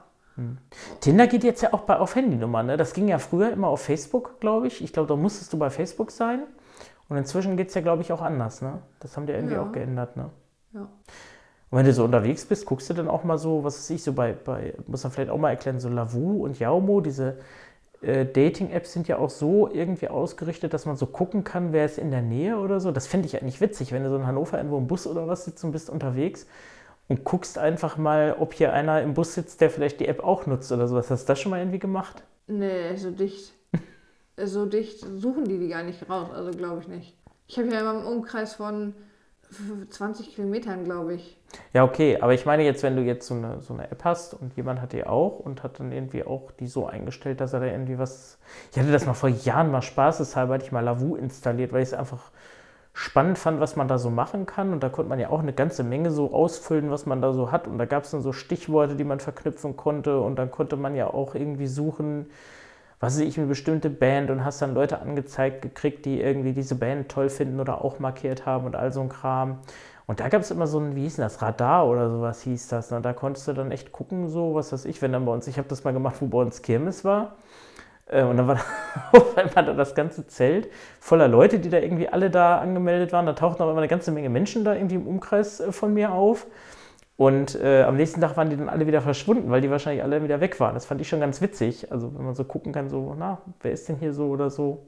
Tinder 1.00 1.26
geht 1.26 1.44
jetzt 1.44 1.60
ja 1.62 1.72
auch 1.74 1.80
bei, 1.80 1.98
auf 1.98 2.14
Handynummer, 2.14 2.62
ne? 2.62 2.76
Das 2.76 2.94
ging 2.94 3.08
ja 3.08 3.18
früher 3.18 3.50
immer 3.50 3.66
auf 3.68 3.82
Facebook, 3.82 4.40
glaube 4.40 4.68
ich. 4.68 4.82
Ich 4.82 4.92
glaube, 4.92 5.08
da 5.08 5.16
musstest 5.16 5.52
du 5.52 5.58
bei 5.58 5.68
Facebook 5.70 6.10
sein. 6.12 6.44
Und 7.10 7.18
inzwischen 7.18 7.58
geht 7.58 7.68
es 7.68 7.74
ja, 7.74 7.82
glaube 7.82 8.02
ich, 8.02 8.12
auch 8.12 8.22
anders, 8.22 8.62
ne? 8.62 8.78
Das 9.00 9.16
haben 9.16 9.26
die 9.26 9.32
irgendwie 9.34 9.56
Ja. 9.56 9.62
auch 9.64 9.72
geändert, 9.72 10.16
ne? 10.16 10.30
Ja. 10.72 10.82
Und 10.82 11.78
wenn 11.78 11.84
du 11.84 11.92
so 11.92 12.04
unterwegs 12.04 12.46
bist, 12.46 12.66
guckst 12.66 12.88
du 12.88 12.94
dann 12.94 13.08
auch 13.08 13.24
mal 13.24 13.36
so, 13.38 13.62
was 13.64 13.76
weiß 13.78 13.90
ich, 13.90 14.02
so 14.02 14.12
bei, 14.12 14.32
bei 14.32 14.74
muss 14.86 15.02
man 15.02 15.12
vielleicht 15.12 15.30
auch 15.30 15.38
mal 15.38 15.50
erklären, 15.50 15.80
so 15.80 15.88
Lavu 15.88 16.44
und 16.44 16.58
Yaumo, 16.58 17.00
diese 17.00 17.38
äh, 18.02 18.24
Dating-Apps 18.26 18.92
sind 18.92 19.08
ja 19.08 19.18
auch 19.18 19.30
so 19.30 19.68
irgendwie 19.70 20.08
ausgerichtet, 20.08 20.72
dass 20.72 20.86
man 20.86 20.96
so 20.96 21.06
gucken 21.06 21.44
kann, 21.44 21.72
wer 21.72 21.84
ist 21.84 21.98
in 21.98 22.10
der 22.10 22.22
Nähe 22.22 22.58
oder 22.58 22.80
so. 22.80 22.92
Das 22.92 23.06
finde 23.06 23.26
ich 23.26 23.40
eigentlich 23.40 23.60
witzig, 23.60 23.92
wenn 23.92 24.04
du 24.04 24.10
so 24.10 24.16
in 24.16 24.26
Hannover 24.26 24.56
irgendwo 24.56 24.78
im 24.78 24.86
Bus 24.86 25.06
oder 25.06 25.28
was 25.28 25.44
sitzt 25.44 25.62
und 25.64 25.72
bist 25.72 25.90
unterwegs 25.90 26.46
und 27.08 27.24
guckst 27.24 27.58
einfach 27.58 27.96
mal, 27.98 28.36
ob 28.38 28.54
hier 28.54 28.72
einer 28.72 29.02
im 29.02 29.14
Bus 29.14 29.34
sitzt, 29.34 29.60
der 29.60 29.70
vielleicht 29.70 30.00
die 30.00 30.08
App 30.08 30.22
auch 30.24 30.46
nutzt 30.46 30.72
oder 30.72 30.88
sowas. 30.88 31.10
Hast 31.10 31.24
du 31.24 31.32
das 31.32 31.40
schon 31.40 31.50
mal 31.50 31.58
irgendwie 31.58 31.78
gemacht? 31.80 32.22
Nee, 32.46 32.96
so 32.96 33.10
dicht. 33.10 33.52
So 34.46 34.66
dicht 34.66 35.00
suchen 35.00 35.44
die 35.44 35.58
die 35.58 35.68
gar 35.68 35.82
nicht 35.82 36.08
raus, 36.08 36.28
also 36.34 36.50
glaube 36.50 36.80
ich 36.82 36.88
nicht. 36.88 37.16
Ich 37.46 37.58
habe 37.58 37.68
ja 37.68 37.80
immer 37.80 37.90
einen 37.90 38.04
Umkreis 38.04 38.54
von 38.54 38.94
20 39.88 40.34
Kilometern, 40.34 40.84
glaube 40.84 41.14
ich. 41.14 41.36
Ja, 41.72 41.84
okay, 41.84 42.18
aber 42.20 42.34
ich 42.34 42.46
meine 42.46 42.62
jetzt, 42.62 42.82
wenn 42.82 42.94
du 42.94 43.02
jetzt 43.02 43.26
so 43.26 43.34
eine, 43.34 43.60
so 43.60 43.74
eine 43.74 43.90
App 43.90 44.04
hast 44.04 44.34
und 44.34 44.54
jemand 44.56 44.80
hat 44.80 44.92
die 44.92 45.04
auch 45.04 45.40
und 45.40 45.62
hat 45.64 45.80
dann 45.80 45.90
irgendwie 45.90 46.24
auch 46.24 46.52
die 46.52 46.68
so 46.68 46.86
eingestellt, 46.86 47.40
dass 47.40 47.52
er 47.52 47.60
da 47.60 47.66
irgendwie 47.66 47.98
was. 47.98 48.38
Ich 48.70 48.78
hatte 48.78 48.92
das 48.92 49.06
mal 49.06 49.14
vor 49.14 49.28
Jahren 49.28 49.70
mal 49.70 49.82
spaßeshalber, 49.82 50.54
hatte 50.54 50.64
ich 50.64 50.72
mal 50.72 50.80
Lavu 50.84 51.16
installiert, 51.16 51.72
weil 51.72 51.82
ich 51.82 51.88
es 51.88 51.94
einfach 51.94 52.30
spannend 52.92 53.38
fand, 53.38 53.60
was 53.60 53.76
man 53.76 53.88
da 53.88 53.98
so 53.98 54.10
machen 54.10 54.46
kann. 54.46 54.72
Und 54.72 54.82
da 54.82 54.88
konnte 54.88 55.08
man 55.08 55.18
ja 55.18 55.30
auch 55.30 55.40
eine 55.40 55.52
ganze 55.52 55.82
Menge 55.82 56.10
so 56.10 56.32
ausfüllen, 56.32 56.90
was 56.90 57.06
man 57.06 57.20
da 57.20 57.32
so 57.32 57.50
hat. 57.50 57.66
Und 57.66 57.78
da 57.78 57.86
gab 57.86 58.04
es 58.04 58.12
dann 58.12 58.20
so 58.20 58.32
Stichworte, 58.32 58.94
die 58.94 59.04
man 59.04 59.20
verknüpfen 59.20 59.76
konnte. 59.76 60.20
Und 60.20 60.36
dann 60.36 60.50
konnte 60.50 60.76
man 60.76 60.94
ja 60.94 61.08
auch 61.08 61.34
irgendwie 61.34 61.66
suchen, 61.66 62.26
was 63.00 63.14
weiß 63.14 63.26
ich, 63.26 63.38
eine 63.38 63.46
bestimmte 63.46 63.88
Band 63.90 64.30
und 64.30 64.44
hast 64.44 64.60
dann 64.60 64.74
Leute 64.74 65.00
angezeigt 65.00 65.62
gekriegt, 65.62 66.04
die 66.04 66.20
irgendwie 66.20 66.52
diese 66.52 66.74
Band 66.74 67.08
toll 67.08 67.30
finden 67.30 67.58
oder 67.58 67.82
auch 67.82 67.98
markiert 67.98 68.44
haben 68.46 68.66
und 68.66 68.76
all 68.76 68.92
so 68.92 69.00
ein 69.00 69.08
Kram. 69.08 69.58
Und 70.06 70.20
da 70.20 70.28
gab 70.28 70.42
es 70.42 70.50
immer 70.50 70.66
so 70.66 70.78
ein, 70.80 70.96
wie 70.96 71.02
hieß 71.02 71.16
das, 71.16 71.40
Radar 71.40 71.86
oder 71.88 72.10
sowas 72.10 72.42
hieß 72.42 72.68
das. 72.68 72.90
Ne? 72.90 73.00
Da 73.00 73.12
konntest 73.12 73.48
du 73.48 73.52
dann 73.52 73.70
echt 73.70 73.92
gucken, 73.92 74.28
so, 74.28 74.54
was 74.54 74.72
weiß 74.72 74.84
ich, 74.84 75.00
wenn 75.02 75.12
dann 75.12 75.24
bei 75.24 75.32
uns, 75.32 75.46
ich 75.46 75.56
habe 75.56 75.68
das 75.68 75.84
mal 75.84 75.92
gemacht, 75.92 76.16
wo 76.20 76.26
bei 76.26 76.38
uns 76.38 76.62
Kirmes 76.62 77.04
war. 77.04 77.36
Äh, 78.06 78.24
Und 78.24 78.36
dann 78.36 78.48
war 78.48 78.56
da 78.56 78.62
auf 79.18 79.38
einmal 79.38 79.64
da 79.64 79.72
das 79.72 79.94
ganze 79.94 80.26
Zelt 80.26 80.68
voller 80.98 81.28
Leute, 81.28 81.58
die 81.60 81.70
da 81.70 81.78
irgendwie 81.78 82.08
alle 82.08 82.28
da 82.30 82.58
angemeldet 82.58 83.12
waren. 83.12 83.24
Da 83.24 83.34
tauchten 83.34 83.62
auch 83.62 83.70
immer 83.70 83.78
eine 83.78 83.88
ganze 83.88 84.10
Menge 84.12 84.28
Menschen 84.28 84.64
da 84.64 84.74
irgendwie 84.74 84.96
im 84.96 85.06
Umkreis 85.06 85.60
äh, 85.60 85.72
von 85.72 85.94
mir 85.94 86.12
auf. 86.12 86.46
Und 87.20 87.54
äh, 87.60 87.82
am 87.82 87.96
nächsten 87.96 88.22
Tag 88.22 88.38
waren 88.38 88.48
die 88.48 88.56
dann 88.56 88.70
alle 88.70 88.86
wieder 88.86 89.02
verschwunden, 89.02 89.50
weil 89.50 89.60
die 89.60 89.70
wahrscheinlich 89.70 90.02
alle 90.02 90.22
wieder 90.22 90.40
weg 90.40 90.58
waren. 90.58 90.72
Das 90.72 90.86
fand 90.86 91.02
ich 91.02 91.08
schon 91.10 91.20
ganz 91.20 91.42
witzig. 91.42 91.92
Also 91.92 92.14
wenn 92.16 92.24
man 92.24 92.34
so 92.34 92.44
gucken 92.44 92.72
kann, 92.72 92.88
so, 92.88 93.14
na, 93.14 93.42
wer 93.60 93.72
ist 93.72 93.86
denn 93.90 93.96
hier 93.96 94.14
so 94.14 94.28
oder 94.28 94.48
so. 94.48 94.86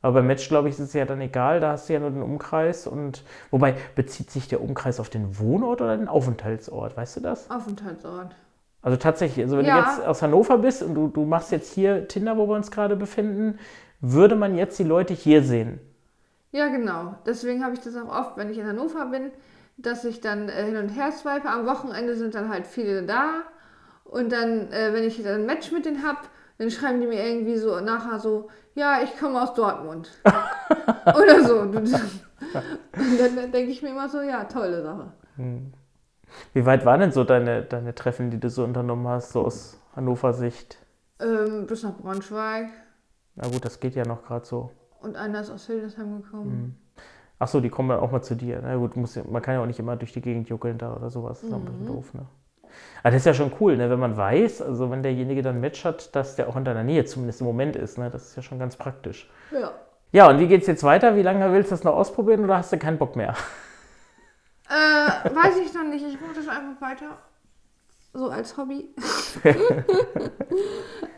Aber 0.00 0.14
beim 0.20 0.28
Match, 0.28 0.48
glaube 0.48 0.68
ich, 0.68 0.76
ist 0.76 0.80
es 0.80 0.92
ja 0.92 1.04
dann 1.04 1.20
egal. 1.20 1.58
Da 1.58 1.72
hast 1.72 1.88
du 1.88 1.94
ja 1.94 1.98
nur 1.98 2.12
den 2.12 2.22
Umkreis. 2.22 2.86
Und 2.86 3.24
wobei 3.50 3.74
bezieht 3.96 4.30
sich 4.30 4.46
der 4.46 4.60
Umkreis 4.60 5.00
auf 5.00 5.10
den 5.10 5.40
Wohnort 5.40 5.80
oder 5.80 5.96
den 5.96 6.06
Aufenthaltsort? 6.06 6.96
Weißt 6.96 7.16
du 7.16 7.20
das? 7.22 7.50
Aufenthaltsort. 7.50 8.36
Also 8.80 8.96
tatsächlich, 8.96 9.44
also 9.44 9.58
wenn 9.58 9.66
Ja. 9.66 9.80
du 9.80 9.88
jetzt 9.88 10.06
aus 10.06 10.22
Hannover 10.22 10.58
bist 10.58 10.84
und 10.84 10.94
du, 10.94 11.08
du 11.08 11.24
machst 11.24 11.50
jetzt 11.50 11.72
hier 11.72 12.06
Tinder, 12.06 12.36
wo 12.36 12.46
wir 12.48 12.54
uns 12.54 12.70
gerade 12.70 12.94
befinden, 12.94 13.58
würde 14.00 14.36
man 14.36 14.56
jetzt 14.56 14.78
die 14.78 14.84
Leute 14.84 15.12
hier 15.12 15.42
sehen. 15.42 15.80
Ja, 16.52 16.68
genau. 16.68 17.16
Deswegen 17.26 17.64
habe 17.64 17.74
ich 17.74 17.80
das 17.80 17.96
auch 17.96 18.16
oft, 18.16 18.36
wenn 18.36 18.48
ich 18.48 18.58
in 18.58 18.66
Hannover 18.68 19.06
bin, 19.06 19.32
dass 19.78 20.04
ich 20.04 20.20
dann 20.20 20.48
äh, 20.48 20.64
hin 20.64 20.76
und 20.76 20.90
her 20.90 21.12
swipe. 21.12 21.48
Am 21.48 21.66
Wochenende 21.66 22.14
sind 22.14 22.34
dann 22.34 22.48
halt 22.48 22.66
viele 22.66 23.04
da. 23.04 23.42
Und 24.04 24.32
dann, 24.32 24.72
äh, 24.72 24.92
wenn 24.92 25.04
ich 25.04 25.22
dann 25.22 25.40
ein 25.40 25.46
Match 25.46 25.70
mit 25.72 25.86
denen 25.86 26.06
habe, 26.06 26.18
dann 26.58 26.70
schreiben 26.70 27.00
die 27.00 27.06
mir 27.06 27.24
irgendwie 27.24 27.56
so 27.56 27.78
nachher 27.80 28.18
so, 28.18 28.48
ja, 28.74 29.00
ich 29.02 29.18
komme 29.18 29.40
aus 29.40 29.54
Dortmund. 29.54 30.10
Oder 31.06 31.44
so. 31.44 31.60
Und 31.60 31.74
dann, 31.74 33.36
dann 33.36 33.52
denke 33.52 33.70
ich 33.70 33.82
mir 33.82 33.90
immer 33.90 34.08
so, 34.08 34.20
ja, 34.20 34.44
tolle 34.44 34.82
Sache. 34.82 35.12
Wie 36.52 36.66
weit 36.66 36.84
waren 36.84 37.00
denn 37.00 37.12
so 37.12 37.22
deine, 37.24 37.62
deine 37.62 37.94
Treffen, 37.94 38.30
die 38.30 38.40
du 38.40 38.50
so 38.50 38.64
unternommen 38.64 39.06
hast, 39.06 39.32
so 39.32 39.42
aus 39.42 39.80
Hannover 39.94 40.32
Sicht? 40.32 40.78
Ähm, 41.20 41.66
bis 41.66 41.84
nach 41.84 41.96
Braunschweig. 41.96 42.70
Na 43.36 43.48
gut, 43.48 43.64
das 43.64 43.78
geht 43.78 43.94
ja 43.94 44.04
noch 44.04 44.24
gerade 44.24 44.44
so. 44.44 44.70
Und 45.00 45.16
einer 45.16 45.40
ist 45.40 45.50
aus 45.50 45.66
Hildesheim 45.66 46.22
gekommen. 46.22 46.76
Ach 46.87 46.87
so, 47.46 47.60
die 47.60 47.68
kommen 47.68 47.90
dann 47.90 48.00
auch 48.00 48.10
mal 48.10 48.22
zu 48.22 48.34
dir. 48.34 48.60
Na 48.62 48.74
gut, 48.76 48.96
muss 48.96 49.14
ja, 49.14 49.22
man 49.28 49.42
kann 49.42 49.54
ja 49.54 49.62
auch 49.62 49.66
nicht 49.66 49.78
immer 49.78 49.96
durch 49.96 50.12
die 50.12 50.20
Gegend 50.20 50.48
juckeln 50.48 50.78
da 50.78 50.96
oder 50.96 51.10
sowas. 51.10 51.40
Das 51.40 51.48
ist 51.48 51.54
ein 51.54 51.64
bisschen 51.64 51.86
doof, 51.86 52.14
ne? 52.14 52.26
Aber 53.02 53.12
das 53.12 53.22
ist 53.22 53.26
ja 53.26 53.34
schon 53.34 53.52
cool, 53.60 53.76
ne? 53.76 53.90
wenn 53.90 53.98
man 53.98 54.16
weiß, 54.16 54.62
also 54.62 54.90
wenn 54.90 55.02
derjenige 55.02 55.42
dann 55.42 55.56
ein 55.56 55.60
Match 55.60 55.84
hat, 55.84 56.14
dass 56.14 56.36
der 56.36 56.48
auch 56.48 56.56
in 56.56 56.64
deiner 56.64 56.84
Nähe 56.84 57.04
zumindest 57.04 57.40
im 57.40 57.46
Moment 57.46 57.76
ist. 57.76 57.98
Ne? 57.98 58.10
Das 58.10 58.28
ist 58.28 58.36
ja 58.36 58.42
schon 58.42 58.58
ganz 58.58 58.76
praktisch. 58.76 59.30
Ja. 59.52 59.72
Ja, 60.10 60.28
und 60.28 60.38
wie 60.38 60.46
geht's 60.46 60.66
jetzt 60.66 60.84
weiter? 60.84 61.16
Wie 61.16 61.22
lange 61.22 61.52
willst 61.52 61.70
du 61.70 61.74
das 61.74 61.84
noch 61.84 61.94
ausprobieren 61.94 62.44
oder 62.44 62.58
hast 62.58 62.72
du 62.72 62.78
keinen 62.78 62.98
Bock 62.98 63.14
mehr? 63.14 63.34
Äh, 64.70 65.34
weiß 65.34 65.58
ich 65.58 65.72
noch 65.74 65.84
nicht. 65.84 66.04
Ich 66.06 66.20
mache 66.20 66.34
das 66.34 66.48
einfach 66.48 66.80
weiter. 66.80 67.16
So 68.14 68.30
als 68.30 68.56
Hobby. 68.56 68.88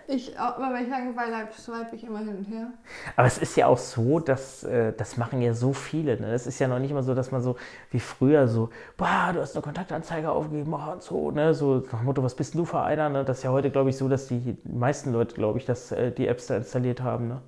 ich, 0.09 0.35
immer 0.35 0.73
wenn 0.75 0.83
ich 0.83 0.91
Langeweile 0.91 1.37
habe, 1.37 1.49
swipe 1.57 1.95
ich 1.95 2.05
immer 2.05 2.19
hin 2.19 2.37
und 2.39 2.45
her. 2.45 2.73
Aber 3.17 3.27
es 3.29 3.39
ist 3.39 3.57
ja 3.57 3.69
auch 3.69 3.79
so, 3.79 4.19
dass 4.19 4.65
äh, 4.65 4.93
das 4.97 5.17
machen 5.17 5.41
ja 5.41 5.55
so 5.55 5.73
viele. 5.73 6.21
Ne? 6.21 6.33
Es 6.33 6.47
ist 6.47 6.59
ja 6.59 6.67
noch 6.69 6.81
nicht 6.81 6.93
mal 6.93 7.03
so, 7.03 7.15
dass 7.15 7.31
man 7.31 7.43
so 7.43 7.57
wie 7.91 8.01
früher 8.01 8.49
so, 8.49 8.71
boah, 8.97 9.31
du 9.33 9.41
hast 9.41 9.55
eine 9.55 9.63
Kontaktanzeige 9.63 10.31
aufgegeben, 10.31 10.75
oh, 10.75 10.93
und 10.93 11.03
so, 11.03 11.31
ne? 11.31 11.55
So 11.55 11.77
nach 11.93 12.01
dem 12.01 12.05
Motto, 12.05 12.23
was 12.23 12.35
bist 12.35 12.55
denn 12.55 12.59
du 12.59 12.65
für 12.65 12.81
einer? 12.81 13.09
Ne? 13.09 13.25
Das 13.25 13.39
ist 13.39 13.45
ja 13.45 13.51
heute, 13.51 13.71
glaube 13.71 13.91
ich, 13.91 13.97
so, 13.97 14.09
dass 14.09 14.27
die 14.27 14.57
meisten 14.65 15.13
Leute, 15.13 15.35
glaube 15.37 15.59
ich, 15.59 15.65
dass 15.67 15.93
äh, 15.93 16.11
die 16.11 16.27
Apps 16.27 16.49
da 16.49 16.57
installiert 16.57 17.03
haben. 17.03 17.29
Ne? 17.29 17.41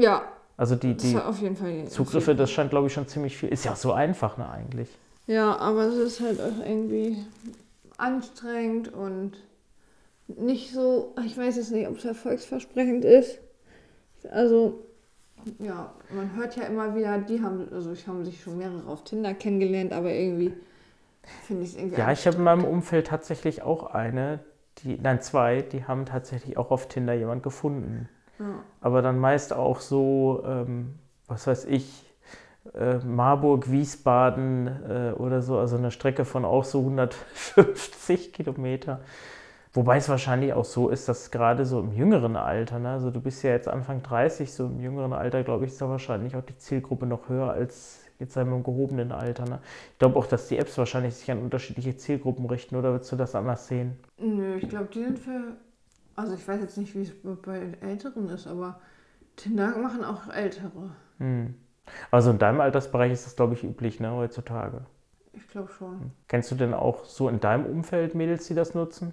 Ja, 0.00 0.22
Also 0.56 0.76
die, 0.76 0.94
die 0.94 1.14
Fall 1.14 1.32
die 1.32 1.88
Zugriffe, 1.88 2.34
das 2.34 2.50
scheint, 2.50 2.70
glaube 2.70 2.86
ich, 2.88 2.92
schon 2.92 3.08
ziemlich 3.08 3.36
viel. 3.36 3.48
Ist 3.48 3.64
ja 3.64 3.72
auch 3.72 3.76
so 3.76 3.92
einfach, 3.92 4.36
ne, 4.36 4.48
eigentlich. 4.48 4.88
Ja, 5.26 5.56
aber 5.56 5.84
es 5.86 5.96
ist 5.96 6.20
halt 6.20 6.38
auch 6.38 6.64
irgendwie 6.64 7.16
anstrengend 7.96 8.92
und 8.92 9.32
nicht 10.26 10.72
so, 10.72 11.14
ich 11.24 11.36
weiß 11.36 11.56
jetzt 11.56 11.72
nicht, 11.72 11.88
ob 11.88 11.98
es 11.98 12.04
erfolgsversprechend 12.04 13.04
ist. 13.04 13.38
Also, 14.30 14.86
ja, 15.58 15.92
man 16.14 16.34
hört 16.34 16.56
ja 16.56 16.64
immer 16.64 16.94
wieder, 16.94 17.18
die 17.18 17.42
haben, 17.42 17.68
also 17.72 17.92
ich 17.92 18.06
haben 18.06 18.24
sich 18.24 18.40
schon 18.40 18.56
mehrere 18.58 18.88
auf 18.88 19.04
Tinder 19.04 19.34
kennengelernt, 19.34 19.92
aber 19.92 20.12
irgendwie 20.12 20.54
finde 21.42 21.64
ich 21.64 21.70
es 21.70 21.76
irgendwie 21.76 22.00
Ja, 22.00 22.10
ich 22.10 22.26
habe 22.26 22.38
in 22.38 22.44
meinem 22.44 22.64
Umfeld 22.64 23.08
tatsächlich 23.08 23.62
auch 23.62 23.94
eine, 23.94 24.40
die, 24.78 24.98
nein, 24.98 25.20
zwei, 25.20 25.60
die 25.60 25.84
haben 25.84 26.06
tatsächlich 26.06 26.56
auch 26.56 26.70
auf 26.70 26.88
Tinder 26.88 27.12
jemand 27.14 27.42
gefunden. 27.42 28.08
Ja. 28.38 28.64
Aber 28.80 29.02
dann 29.02 29.18
meist 29.18 29.52
auch 29.52 29.80
so, 29.80 30.42
ähm, 30.46 30.94
was 31.26 31.46
weiß 31.46 31.66
ich, 31.66 32.03
äh, 32.72 32.98
Marburg, 32.98 33.70
Wiesbaden 33.70 34.66
äh, 34.88 35.12
oder 35.12 35.42
so, 35.42 35.58
also 35.58 35.76
eine 35.76 35.90
Strecke 35.90 36.24
von 36.24 36.44
auch 36.44 36.64
so 36.64 36.80
150 36.80 38.32
Kilometer. 38.32 39.00
Wobei 39.72 39.96
es 39.96 40.08
wahrscheinlich 40.08 40.52
auch 40.52 40.64
so 40.64 40.88
ist, 40.88 41.08
dass 41.08 41.32
gerade 41.32 41.66
so 41.66 41.80
im 41.80 41.92
jüngeren 41.92 42.36
Alter, 42.36 42.78
ne, 42.78 42.90
also 42.90 43.10
du 43.10 43.20
bist 43.20 43.42
ja 43.42 43.50
jetzt 43.50 43.66
Anfang 43.66 44.04
30, 44.04 44.52
so 44.52 44.66
im 44.66 44.80
jüngeren 44.80 45.12
Alter, 45.12 45.42
glaube 45.42 45.64
ich, 45.64 45.72
ist 45.72 45.80
da 45.80 45.88
wahrscheinlich 45.88 46.36
auch 46.36 46.44
die 46.44 46.56
Zielgruppe 46.56 47.06
noch 47.06 47.28
höher 47.28 47.50
als 47.50 48.04
jetzt 48.20 48.38
einmal 48.38 48.58
im 48.58 48.64
gehobenen 48.64 49.10
Alter. 49.10 49.44
Ne? 49.46 49.58
Ich 49.92 49.98
glaube 49.98 50.16
auch, 50.16 50.26
dass 50.26 50.46
die 50.46 50.58
Apps 50.58 50.78
wahrscheinlich 50.78 51.16
sich 51.16 51.30
an 51.30 51.40
unterschiedliche 51.40 51.96
Zielgruppen 51.96 52.46
richten, 52.46 52.76
oder 52.76 52.92
würdest 52.92 53.10
du 53.10 53.16
das 53.16 53.34
anders 53.34 53.66
sehen? 53.66 53.98
Nö, 54.18 54.56
ich 54.56 54.68
glaube, 54.68 54.88
die 54.94 55.02
sind 55.02 55.18
für. 55.18 55.56
Also 56.16 56.34
ich 56.34 56.46
weiß 56.46 56.60
jetzt 56.60 56.78
nicht, 56.78 56.94
wie 56.94 57.02
es 57.02 57.12
bei 57.42 57.72
Älteren 57.80 58.28
ist, 58.28 58.46
aber 58.46 58.80
Tinder 59.34 59.76
machen 59.78 60.04
auch 60.04 60.32
Ältere. 60.32 60.90
Hm. 61.18 61.54
Also 62.10 62.30
in 62.30 62.38
deinem 62.38 62.60
Altersbereich 62.60 63.12
ist 63.12 63.26
das, 63.26 63.36
glaube 63.36 63.54
ich, 63.54 63.64
üblich, 63.64 64.00
ne, 64.00 64.12
heutzutage. 64.12 64.86
Ich 65.32 65.48
glaube 65.48 65.70
schon. 65.70 66.12
Kennst 66.28 66.50
du 66.50 66.54
denn 66.54 66.74
auch 66.74 67.04
so 67.04 67.28
in 67.28 67.40
deinem 67.40 67.66
Umfeld 67.66 68.14
Mädels, 68.14 68.46
die 68.46 68.54
das 68.54 68.74
nutzen? 68.74 69.12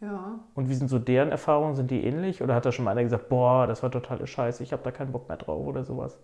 Ja. 0.00 0.40
Und 0.54 0.68
wie 0.68 0.74
sind 0.74 0.88
so 0.88 0.98
deren 0.98 1.30
Erfahrungen? 1.30 1.76
Sind 1.76 1.90
die 1.90 2.04
ähnlich? 2.04 2.42
Oder 2.42 2.54
hat 2.54 2.66
da 2.66 2.72
schon 2.72 2.84
mal 2.84 2.90
einer 2.90 3.04
gesagt, 3.04 3.28
boah, 3.28 3.66
das 3.66 3.82
war 3.82 3.90
totale 3.90 4.26
Scheiße, 4.26 4.62
ich 4.62 4.72
habe 4.72 4.82
da 4.82 4.90
keinen 4.90 5.12
Bock 5.12 5.28
mehr 5.28 5.36
drauf 5.36 5.64
oder 5.66 5.84
sowas? 5.84 6.18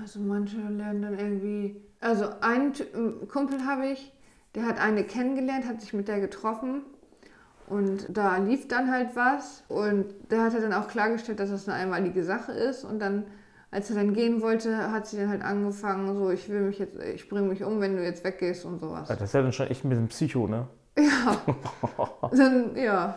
Also 0.00 0.20
manche 0.20 0.58
lernen 0.58 1.02
dann 1.02 1.18
irgendwie. 1.18 1.82
Also 2.00 2.26
einen 2.40 2.72
ähm, 2.94 3.26
Kumpel 3.28 3.66
habe 3.66 3.86
ich, 3.88 4.12
der 4.54 4.64
hat 4.66 4.80
eine 4.80 5.02
kennengelernt, 5.02 5.66
hat 5.66 5.80
sich 5.80 5.92
mit 5.92 6.06
der 6.06 6.20
getroffen 6.20 6.82
und 7.66 8.06
da 8.08 8.36
lief 8.36 8.68
dann 8.68 8.90
halt 8.90 9.16
was 9.16 9.64
und 9.68 10.06
der 10.30 10.42
hatte 10.42 10.60
dann 10.60 10.72
auch 10.72 10.86
klargestellt, 10.86 11.40
dass 11.40 11.50
das 11.50 11.68
eine 11.68 11.76
einmalige 11.76 12.22
Sache 12.22 12.52
ist 12.52 12.84
und 12.84 13.00
dann 13.00 13.24
als 13.70 13.90
er 13.90 13.96
dann 13.96 14.14
gehen 14.14 14.40
wollte, 14.40 14.90
hat 14.90 15.06
sie 15.06 15.18
dann 15.18 15.28
halt 15.28 15.42
angefangen, 15.42 16.14
so, 16.16 16.30
ich 16.30 16.48
will 16.48 16.62
mich 16.62 16.78
jetzt, 16.78 16.98
ich 17.02 17.28
bringe 17.28 17.48
mich 17.48 17.62
um, 17.64 17.80
wenn 17.80 17.96
du 17.96 18.02
jetzt 18.02 18.24
weggehst 18.24 18.64
und 18.64 18.78
sowas. 18.80 19.08
Das 19.08 19.20
ist 19.20 19.34
ja 19.34 19.42
dann 19.42 19.52
schon 19.52 19.66
echt 19.68 19.84
ein 19.84 19.88
bisschen 19.90 20.08
Psycho, 20.08 20.46
ne? 20.48 20.66
Ja. 20.98 21.36
dann, 22.32 22.76
ja. 22.76 23.16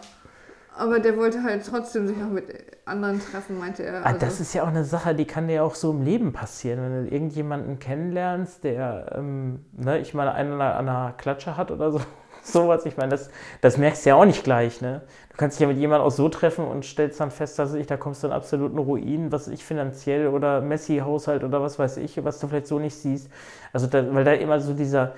Aber 0.77 0.99
der 0.99 1.17
wollte 1.17 1.43
halt 1.43 1.65
trotzdem 1.65 2.07
sich 2.07 2.17
auch 2.17 2.29
mit 2.29 2.45
anderen 2.85 3.19
treffen, 3.19 3.59
meinte 3.59 3.83
er. 3.83 4.01
Ah, 4.01 4.09
Also, 4.09 4.19
das 4.19 4.39
ist 4.39 4.53
ja 4.53 4.63
auch 4.63 4.67
eine 4.67 4.85
Sache, 4.85 5.13
die 5.15 5.25
kann 5.25 5.47
dir 5.47 5.55
ja 5.55 5.63
auch 5.63 5.75
so 5.75 5.91
im 5.91 6.01
Leben 6.01 6.31
passieren, 6.31 6.79
wenn 6.81 7.05
du 7.05 7.11
irgendjemanden 7.11 7.79
kennenlernst, 7.79 8.63
der, 8.63 9.13
ähm, 9.15 9.65
ne, 9.73 9.99
ich 9.99 10.13
meine, 10.13 10.33
einen 10.33 10.53
an 10.53 10.87
einer 10.87 11.13
Klatsche 11.17 11.57
hat 11.57 11.71
oder 11.71 11.91
so, 11.91 12.01
sowas. 12.43 12.85
Ich 12.85 12.97
meine, 12.97 13.09
das, 13.09 13.29
das 13.61 13.77
merkst 13.77 14.05
du 14.05 14.09
ja 14.09 14.15
auch 14.15 14.25
nicht 14.25 14.43
gleich, 14.43 14.81
ne? 14.81 15.01
Du 15.29 15.37
kannst 15.37 15.57
dich 15.57 15.61
ja 15.61 15.67
mit 15.67 15.77
jemandem 15.77 16.05
auch 16.05 16.11
so 16.11 16.29
treffen 16.29 16.65
und 16.65 16.85
stellst 16.85 17.19
dann 17.19 17.31
fest, 17.31 17.57
dass 17.57 17.73
ich, 17.73 17.87
da 17.87 17.97
kommst 17.97 18.21
du 18.21 18.27
in 18.27 18.33
absoluten 18.33 18.77
Ruin, 18.77 19.31
was 19.31 19.47
ich 19.47 19.63
finanziell 19.63 20.27
oder 20.27 20.61
Messi-Haushalt 20.61 21.43
oder 21.43 21.61
was 21.61 21.79
weiß 21.79 21.97
ich, 21.97 22.23
was 22.23 22.39
du 22.39 22.47
vielleicht 22.47 22.67
so 22.67 22.79
nicht 22.79 22.95
siehst. 22.95 23.29
Also, 23.73 23.87
da, 23.87 24.13
weil 24.13 24.23
da 24.23 24.33
immer 24.33 24.59
so 24.59 24.73
dieser, 24.73 25.13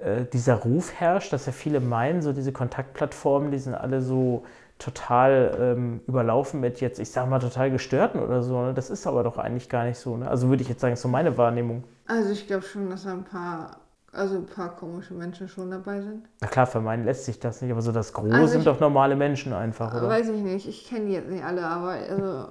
äh, 0.00 0.24
dieser 0.32 0.56
Ruf 0.56 0.92
herrscht, 0.94 1.32
dass 1.32 1.46
ja 1.46 1.52
viele 1.52 1.80
meinen, 1.80 2.22
so 2.22 2.32
diese 2.32 2.52
Kontaktplattformen, 2.52 3.50
die 3.50 3.58
sind 3.58 3.74
alle 3.74 4.02
so 4.02 4.44
total 4.78 5.56
ähm, 5.58 6.00
überlaufen 6.06 6.60
mit 6.60 6.80
jetzt, 6.80 6.98
ich 6.98 7.10
sag 7.10 7.28
mal, 7.28 7.38
total 7.38 7.70
gestörten 7.70 8.20
oder 8.20 8.42
so. 8.42 8.60
Ne? 8.60 8.74
Das 8.74 8.90
ist 8.90 9.06
aber 9.06 9.22
doch 9.22 9.38
eigentlich 9.38 9.68
gar 9.68 9.84
nicht 9.84 9.98
so. 9.98 10.16
Ne? 10.16 10.28
Also 10.28 10.48
würde 10.48 10.62
ich 10.62 10.68
jetzt 10.68 10.80
sagen, 10.80 10.94
ist 10.94 11.02
so 11.02 11.08
meine 11.08 11.38
Wahrnehmung. 11.38 11.84
also 12.06 12.30
ich 12.30 12.46
glaube 12.46 12.62
schon, 12.62 12.90
dass 12.90 13.04
da 13.04 13.12
ein 13.12 13.24
paar, 13.24 13.78
also 14.16 14.36
ein 14.36 14.46
paar 14.46 14.74
komische 14.76 15.14
Menschen 15.14 15.48
schon 15.48 15.70
dabei 15.70 16.00
sind. 16.00 16.28
Na 16.40 16.48
klar, 16.48 16.66
vermeiden 16.66 17.04
lässt 17.04 17.24
sich 17.26 17.38
das 17.38 17.62
nicht, 17.62 17.70
aber 17.70 17.82
so 17.82 17.92
das 17.92 18.12
Große 18.12 18.34
Also 18.34 18.46
sind 18.48 18.66
doch 18.66 18.80
normale 18.80 19.16
Menschen 19.16 19.52
einfach, 19.52 19.94
oder? 19.94 20.08
Weiß 20.08 20.28
ich 20.28 20.40
nicht, 20.40 20.66
ich 20.66 20.88
kenne 20.88 21.06
die 21.06 21.12
jetzt 21.12 21.28
nicht 21.30 21.44
alle, 21.44 21.64
aber 21.66 21.90
also 21.90 22.48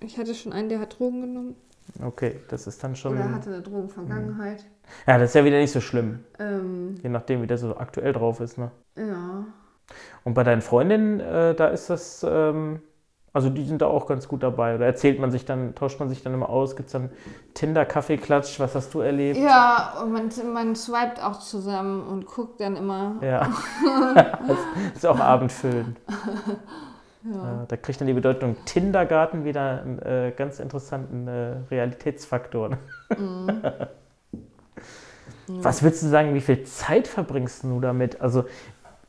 ich 0.00 0.18
hatte 0.18 0.34
schon 0.34 0.52
einen, 0.52 0.68
der 0.68 0.80
hat 0.80 0.98
Drogen 0.98 1.20
genommen 1.22 1.56
Okay, 2.02 2.40
das 2.48 2.66
ist 2.66 2.82
dann 2.82 2.96
schon. 2.96 3.12
oder 3.14 3.30
hatte 3.32 3.50
eine 3.50 3.62
Drogenvergangenheit. 3.62 4.64
Ja, 5.06 5.18
das 5.18 5.30
ist 5.30 5.34
ja 5.34 5.44
wieder 5.44 5.58
nicht 5.58 5.72
so 5.72 5.80
schlimm, 5.80 6.20
Ähm, 6.38 6.96
je 7.02 7.08
nachdem, 7.08 7.42
wie 7.42 7.46
der 7.46 7.58
so 7.58 7.76
aktuell 7.76 8.12
drauf 8.12 8.40
ist. 8.40 8.58
Ne? 8.58 8.70
ja. 8.96 9.44
Und 10.24 10.32
bei 10.34 10.42
deinen 10.44 10.62
Freundinnen, 10.62 11.20
äh, 11.20 11.54
da 11.54 11.68
ist 11.68 11.90
das, 11.90 12.24
ähm, 12.28 12.80
also 13.34 13.50
die 13.50 13.64
sind 13.64 13.82
da 13.82 13.86
auch 13.86 14.06
ganz 14.06 14.28
gut 14.28 14.44
dabei. 14.44 14.76
Oder 14.76 14.86
erzählt 14.86 15.18
man 15.18 15.32
sich 15.32 15.44
dann, 15.44 15.74
tauscht 15.74 15.98
man 15.98 16.08
sich 16.08 16.22
dann 16.22 16.32
immer 16.32 16.48
aus, 16.48 16.76
gibt 16.76 16.86
es 16.86 16.92
dann 16.92 17.10
Tinder-Kaffeeklatsch, 17.54 18.60
was 18.60 18.76
hast 18.76 18.94
du 18.94 19.00
erlebt? 19.00 19.36
Ja, 19.36 19.94
und 20.00 20.12
man, 20.12 20.30
man 20.52 20.76
swiped 20.76 21.20
auch 21.20 21.40
zusammen 21.40 22.06
und 22.06 22.26
guckt 22.26 22.60
dann 22.60 22.76
immer. 22.76 23.16
Ja. 23.20 23.48
das 24.14 24.58
ist 24.94 25.06
auch 25.06 25.18
abendfüllend. 25.18 25.98
Ja. 27.24 27.64
Da 27.66 27.76
kriegt 27.76 28.00
dann 28.00 28.06
die 28.06 28.14
Bedeutung 28.14 28.56
Tindergarten 28.66 29.44
wieder 29.44 29.82
einen 29.82 29.98
äh, 29.98 30.32
ganz 30.36 30.60
interessanten 30.60 31.26
äh, 31.26 31.56
Realitätsfaktor. 31.70 32.78
Mhm. 33.18 33.62
Was 35.62 35.82
würdest 35.82 36.02
du 36.02 36.08
sagen, 36.08 36.34
wie 36.34 36.40
viel 36.40 36.62
Zeit 36.64 37.06
verbringst 37.06 37.64
du 37.64 37.80
damit? 37.80 38.20
Also 38.20 38.44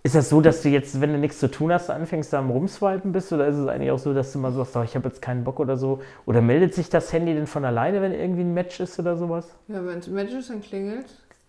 ist 0.06 0.13
das 0.13 0.30
so, 0.30 0.39
dass 0.39 0.62
du 0.62 0.70
jetzt, 0.70 1.02
wenn 1.02 1.13
du 1.13 1.18
nichts 1.18 1.39
zu 1.39 1.50
tun 1.50 1.74
hast, 1.74 1.89
anfängst 1.89 2.32
da 2.32 2.38
am 2.38 2.52
Rumswipen 2.52 3.12
bist? 3.12 3.34
Oder 3.34 3.48
ist 3.48 3.56
es 3.56 3.68
eigentlich 3.68 3.89
auch 3.89 3.98
so, 3.98 4.13
dass 4.13 4.32
du 4.32 4.38
mal 4.38 4.52
sagst, 4.52 4.76
oh, 4.76 4.84
ich 4.84 4.96
habe 4.96 5.08
jetzt 5.08 5.20
keinen 5.20 5.44
Bock 5.44 5.60
oder 5.60 5.78
so? 5.78 6.00
Oder 6.28 6.41
meldet 6.41 6.76
sich 6.76 6.89
das 6.89 7.12
Handy 7.12 7.34
denn 7.34 7.48
von 7.48 7.65
alleine, 7.65 8.04
wenn 8.04 8.12
irgendwie 8.12 8.41
ein 8.41 8.54
Match 8.54 8.80
ist 8.80 9.00
oder 9.00 9.18
sowas? 9.18 9.48
Ja, 9.68 9.84
wenn 9.84 9.98
es 9.98 10.08
Match 10.08 10.32
ist, 10.32 10.52
dann 10.52 10.62
klingelt. 10.62 11.08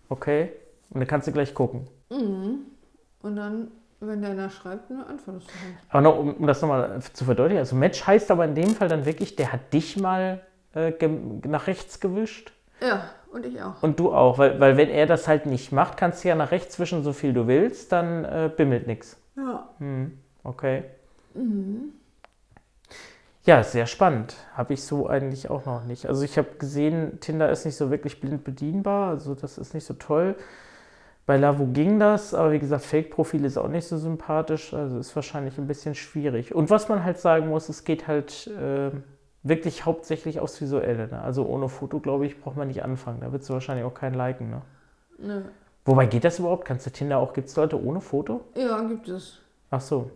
Okay. 0.09 0.53
Und 0.89 1.01
dann 1.01 1.07
kannst 1.07 1.27
du 1.27 1.31
gleich 1.31 1.53
gucken. 1.53 1.87
Mhm. 2.09 2.61
Und 3.21 3.35
dann, 3.35 3.67
wenn 3.99 4.21
der 4.21 4.31
einer 4.31 4.49
schreibt, 4.49 4.89
dann 4.89 5.01
antwortest 5.01 5.49
du 5.49 5.53
halt. 5.53 5.75
Aber 5.89 6.01
noch, 6.01 6.17
um, 6.17 6.33
um 6.33 6.47
das 6.47 6.59
nochmal 6.59 6.99
zu 7.13 7.25
verdeutlichen, 7.25 7.59
also 7.59 7.75
Match 7.75 8.07
heißt 8.07 8.31
aber 8.31 8.45
in 8.45 8.55
dem 8.55 8.69
Fall 8.69 8.87
dann 8.87 9.05
wirklich, 9.05 9.35
der 9.35 9.53
hat 9.53 9.71
dich 9.71 9.97
mal 9.97 10.41
äh, 10.73 10.93
nach 11.45 11.67
rechts 11.67 11.99
gewischt 11.99 12.53
Ja, 12.81 13.03
und 13.31 13.45
ich 13.45 13.61
auch. 13.61 13.81
und 13.81 13.99
du 13.99 14.13
auch. 14.13 14.37
Weil, 14.37 14.59
weil 14.59 14.77
wenn 14.77 14.89
er 14.89 15.05
das 15.05 15.27
halt 15.27 15.45
nicht 15.45 15.71
macht, 15.71 15.97
kannst 15.97 16.23
du 16.23 16.29
ja 16.29 16.35
nach 16.35 16.51
rechts 16.51 16.79
wischen, 16.79 17.03
so 17.03 17.13
viel 17.13 17.33
du 17.33 17.47
willst, 17.47 17.91
dann 17.91 18.25
äh, 18.25 18.49
bimmelt 18.55 18.87
nichts. 18.87 19.17
Ja. 19.35 19.69
Hm, 19.79 20.17
okay. 20.43 20.83
Mhm. 21.33 21.93
Ja, 23.43 23.63
sehr 23.63 23.85
spannend. 23.85 24.35
Habe 24.55 24.73
ich 24.73 24.83
so 24.83 25.07
eigentlich 25.07 25.49
auch 25.49 25.65
noch 25.65 25.85
nicht. 25.85 26.05
Also 26.05 26.23
ich 26.23 26.37
habe 26.37 26.49
gesehen, 26.59 27.19
Tinder 27.21 27.49
ist 27.49 27.65
nicht 27.65 27.77
so 27.77 27.89
wirklich 27.89 28.19
blind 28.19 28.43
bedienbar, 28.43 29.11
also 29.11 29.35
das 29.35 29.57
ist 29.57 29.73
nicht 29.73 29.85
so 29.85 29.93
toll. 29.93 30.35
Bei 31.25 31.37
Lavo 31.37 31.65
ging 31.67 31.99
das, 31.99 32.33
aber 32.33 32.51
wie 32.51 32.59
gesagt, 32.59 32.83
Fake-Profil 32.85 33.45
ist 33.45 33.57
auch 33.57 33.67
nicht 33.67 33.87
so 33.87 33.97
sympathisch, 33.97 34.73
also 34.73 34.99
ist 34.99 35.15
wahrscheinlich 35.15 35.57
ein 35.57 35.67
bisschen 35.67 35.95
schwierig. 35.95 36.55
Und 36.55 36.69
was 36.69 36.89
man 36.89 37.03
halt 37.03 37.19
sagen 37.19 37.49
muss, 37.49 37.69
es 37.69 37.83
geht 37.83 38.07
halt 38.07 38.47
äh, 38.47 38.91
wirklich 39.43 39.85
hauptsächlich 39.85 40.39
aufs 40.39 40.59
Visuelle. 40.61 41.07
Ne? 41.07 41.21
Also 41.21 41.45
ohne 41.45 41.69
Foto, 41.69 41.99
glaube 41.99 42.25
ich, 42.25 42.39
braucht 42.41 42.57
man 42.57 42.67
nicht 42.67 42.83
anfangen. 42.83 43.21
Da 43.21 43.31
wird 43.31 43.43
es 43.43 43.49
wahrscheinlich 43.49 43.85
auch 43.85 43.93
keinen 43.93 44.15
liken. 44.15 44.49
Ne? 44.49 44.61
Nö. 45.19 45.41
Wobei 45.85 46.05
geht 46.05 46.25
das 46.25 46.39
überhaupt? 46.39 46.65
Kannst 46.65 46.85
du 46.85 46.89
Tinder 46.89 47.17
auch, 47.17 47.33
gibt 47.33 47.47
es 47.47 47.55
Leute 47.55 47.81
ohne 47.81 48.01
Foto? 48.01 48.41
Ja, 48.55 48.81
gibt 48.81 49.07
es. 49.07 49.39
Ach 49.69 49.81
so. 49.81 50.11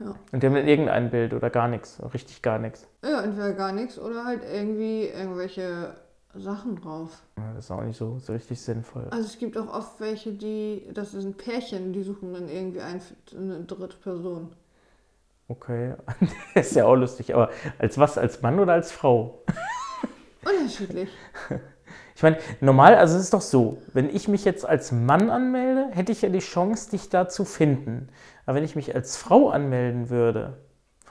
Ja. 0.00 0.14
Und 0.32 0.42
die 0.42 0.46
haben 0.46 0.54
dann 0.54 0.66
irgendein 0.66 1.10
Bild 1.10 1.34
oder 1.34 1.50
gar 1.50 1.68
nichts, 1.68 2.02
richtig 2.12 2.42
gar 2.42 2.58
nichts. 2.58 2.88
Ja, 3.04 3.22
entweder 3.22 3.52
gar 3.52 3.72
nichts 3.72 3.98
oder 3.98 4.24
halt 4.24 4.42
irgendwie 4.42 5.04
irgendwelche 5.06 5.94
Sachen 6.34 6.76
drauf. 6.76 7.22
Ja, 7.38 7.52
das 7.54 7.66
ist 7.66 7.70
auch 7.70 7.82
nicht 7.82 7.96
so, 7.96 8.18
so 8.18 8.32
richtig 8.32 8.60
sinnvoll. 8.60 9.06
Also 9.10 9.26
es 9.26 9.38
gibt 9.38 9.56
auch 9.56 9.72
oft 9.72 10.00
welche, 10.00 10.32
die, 10.32 10.82
das 10.92 11.12
sind 11.12 11.38
Pärchen, 11.38 11.92
die 11.92 12.02
suchen 12.02 12.32
dann 12.32 12.48
irgendwie 12.48 12.80
ein, 12.80 13.00
eine 13.36 13.60
dritte 13.60 13.96
Person. 13.98 14.50
Okay, 15.48 15.94
das 16.54 16.66
ist 16.68 16.76
ja 16.76 16.86
auch 16.86 16.94
lustig. 16.94 17.34
Aber 17.34 17.50
als 17.78 17.98
was? 17.98 18.16
Als 18.18 18.40
Mann 18.42 18.58
oder 18.58 18.72
als 18.72 18.92
Frau? 18.92 19.42
Unterschiedlich. 20.44 21.10
Ich 22.16 22.22
meine, 22.22 22.38
normal, 22.60 22.94
also 22.94 23.16
es 23.16 23.24
ist 23.24 23.34
doch 23.34 23.40
so, 23.40 23.78
wenn 23.92 24.08
ich 24.08 24.28
mich 24.28 24.44
jetzt 24.44 24.66
als 24.66 24.92
Mann 24.92 25.30
anmelde, 25.30 25.88
hätte 25.90 26.12
ich 26.12 26.22
ja 26.22 26.28
die 26.28 26.38
Chance, 26.38 26.90
dich 26.90 27.08
da 27.08 27.28
zu 27.28 27.44
finden. 27.44 28.08
Aber 28.46 28.56
wenn 28.56 28.64
ich 28.64 28.76
mich 28.76 28.94
als 28.94 29.16
Frau 29.16 29.50
anmelden 29.50 30.10
würde, 30.10 30.58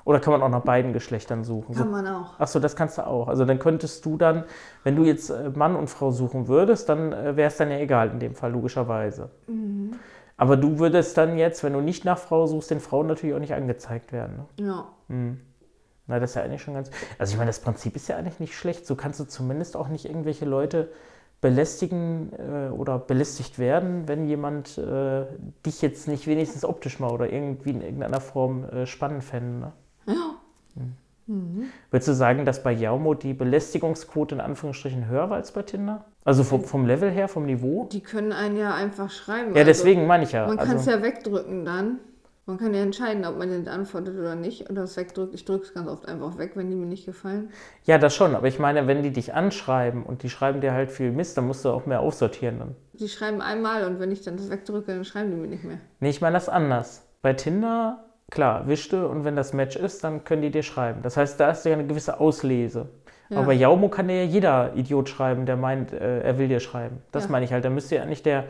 oder 0.05 0.19
kann 0.19 0.33
man 0.33 0.41
auch 0.41 0.49
nach 0.49 0.63
beiden 0.63 0.91
Geschlechtern 0.91 1.43
suchen? 1.43 1.73
So, 1.73 1.83
Kann 1.83 1.91
man 1.91 2.07
auch. 2.07 2.39
Achso, 2.39 2.59
das 2.59 2.75
kannst 2.75 2.97
du 2.97 3.07
auch. 3.07 3.27
Also 3.29 3.45
dann 3.45 3.59
könntest 3.59 4.05
du 4.05 4.17
dann, 4.17 4.43
wenn 4.83 4.95
du 4.95 5.03
jetzt 5.03 5.29
äh, 5.29 5.49
Mann 5.55 5.75
und 5.75 5.89
Frau 5.89 6.11
suchen 6.11 6.47
würdest, 6.47 6.89
dann 6.89 7.13
äh, 7.13 7.35
wäre 7.37 7.47
es 7.47 7.57
dann 7.57 7.71
ja 7.71 7.77
egal 7.77 8.09
in 8.11 8.19
dem 8.19 8.35
Fall, 8.35 8.51
logischerweise. 8.51 9.29
Mhm. 9.47 9.72
Aber 10.37 10.57
du 10.57 10.79
würdest 10.79 11.17
dann 11.17 11.37
jetzt, 11.37 11.63
wenn 11.63 11.73
du 11.73 11.81
nicht 11.81 12.05
nach 12.05 12.17
Frau 12.17 12.47
suchst, 12.47 12.71
den 12.71 12.79
Frauen 12.79 13.07
natürlich 13.07 13.35
auch 13.35 13.39
nicht 13.39 13.53
angezeigt 13.53 14.11
werden. 14.11 14.37
Ne? 14.57 14.65
Ja. 14.65 14.87
Hm. 15.07 15.39
Na, 16.07 16.19
das 16.19 16.31
ist 16.31 16.35
ja 16.35 16.43
eigentlich 16.43 16.61
schon 16.61 16.73
ganz. 16.73 16.89
Also 17.17 17.31
ich 17.31 17.37
meine, 17.37 17.49
das 17.49 17.59
Prinzip 17.59 17.95
ist 17.95 18.07
ja 18.07 18.17
eigentlich 18.17 18.39
nicht 18.39 18.55
schlecht. 18.55 18.85
So 18.85 18.95
kannst 18.95 19.19
du 19.19 19.25
zumindest 19.25 19.77
auch 19.77 19.87
nicht 19.87 20.05
irgendwelche 20.05 20.45
Leute 20.45 20.89
belästigen 21.39 22.31
äh, 22.33 22.69
oder 22.69 22.97
belästigt 22.99 23.59
werden, 23.59 24.07
wenn 24.07 24.27
jemand 24.27 24.77
äh, 24.77 25.25
dich 25.65 25.81
jetzt 25.81 26.07
nicht 26.07 26.25
wenigstens 26.25 26.63
optisch 26.65 26.99
mal 26.99 27.11
oder 27.11 27.31
irgendwie 27.31 27.71
in 27.71 27.81
irgendeiner 27.81 28.21
Form 28.21 28.63
äh, 28.65 28.85
spannend 28.85 29.23
fände. 29.23 29.59
Ne? 29.59 29.73
Ja. 30.07 30.83
Würdest 31.27 32.07
du 32.07 32.13
sagen, 32.13 32.45
dass 32.45 32.63
bei 32.63 32.71
Jaumo 32.71 33.13
die 33.13 33.33
Belästigungsquote 33.33 34.35
in 34.35 34.41
Anführungsstrichen 34.41 35.07
höher 35.07 35.29
war 35.29 35.37
als 35.37 35.51
bei 35.51 35.61
Tinder? 35.63 36.05
Also 36.25 36.43
vom, 36.43 36.63
vom 36.63 36.85
Level 36.85 37.09
her, 37.11 37.27
vom 37.27 37.45
Niveau? 37.45 37.87
Die 37.91 38.01
können 38.01 38.31
einen 38.31 38.57
ja 38.57 38.73
einfach 38.73 39.09
schreiben. 39.09 39.51
Ja, 39.53 39.61
also 39.61 39.65
deswegen 39.65 40.07
meine 40.07 40.23
ich 40.23 40.31
ja. 40.31 40.47
Man 40.47 40.57
kann 40.57 40.77
es 40.77 40.87
Also, 40.87 40.91
ja 40.91 41.01
wegdrücken 41.01 41.65
dann. 41.65 41.99
Man 42.45 42.57
kann 42.57 42.73
ja 42.73 42.81
entscheiden, 42.81 43.23
ob 43.23 43.37
man 43.37 43.47
den 43.49 43.69
antwortet 43.69 44.17
oder 44.17 44.35
nicht. 44.35 44.69
Oder 44.69 44.83
es 44.83 44.97
wegdrückt. 44.97 45.33
Ich 45.33 45.45
drücke 45.45 45.63
es 45.65 45.73
ganz 45.73 45.87
oft 45.87 46.05
einfach 46.09 46.37
weg, 46.37 46.51
wenn 46.55 46.69
die 46.69 46.75
mir 46.75 46.85
nicht 46.87 47.05
gefallen. 47.05 47.49
ja, 47.85 47.97
das 47.97 48.13
schon. 48.13 48.35
Aber 48.35 48.47
ich 48.49 48.59
meine, 48.59 48.85
wenn 48.85 49.01
die 49.01 49.11
dich 49.11 49.33
anschreiben 49.33 50.03
und 50.03 50.23
die 50.23 50.29
schreiben 50.29 50.59
dir 50.59 50.73
halt 50.73 50.91
viel 50.91 51.11
Mist, 51.13 51.37
dann 51.37 51.47
musst 51.47 51.63
du 51.63 51.69
auch 51.69 51.85
mehr 51.85 52.01
aussortieren 52.01 52.59
dann. 52.59 52.75
Die 52.93 53.07
schreiben 53.07 53.41
einmal 53.41 53.85
und 53.87 53.99
wenn 54.01 54.11
ich 54.11 54.23
dann 54.23 54.35
das 54.35 54.49
wegdrücke, 54.49 54.93
dann 54.93 55.05
schreiben 55.05 55.31
die 55.31 55.37
mir 55.37 55.47
nicht 55.47 55.63
mehr. 55.63 55.77
Nee, 56.01 56.09
ich 56.09 56.19
meine 56.19 56.33
das 56.33 56.49
anders. 56.49 57.07
Bei 57.21 57.31
Tinder, 57.31 58.03
klar, 58.31 58.67
wischte 58.67 59.07
und 59.07 59.25
wenn 59.25 59.35
das 59.35 59.53
Match 59.53 59.75
ist, 59.75 60.03
dann 60.03 60.23
können 60.23 60.41
die 60.41 60.51
dir 60.51 60.63
schreiben. 60.63 61.01
Das 61.03 61.17
heißt, 61.17 61.39
da 61.39 61.51
ist 61.51 61.65
ja 61.65 61.73
eine 61.73 61.85
gewisse 61.85 62.19
Auslese. 62.19 62.89
Ja. 63.29 63.37
Aber 63.37 63.47
bei 63.47 63.53
Jaumo 63.53 63.89
kann 63.89 64.07
dir 64.07 64.23
ja 64.23 64.29
jeder 64.29 64.73
Idiot 64.75 65.09
schreiben, 65.09 65.45
der 65.45 65.55
meint, 65.55 65.93
äh, 65.93 66.21
er 66.21 66.37
will 66.37 66.47
dir 66.47 66.59
schreiben. 66.59 67.01
Das 67.11 67.25
Ja. 67.25 67.31
meine 67.31 67.45
ich 67.45 67.53
halt. 67.53 67.65
Da 67.65 67.69
müsste 67.69 67.95
ja 67.95 68.03
eigentlich 68.03 68.23
der, 68.23 68.45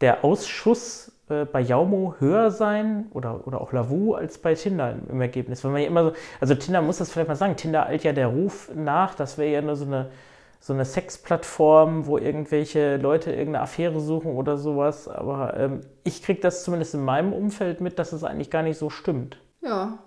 der 0.00 0.24
Ausschuss 0.24 1.12
äh, 1.28 1.44
bei 1.44 1.60
Jaumo 1.60 2.14
höher 2.18 2.50
sein 2.50 3.06
oder, 3.12 3.46
oder 3.46 3.60
auch 3.60 3.72
Lavu 3.72 4.14
als 4.14 4.38
bei 4.38 4.54
Tinder 4.54 4.92
im, 4.92 5.02
im 5.10 5.20
Ergebnis. 5.20 5.64
Weil 5.64 5.72
man 5.72 5.80
ja 5.82 5.88
immer 5.88 6.04
so, 6.04 6.12
also 6.40 6.54
Tinder 6.54 6.82
muss 6.82 6.98
das 6.98 7.10
vielleicht 7.10 7.28
mal 7.28 7.36
sagen, 7.36 7.56
Tinder 7.56 7.86
eilt 7.86 8.04
ja 8.04 8.12
der 8.12 8.28
Ruf 8.28 8.70
nach, 8.74 9.14
das 9.14 9.38
wäre 9.38 9.52
ja 9.52 9.62
nur 9.62 9.76
so 9.76 9.84
eine, 9.84 10.10
so 10.62 10.72
eine 10.72 10.84
Sexplattform, 10.84 12.06
wo 12.06 12.18
irgendwelche 12.18 12.96
Leute 12.96 13.32
irgendeine 13.32 13.62
Affäre 13.64 13.98
suchen 13.98 14.36
oder 14.36 14.56
sowas. 14.56 15.08
Aber 15.08 15.56
ähm, 15.56 15.80
ich 16.04 16.22
kriege 16.22 16.40
das 16.40 16.62
zumindest 16.62 16.94
in 16.94 17.04
meinem 17.04 17.32
Umfeld 17.32 17.80
mit, 17.80 17.98
dass 17.98 18.12
es 18.12 18.22
eigentlich 18.22 18.48
gar 18.48 18.62
nicht 18.62 18.78
so 18.78 18.88
stimmt. 18.88 19.38
Ja, 19.60 19.98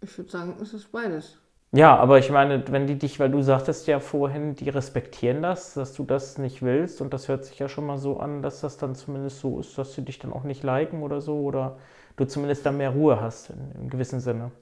ich 0.00 0.16
würde 0.16 0.30
sagen, 0.30 0.56
es 0.62 0.72
ist 0.72 0.90
beides. 0.92 1.36
Ja, 1.72 1.94
aber 1.94 2.18
ich 2.18 2.30
meine, 2.30 2.64
wenn 2.72 2.86
die 2.86 2.96
dich, 2.96 3.20
weil 3.20 3.30
du 3.30 3.42
sagtest 3.42 3.86
ja 3.86 4.00
vorhin, 4.00 4.54
die 4.54 4.70
respektieren 4.70 5.42
das, 5.42 5.74
dass 5.74 5.92
du 5.92 6.04
das 6.04 6.38
nicht 6.38 6.62
willst 6.62 7.02
und 7.02 7.12
das 7.12 7.28
hört 7.28 7.44
sich 7.44 7.58
ja 7.58 7.68
schon 7.68 7.84
mal 7.84 7.98
so 7.98 8.18
an, 8.18 8.40
dass 8.40 8.62
das 8.62 8.78
dann 8.78 8.94
zumindest 8.94 9.40
so 9.40 9.60
ist, 9.60 9.76
dass 9.76 9.92
sie 9.92 10.02
dich 10.02 10.18
dann 10.18 10.32
auch 10.32 10.44
nicht 10.44 10.62
liken 10.62 11.02
oder 11.02 11.20
so 11.20 11.40
oder 11.40 11.76
du 12.16 12.24
zumindest 12.24 12.64
dann 12.64 12.78
mehr 12.78 12.90
Ruhe 12.90 13.20
hast 13.20 13.50
in, 13.50 13.72
im 13.82 13.90
gewissen 13.90 14.20
Sinne. 14.20 14.52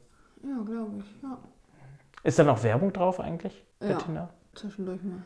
Ja, 0.42 0.60
glaube 0.66 0.96
ich. 0.98 1.22
Ja. 1.22 1.38
Ist 2.24 2.40
da 2.40 2.42
noch 2.42 2.64
Werbung 2.64 2.92
drauf 2.92 3.20
eigentlich 3.20 3.62
Ja. 3.80 3.94
Tinder? 3.94 4.30
zwischendurch 4.56 5.02
mal. 5.04 5.22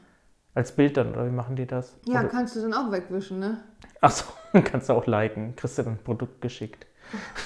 Als 0.55 0.73
Bild 0.73 0.97
dann, 0.97 1.13
oder 1.13 1.27
wie 1.27 1.31
machen 1.35 1.57
die 1.57 1.67
das? 1.67 1.97
Ja, 2.07 2.21
Oder- 2.21 2.29
kannst 2.29 2.57
du 2.57 2.61
dann 2.63 2.75
auch 2.75 2.91
wegwischen, 2.91 3.39
ne? 3.39 3.59
Achso, 4.01 4.25
kannst 4.65 4.89
du 4.89 4.95
auch 4.95 5.07
liken. 5.07 5.55
Kriegst 5.57 5.79
du 5.79 5.83
dann 5.83 5.95
ein 5.95 6.05
Produkt 6.05 6.41
geschickt. 6.41 6.87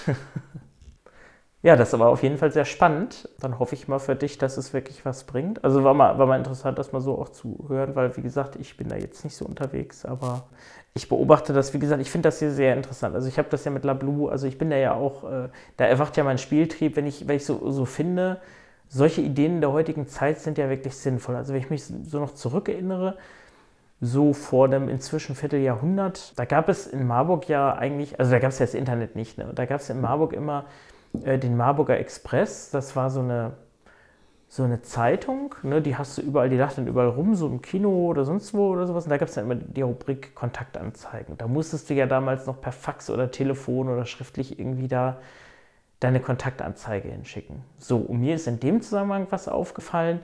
ja, 1.63 1.77
das 1.77 1.99
war 1.99 2.09
auf 2.09 2.23
jeden 2.23 2.39
Fall 2.39 2.51
sehr 2.51 2.65
spannend. 2.65 3.29
Dann 3.41 3.59
hoffe 3.59 3.75
ich 3.75 3.89
mal 3.89 3.99
für 3.99 4.17
dich, 4.17 4.39
dass 4.39 4.57
es 4.57 4.73
wirklich 4.73 5.05
was 5.05 5.25
bringt. 5.25 5.63
Also 5.65 5.85
war 5.85 5.95
mal, 5.95 6.19
war 6.19 6.27
mal 6.27 6.39
interessant, 6.39 6.79
das 6.79 6.93
mal 6.93 7.01
so 7.01 7.19
auch 7.19 7.29
zu 7.29 7.67
hören, 7.69 7.95
weil, 7.95 8.17
wie 8.17 8.23
gesagt, 8.23 8.57
ich 8.57 8.77
bin 8.77 8.89
da 8.89 8.97
jetzt 8.97 9.25
nicht 9.25 9.37
so 9.37 9.45
unterwegs, 9.45 10.05
aber 10.07 10.45
ich 10.95 11.09
beobachte 11.09 11.53
das, 11.53 11.75
wie 11.75 11.79
gesagt, 11.79 12.01
ich 12.01 12.11
finde 12.11 12.29
das 12.29 12.39
hier 12.39 12.53
sehr 12.53 12.75
interessant. 12.75 13.15
Also 13.15 13.29
ich 13.29 13.39
habe 13.39 13.49
das 13.51 13.65
ja 13.65 13.71
mit 13.71 13.85
LaBlue, 13.85 14.31
also 14.31 14.47
ich 14.47 14.59
bin 14.59 14.71
da 14.71 14.77
ja 14.77 14.95
auch, 14.95 15.25
äh, 15.25 15.49
da 15.77 15.85
erwacht 15.85 16.17
ja 16.17 16.25
mein 16.25 16.39
Spieltrieb, 16.39 16.97
wenn 16.97 17.07
ich, 17.07 17.29
wenn 17.29 17.37
ich 17.37 17.45
so, 17.45 17.71
so 17.71 17.85
finde, 17.85 18.41
solche 18.95 19.21
Ideen 19.21 19.61
der 19.61 19.73
heutigen 19.73 20.07
Zeit 20.07 20.39
sind 20.39 20.57
ja 20.57 20.71
wirklich 20.71 20.97
sinnvoll. 20.97 21.35
Also 21.35 21.53
wenn 21.53 21.61
ich 21.61 21.71
mich 21.71 21.85
so 21.85 22.21
noch 22.21 22.33
zurückerinnere, 22.33 23.17
so 24.01 24.33
vor 24.33 24.69
dem 24.69 24.89
inzwischen 24.89 25.35
Vierteljahrhundert. 25.35 26.39
Da 26.39 26.45
gab 26.45 26.69
es 26.69 26.87
in 26.87 27.07
Marburg 27.07 27.49
ja 27.49 27.75
eigentlich, 27.75 28.19
also 28.21 28.31
da 28.31 28.39
gab 28.39 28.51
es 28.51 28.59
ja 28.59 28.67
das 28.67 28.75
Internet 28.75 29.17
nicht, 29.17 29.39
ne? 29.39 29.51
da 29.55 29.65
gab 29.67 29.81
es 29.81 29.91
in 29.91 30.01
Marburg 30.01 30.33
immer 30.33 30.67
äh, 31.25 31.39
den 31.39 31.57
Marburger 31.57 31.99
Express. 31.99 32.71
Das 32.71 32.95
war 32.95 33.11
so 33.11 33.21
eine, 33.21 33.53
so 34.49 34.63
eine 34.63 34.83
Zeitung, 34.83 35.55
ne? 35.63 35.81
die 35.83 35.97
hast 35.97 36.19
du 36.19 36.23
überall, 36.23 36.49
die 36.51 36.57
lag 36.57 36.73
dann 36.75 36.87
überall 36.87 37.09
rum, 37.09 37.35
so 37.35 37.49
im 37.49 37.63
Kino 37.63 38.07
oder 38.07 38.25
sonst 38.25 38.55
wo 38.55 38.73
oder 38.73 38.87
sowas. 38.87 39.05
Und 39.05 39.11
da 39.11 39.17
gab 39.17 39.29
es 39.29 39.35
dann 39.35 39.45
immer 39.45 39.57
die 39.57 39.83
Rubrik 39.83 40.35
Kontaktanzeigen. 40.35 41.37
Da 41.39 41.49
musstest 41.49 41.91
du 41.91 41.95
ja 41.95 42.07
damals 42.07 42.47
noch 42.47 42.61
per 42.61 42.73
Fax 42.73 43.11
oder 43.11 43.31
Telefon 43.31 43.89
oder 43.89 44.05
schriftlich 44.05 44.59
irgendwie 44.59 44.89
da 44.89 45.19
deine 46.05 46.21
Kontaktanzeige 46.21 47.09
hinschicken. 47.09 47.63
So, 47.79 47.97
und 47.97 48.21
mir 48.21 48.35
ist 48.35 48.47
in 48.47 48.61
dem 48.61 48.83
Zusammenhang 48.83 49.27
was 49.31 49.49
aufgefallen. 49.49 50.21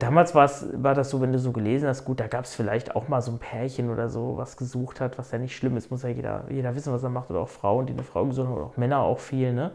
Damals 0.00 0.34
war, 0.34 0.94
das 0.94 1.10
so, 1.10 1.20
wenn 1.20 1.32
du 1.32 1.38
so 1.38 1.52
gelesen 1.52 1.86
hast, 1.86 2.04
gut, 2.04 2.20
da 2.20 2.26
gab 2.26 2.46
es 2.46 2.54
vielleicht 2.54 2.96
auch 2.96 3.08
mal 3.08 3.20
so 3.20 3.32
ein 3.32 3.38
Pärchen 3.38 3.90
oder 3.90 4.08
so, 4.08 4.38
was 4.38 4.56
gesucht 4.56 4.98
hat, 5.00 5.18
was 5.18 5.30
ja 5.30 5.38
nicht 5.38 5.54
schlimm 5.54 5.76
ist, 5.76 5.90
muss 5.90 6.02
ja 6.02 6.08
jeder, 6.08 6.44
jeder 6.48 6.74
wissen, 6.74 6.92
was 6.92 7.02
er 7.02 7.10
macht, 7.10 7.30
oder 7.30 7.40
auch 7.40 7.48
Frauen, 7.48 7.86
die 7.86 7.92
eine 7.92 8.02
Frau 8.02 8.24
gesucht 8.24 8.48
haben, 8.48 8.56
oder 8.56 8.64
auch 8.64 8.76
Männer 8.76 9.00
auch 9.00 9.18
viel, 9.18 9.52
ne? 9.52 9.72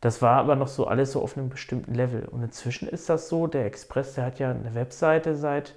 Das 0.00 0.22
war 0.22 0.38
aber 0.38 0.56
noch 0.56 0.68
so 0.68 0.86
alles 0.86 1.12
so 1.12 1.22
auf 1.22 1.36
einem 1.36 1.50
bestimmten 1.50 1.94
Level. 1.94 2.24
Und 2.24 2.42
inzwischen 2.42 2.88
ist 2.88 3.08
das 3.08 3.28
so, 3.28 3.46
der 3.46 3.66
Express, 3.66 4.14
der 4.14 4.24
hat 4.24 4.38
ja 4.38 4.50
eine 4.50 4.74
Webseite 4.74 5.36
seit, 5.36 5.76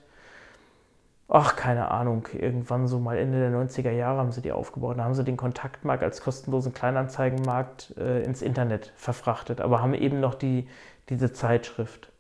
ach, 1.28 1.56
keine 1.56 1.92
Ahnung, 1.92 2.28
irgendwann 2.34 2.88
so 2.88 3.00
mal 3.00 3.18
Ende 3.18 3.40
der 3.40 3.52
90er 3.52 3.92
Jahre 3.92 4.20
haben 4.20 4.32
sie 4.32 4.42
die 4.42 4.52
aufgebaut. 4.52 4.98
Da 4.98 5.04
haben 5.04 5.14
sie 5.14 5.24
den 5.24 5.38
Kontaktmarkt 5.38 6.04
als 6.04 6.22
kostenlosen 6.22 6.74
Kleinanzeigenmarkt 6.74 7.96
äh, 7.98 8.24
ins 8.24 8.42
Internet 8.42 8.94
verfrachtet, 8.96 9.62
aber 9.62 9.82
haben 9.82 9.94
eben 9.94 10.20
noch 10.20 10.36
die, 10.36 10.68
diese 11.10 11.34
Zeitschrift. 11.34 12.12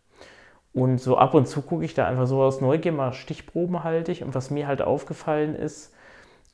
Und 0.73 0.99
so 0.99 1.17
ab 1.17 1.35
und 1.35 1.47
zu 1.47 1.61
gucke 1.61 1.85
ich 1.85 1.93
da 1.93 2.07
einfach 2.07 2.25
so 2.25 2.41
aus 2.41 2.59
Neugier 2.59 2.91
mal 2.91 3.13
stichprobenhaltig. 3.13 4.23
Und 4.23 4.33
was 4.33 4.49
mir 4.49 4.67
halt 4.67 4.81
aufgefallen 4.81 5.55
ist, 5.55 5.93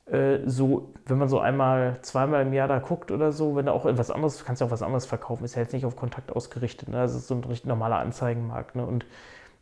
äh, 0.06 0.40
so, 0.44 0.92
wenn 1.06 1.18
man 1.18 1.28
so 1.28 1.40
einmal, 1.40 1.98
zweimal 2.02 2.42
im 2.42 2.52
Jahr 2.52 2.68
da 2.68 2.80
guckt 2.80 3.10
oder 3.10 3.32
so, 3.32 3.56
wenn 3.56 3.66
du 3.66 3.72
auch 3.72 3.86
etwas 3.86 4.10
anderes, 4.10 4.38
du 4.38 4.44
kannst 4.44 4.60
ja 4.60 4.66
auch 4.66 4.70
was 4.70 4.82
anderes 4.82 5.06
verkaufen, 5.06 5.44
ist 5.44 5.54
ja 5.54 5.62
jetzt 5.62 5.72
nicht 5.72 5.86
auf 5.86 5.96
Kontakt 5.96 6.32
ausgerichtet. 6.32 6.88
Ne? 6.88 6.96
Das 6.96 7.14
ist 7.14 7.28
so 7.28 7.34
ein 7.34 7.44
richtig 7.44 7.66
normaler 7.66 7.98
Anzeigenmarkt. 7.98 8.76
Ne? 8.76 8.84
Und 8.84 9.06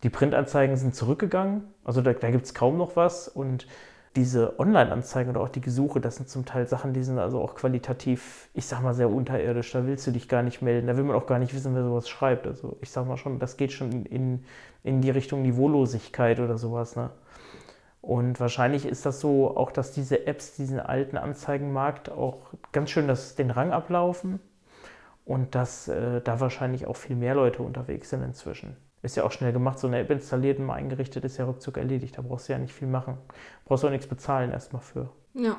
die 0.02 0.10
Printanzeigen 0.10 0.76
sind 0.76 0.94
zurückgegangen, 0.94 1.64
also 1.84 2.00
da, 2.00 2.12
da 2.12 2.30
gibt 2.30 2.44
es 2.44 2.54
kaum 2.54 2.78
noch 2.78 2.96
was. 2.96 3.28
Und 3.28 3.66
diese 4.16 4.58
Online-Anzeigen 4.58 5.30
oder 5.30 5.40
auch 5.40 5.48
die 5.48 5.60
Gesuche, 5.60 6.00
das 6.00 6.16
sind 6.16 6.28
zum 6.28 6.44
Teil 6.44 6.66
Sachen, 6.66 6.92
die 6.92 7.02
sind 7.02 7.18
also 7.18 7.40
auch 7.40 7.54
qualitativ, 7.54 8.48
ich 8.54 8.66
sag 8.66 8.82
mal, 8.82 8.94
sehr 8.94 9.10
unterirdisch. 9.10 9.70
Da 9.72 9.86
willst 9.86 10.06
du 10.06 10.10
dich 10.10 10.28
gar 10.28 10.42
nicht 10.42 10.62
melden. 10.62 10.86
Da 10.86 10.96
will 10.96 11.04
man 11.04 11.16
auch 11.16 11.26
gar 11.26 11.38
nicht 11.38 11.54
wissen, 11.54 11.74
wer 11.74 11.84
sowas 11.84 12.08
schreibt. 12.08 12.46
Also 12.46 12.76
ich 12.80 12.90
sag 12.90 13.06
mal 13.06 13.16
schon, 13.16 13.38
das 13.38 13.56
geht 13.56 13.72
schon 13.72 14.06
in, 14.06 14.44
in 14.82 15.00
die 15.00 15.10
Richtung 15.10 15.42
Niveaulosigkeit 15.42 16.40
oder 16.40 16.58
sowas. 16.58 16.96
Ne? 16.96 17.10
Und 18.00 18.40
wahrscheinlich 18.40 18.86
ist 18.86 19.04
das 19.06 19.20
so, 19.20 19.56
auch 19.56 19.70
dass 19.70 19.92
diese 19.92 20.26
Apps 20.26 20.56
diesen 20.56 20.80
alten 20.80 21.16
Anzeigenmarkt 21.16 22.10
auch 22.10 22.54
ganz 22.72 22.90
schön 22.90 23.08
das, 23.08 23.34
den 23.34 23.50
Rang 23.50 23.72
ablaufen 23.72 24.40
und 25.24 25.54
dass 25.54 25.88
äh, 25.88 26.20
da 26.22 26.40
wahrscheinlich 26.40 26.86
auch 26.86 26.96
viel 26.96 27.16
mehr 27.16 27.34
Leute 27.34 27.62
unterwegs 27.62 28.10
sind 28.10 28.22
inzwischen. 28.22 28.76
Ist 29.02 29.16
ja 29.16 29.24
auch 29.24 29.32
schnell 29.32 29.52
gemacht, 29.52 29.78
so 29.78 29.86
eine 29.86 29.98
App 30.00 30.10
installiert 30.10 30.58
und 30.58 30.66
mal 30.66 30.74
eingerichtet, 30.74 31.24
ist 31.24 31.36
ja 31.36 31.44
ruckzuck 31.44 31.76
erledigt. 31.76 32.18
Da 32.18 32.22
brauchst 32.22 32.48
du 32.48 32.52
ja 32.52 32.58
nicht 32.58 32.72
viel 32.72 32.88
machen. 32.88 33.16
Brauchst 33.64 33.84
auch 33.84 33.90
nichts 33.90 34.06
bezahlen 34.06 34.50
erstmal 34.50 34.82
für. 34.82 35.08
Ja. 35.34 35.56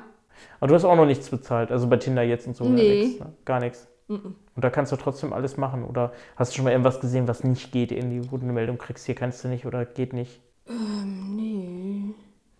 Aber 0.58 0.68
du 0.68 0.74
hast 0.74 0.84
auch 0.84 0.96
noch 0.96 1.06
nichts 1.06 1.28
bezahlt, 1.28 1.70
also 1.72 1.88
bei 1.88 1.96
Tinder 1.96 2.22
jetzt 2.22 2.46
und 2.46 2.56
so. 2.56 2.64
Nee. 2.64 3.04
nix, 3.04 3.20
ne? 3.20 3.32
Gar 3.44 3.60
nichts. 3.60 3.88
Und 4.08 4.34
da 4.56 4.70
kannst 4.70 4.90
du 4.90 4.96
trotzdem 4.96 5.32
alles 5.32 5.56
machen. 5.56 5.84
Oder 5.84 6.12
hast 6.34 6.50
du 6.50 6.56
schon 6.56 6.64
mal 6.64 6.72
irgendwas 6.72 7.00
gesehen, 7.00 7.28
was 7.28 7.44
nicht 7.44 7.70
geht, 7.70 7.92
irgendwie, 7.92 8.30
wo 8.30 8.36
du 8.36 8.42
eine 8.42 8.52
Meldung 8.52 8.76
kriegst, 8.76 9.06
hier 9.06 9.14
kannst 9.14 9.44
du 9.44 9.48
nicht 9.48 9.66
oder 9.66 9.84
geht 9.84 10.12
nicht? 10.12 10.42
Ähm, 10.68 11.36
nee. 11.36 12.14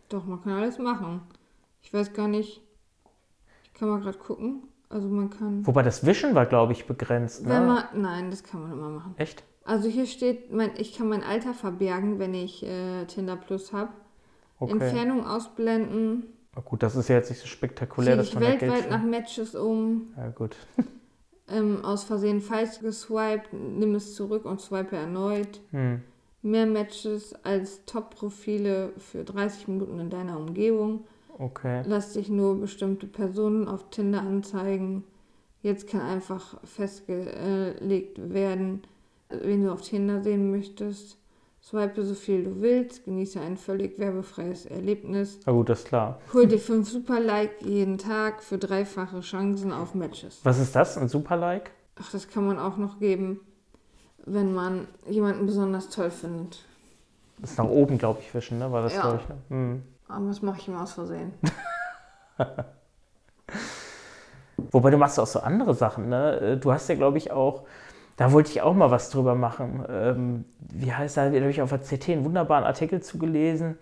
Doch, 0.09 0.25
man 0.25 0.41
kann 0.43 0.53
alles 0.53 0.79
machen. 0.79 1.23
Ich 1.83 1.93
weiß 1.93 2.13
gar 2.13 2.29
nicht. 2.29 2.61
Ich 3.65 3.75
kann 3.75 3.89
mal 3.89 4.01
gerade 4.01 4.19
gucken. 4.19 4.63
Also 4.89 5.09
man 5.09 5.31
kann. 5.31 5.67
Wobei 5.67 5.83
das 5.83 6.07
Wischen 6.07 6.35
war, 6.35 6.47
glaube 6.47 6.73
ich, 6.73 6.87
begrenzt. 6.87 7.45
Ne? 7.45 7.55
Wenn 7.55 7.67
man. 7.67 7.85
Nein, 7.95 8.31
das 8.31 8.43
kann 8.43 8.63
man 8.63 8.73
immer 8.73 8.89
machen. 8.89 9.15
Echt? 9.17 9.45
Also 9.65 9.89
hier 9.89 10.07
steht, 10.07 10.53
mein, 10.53 10.71
ich 10.79 10.97
kann 10.97 11.09
mein 11.09 11.23
Alter 11.23 11.55
verbergen, 11.55 12.19
wenn 12.19 12.35
ich 12.35 12.63
äh, 12.65 13.05
Tinder 13.07 13.37
Plus 13.37 13.73
habe. 13.73 13.93
Okay. 14.59 14.73
Entfernung 14.73 15.27
ausblenden. 15.27 16.25
Na 16.55 16.63
gut, 16.63 16.83
das 16.83 16.97
ist 16.97 17.09
ja 17.09 17.17
jetzt 17.17 17.31
nicht 17.31 17.41
so 17.41 17.47
spektakulär, 17.47 18.17
dass 18.17 18.29
ich 18.29 18.35
man 18.35 18.43
da 18.43 18.51
Geld 18.51 18.63
weltweit 18.63 18.91
nach. 18.91 19.03
Matches 19.03 19.55
um. 19.55 20.09
Ja 20.17 20.29
gut. 20.29 20.57
Ähm, 21.53 21.85
aus 21.85 22.05
Versehen 22.05 22.41
falsch 22.41 22.79
geswiped, 22.79 23.53
nimm 23.53 23.97
es 23.97 24.15
zurück 24.15 24.45
und 24.45 24.61
swipe 24.61 24.95
erneut. 24.95 25.61
Hm. 25.73 26.01
Mehr 26.43 26.67
Matches 26.67 27.35
als 27.45 27.85
Top-Profile 27.87 28.93
für 28.99 29.25
30 29.25 29.67
Minuten 29.67 29.99
in 29.99 30.11
deiner 30.11 30.39
Umgebung. 30.39 31.05
Okay. 31.37 31.83
Lass 31.87 32.13
dich 32.13 32.29
nur 32.29 32.61
bestimmte 32.61 33.09
Personen 33.09 33.67
auf 33.67 33.91
Tinder 33.91 34.21
anzeigen. 34.21 35.03
Jetzt 35.63 35.89
kann 35.89 36.03
einfach 36.03 36.59
festgelegt 36.65 38.33
werden, 38.33 38.83
wen 39.31 39.65
du 39.65 39.73
auf 39.73 39.83
Tinder 39.83 40.23
sehen 40.23 40.51
möchtest. 40.51 41.17
Swipe 41.63 42.03
so 42.05 42.15
viel 42.15 42.45
du 42.45 42.61
willst, 42.63 43.05
genieße 43.05 43.39
ein 43.41 43.57
völlig 43.59 43.99
werbefreies 43.99 44.65
Erlebnis. 44.65 45.41
Na 45.45 45.53
gut, 45.53 45.69
das 45.69 45.81
ist 45.81 45.89
klar. 45.89 46.19
Hol 46.33 46.47
dir 46.47 46.59
fünf 46.59 46.89
Super-Like 46.91 47.63
jeden 47.63 47.99
Tag 47.99 48.43
für 48.43 48.57
dreifache 48.57 49.21
Chancen 49.21 49.71
auf 49.73 49.95
Matches. 49.95 50.41
Was 50.43 50.59
ist 50.59 50.75
das? 50.75 50.97
Ein 50.97 51.09
Super-Like? 51.09 51.71
Ach, 52.01 52.11
das 52.13 52.29
kann 52.29 52.47
man 52.47 52.59
auch 52.59 52.79
noch 52.79 52.99
geben, 52.99 53.41
wenn 54.25 54.55
man 54.55 54.89
jemanden 55.07 55.45
besonders 55.45 55.91
toll 55.91 56.11
findet. 56.11 56.65
Das 57.39 57.51
ist 57.53 57.59
nach 57.59 57.67
oben, 57.67 57.99
glaube 57.99 58.21
ich, 58.21 58.35
wischen, 58.35 58.59
ne? 58.59 58.73
War 58.73 58.83
das, 58.83 58.95
Ja. 58.95 59.03
glaube 59.03 59.21
ich, 59.23 59.29
ne? 59.29 59.37
Hm. 59.51 59.83
Aber 60.09 60.27
das 60.29 60.41
mache 60.41 60.61
ich 60.61 60.69
immer 60.69 60.83
aus 60.83 60.93
Versehen. 60.95 61.33
Wobei 64.73 64.91
du 64.91 64.97
machst 64.97 65.19
auch 65.21 65.27
so 65.27 65.41
andere 65.41 65.75
Sachen, 65.75 66.09
ne? 66.09 66.59
Du 66.61 66.73
hast 66.73 66.89
ja, 66.89 66.95
glaube 66.95 67.19
ich, 67.19 67.31
auch, 67.33 67.65
da 68.21 68.33
wollte 68.33 68.51
ich 68.51 68.61
auch 68.61 68.75
mal 68.75 68.91
was 68.91 69.09
drüber 69.09 69.35
machen. 69.35 69.83
Ähm, 69.89 70.45
wie 70.61 70.93
heißt 70.93 71.17
das? 71.17 71.33
Da 71.33 71.41
habe 71.41 71.49
ich 71.51 71.63
auf 71.63 71.71
der 71.71 71.79
CT 71.79 72.11
einen 72.11 72.25
wunderbaren 72.27 72.65
Artikel 72.65 73.01
zugelesen. 73.01 73.79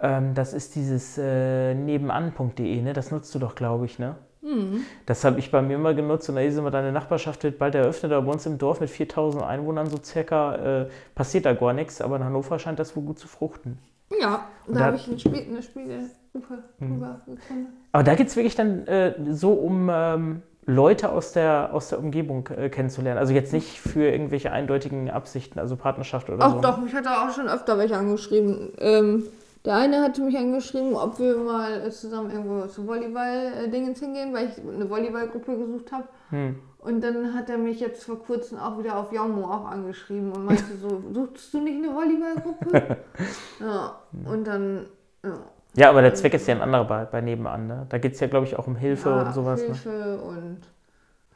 Ähm, 0.00 0.34
das 0.34 0.52
ist 0.52 0.74
dieses 0.74 1.16
äh, 1.16 1.74
nebenan.de, 1.74 2.82
ne? 2.82 2.92
Das 2.92 3.12
nutzt 3.12 3.32
du 3.36 3.38
doch, 3.38 3.54
glaube 3.54 3.84
ich, 3.86 4.00
ne? 4.00 4.16
Hm. 4.42 4.80
Das 5.06 5.24
habe 5.24 5.38
ich 5.38 5.52
bei 5.52 5.62
mir 5.62 5.78
mal 5.78 5.94
genutzt 5.94 6.28
und 6.28 6.34
da 6.34 6.40
hieß 6.40 6.56
immer, 6.56 6.72
deine 6.72 6.90
Nachbarschaft 6.90 7.44
wird 7.44 7.58
bald 7.60 7.76
eröffnet, 7.76 8.10
aber 8.10 8.26
bei 8.26 8.32
uns 8.32 8.46
im 8.46 8.58
Dorf 8.58 8.80
mit 8.80 8.90
4000 8.90 9.44
Einwohnern 9.44 9.86
so 9.88 9.98
circa 10.02 10.54
äh, 10.82 10.88
passiert 11.14 11.46
da 11.46 11.52
gar 11.54 11.72
nichts, 11.72 12.00
aber 12.00 12.16
in 12.16 12.24
Hannover 12.24 12.58
scheint 12.58 12.80
das 12.80 12.96
wohl 12.96 13.04
gut 13.04 13.20
zu 13.20 13.28
fruchten. 13.28 13.78
Ja, 14.20 14.46
Und 14.66 14.74
da 14.74 14.80
da- 14.80 14.86
habe 14.86 14.96
ich 14.96 15.06
ein 15.06 15.18
Spiel, 15.20 15.44
eine 15.48 15.62
Spielegruppe 15.62 16.64
drüber 16.80 17.20
gefunden. 17.26 17.66
Aber 17.92 18.02
da 18.02 18.14
geht 18.16 18.26
es 18.26 18.34
wirklich 18.36 18.56
dann 18.56 18.86
äh, 18.88 19.14
so 19.32 19.52
um 19.52 19.88
ähm, 19.92 20.42
Leute 20.68 21.10
aus 21.10 21.32
der, 21.32 21.70
aus 21.72 21.88
der 21.88 21.98
Umgebung 21.98 22.46
äh, 22.48 22.68
kennenzulernen. 22.68 23.18
Also 23.18 23.32
jetzt 23.32 23.54
nicht 23.54 23.80
für 23.80 24.06
irgendwelche 24.06 24.52
eindeutigen 24.52 25.10
Absichten, 25.10 25.58
also 25.58 25.76
Partnerschaft 25.76 26.28
oder 26.28 26.44
Ach 26.44 26.56
so. 26.56 26.60
doch, 26.60 26.78
mich 26.78 26.94
hat 26.94 27.06
da 27.06 27.26
auch 27.26 27.32
schon 27.32 27.48
öfter 27.48 27.78
welche 27.78 27.96
angeschrieben. 27.96 28.72
Ähm, 28.78 29.24
der 29.64 29.76
eine 29.76 30.02
hatte 30.02 30.20
mich 30.20 30.36
angeschrieben, 30.36 30.94
ob 30.94 31.18
wir 31.18 31.38
mal 31.38 31.86
äh, 31.86 31.90
zusammen 31.90 32.30
irgendwo 32.30 32.66
zu 32.66 32.86
Volleyball-Dingens 32.86 33.98
hingehen, 33.98 34.34
weil 34.34 34.48
ich 34.48 34.58
eine 34.62 34.90
Volleyballgruppe 34.90 35.56
gesucht 35.56 35.90
habe. 35.90 36.04
Hm. 36.28 36.56
Und 36.80 37.02
dann 37.02 37.32
hat 37.32 37.48
er 37.48 37.56
mich 37.56 37.80
jetzt 37.80 38.04
vor 38.04 38.22
kurzem 38.22 38.58
auch 38.58 38.78
wieder 38.78 38.98
auf 38.98 39.10
Jaumo 39.10 39.46
auch 39.46 39.64
angeschrieben 39.64 40.32
und 40.32 40.44
meinte 40.44 40.76
so, 40.82 41.02
suchst 41.14 41.52
du 41.54 41.60
nicht 41.60 41.82
eine 41.82 41.94
Volleyballgruppe? 41.94 42.98
ja, 43.60 43.98
und 44.26 44.46
dann, 44.46 44.84
ja. 45.24 45.38
Ja, 45.78 45.90
aber 45.90 46.02
der 46.02 46.14
Zweck 46.14 46.34
ist 46.34 46.48
ja 46.48 46.56
ein 46.56 46.60
anderer 46.60 46.84
bei, 46.84 47.04
bei 47.04 47.20
nebenan. 47.20 47.68
Ne? 47.68 47.86
Da 47.88 47.98
geht 47.98 48.14
es 48.14 48.20
ja, 48.20 48.26
glaube 48.26 48.46
ich, 48.46 48.58
auch 48.58 48.66
um 48.66 48.74
Hilfe 48.74 49.10
ja, 49.10 49.22
und 49.22 49.32
sowas. 49.32 49.60
Ne? 49.60 49.66
Hilfe 49.66 50.18
und 50.18 50.58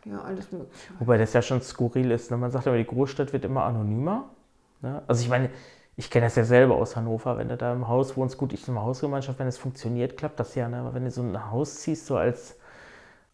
ja, 0.04 0.20
alles 0.20 0.50
mögliche. 0.50 0.94
Wobei 0.98 1.16
das 1.16 1.32
ja 1.32 1.42
schon 1.42 1.62
skurril 1.62 2.10
ist. 2.10 2.30
Ne? 2.32 2.36
Man 2.36 2.50
sagt 2.50 2.66
immer, 2.66 2.76
die 2.76 2.84
Großstadt 2.84 3.32
wird 3.32 3.44
immer 3.44 3.62
anonymer. 3.62 4.30
Ne? 4.80 5.00
Also 5.06 5.22
ich 5.22 5.28
meine, 5.28 5.50
ich 5.96 6.10
kenne 6.10 6.26
das 6.26 6.34
ja 6.34 6.42
selber 6.42 6.74
aus 6.74 6.96
Hannover, 6.96 7.38
wenn 7.38 7.48
du 7.50 7.56
da 7.56 7.72
im 7.72 7.86
Haus 7.86 8.16
wohnst, 8.16 8.36
gut, 8.36 8.52
ich 8.52 8.66
in 8.66 8.74
einer 8.74 8.84
Hausgemeinschaft, 8.84 9.38
wenn 9.38 9.46
es 9.46 9.58
funktioniert, 9.58 10.16
klappt 10.16 10.40
das 10.40 10.56
ja. 10.56 10.68
Ne? 10.68 10.78
Aber 10.78 10.92
wenn 10.94 11.04
du 11.04 11.10
so 11.12 11.22
ein 11.22 11.50
Haus 11.52 11.76
ziehst, 11.76 12.06
so 12.06 12.16
als, 12.16 12.56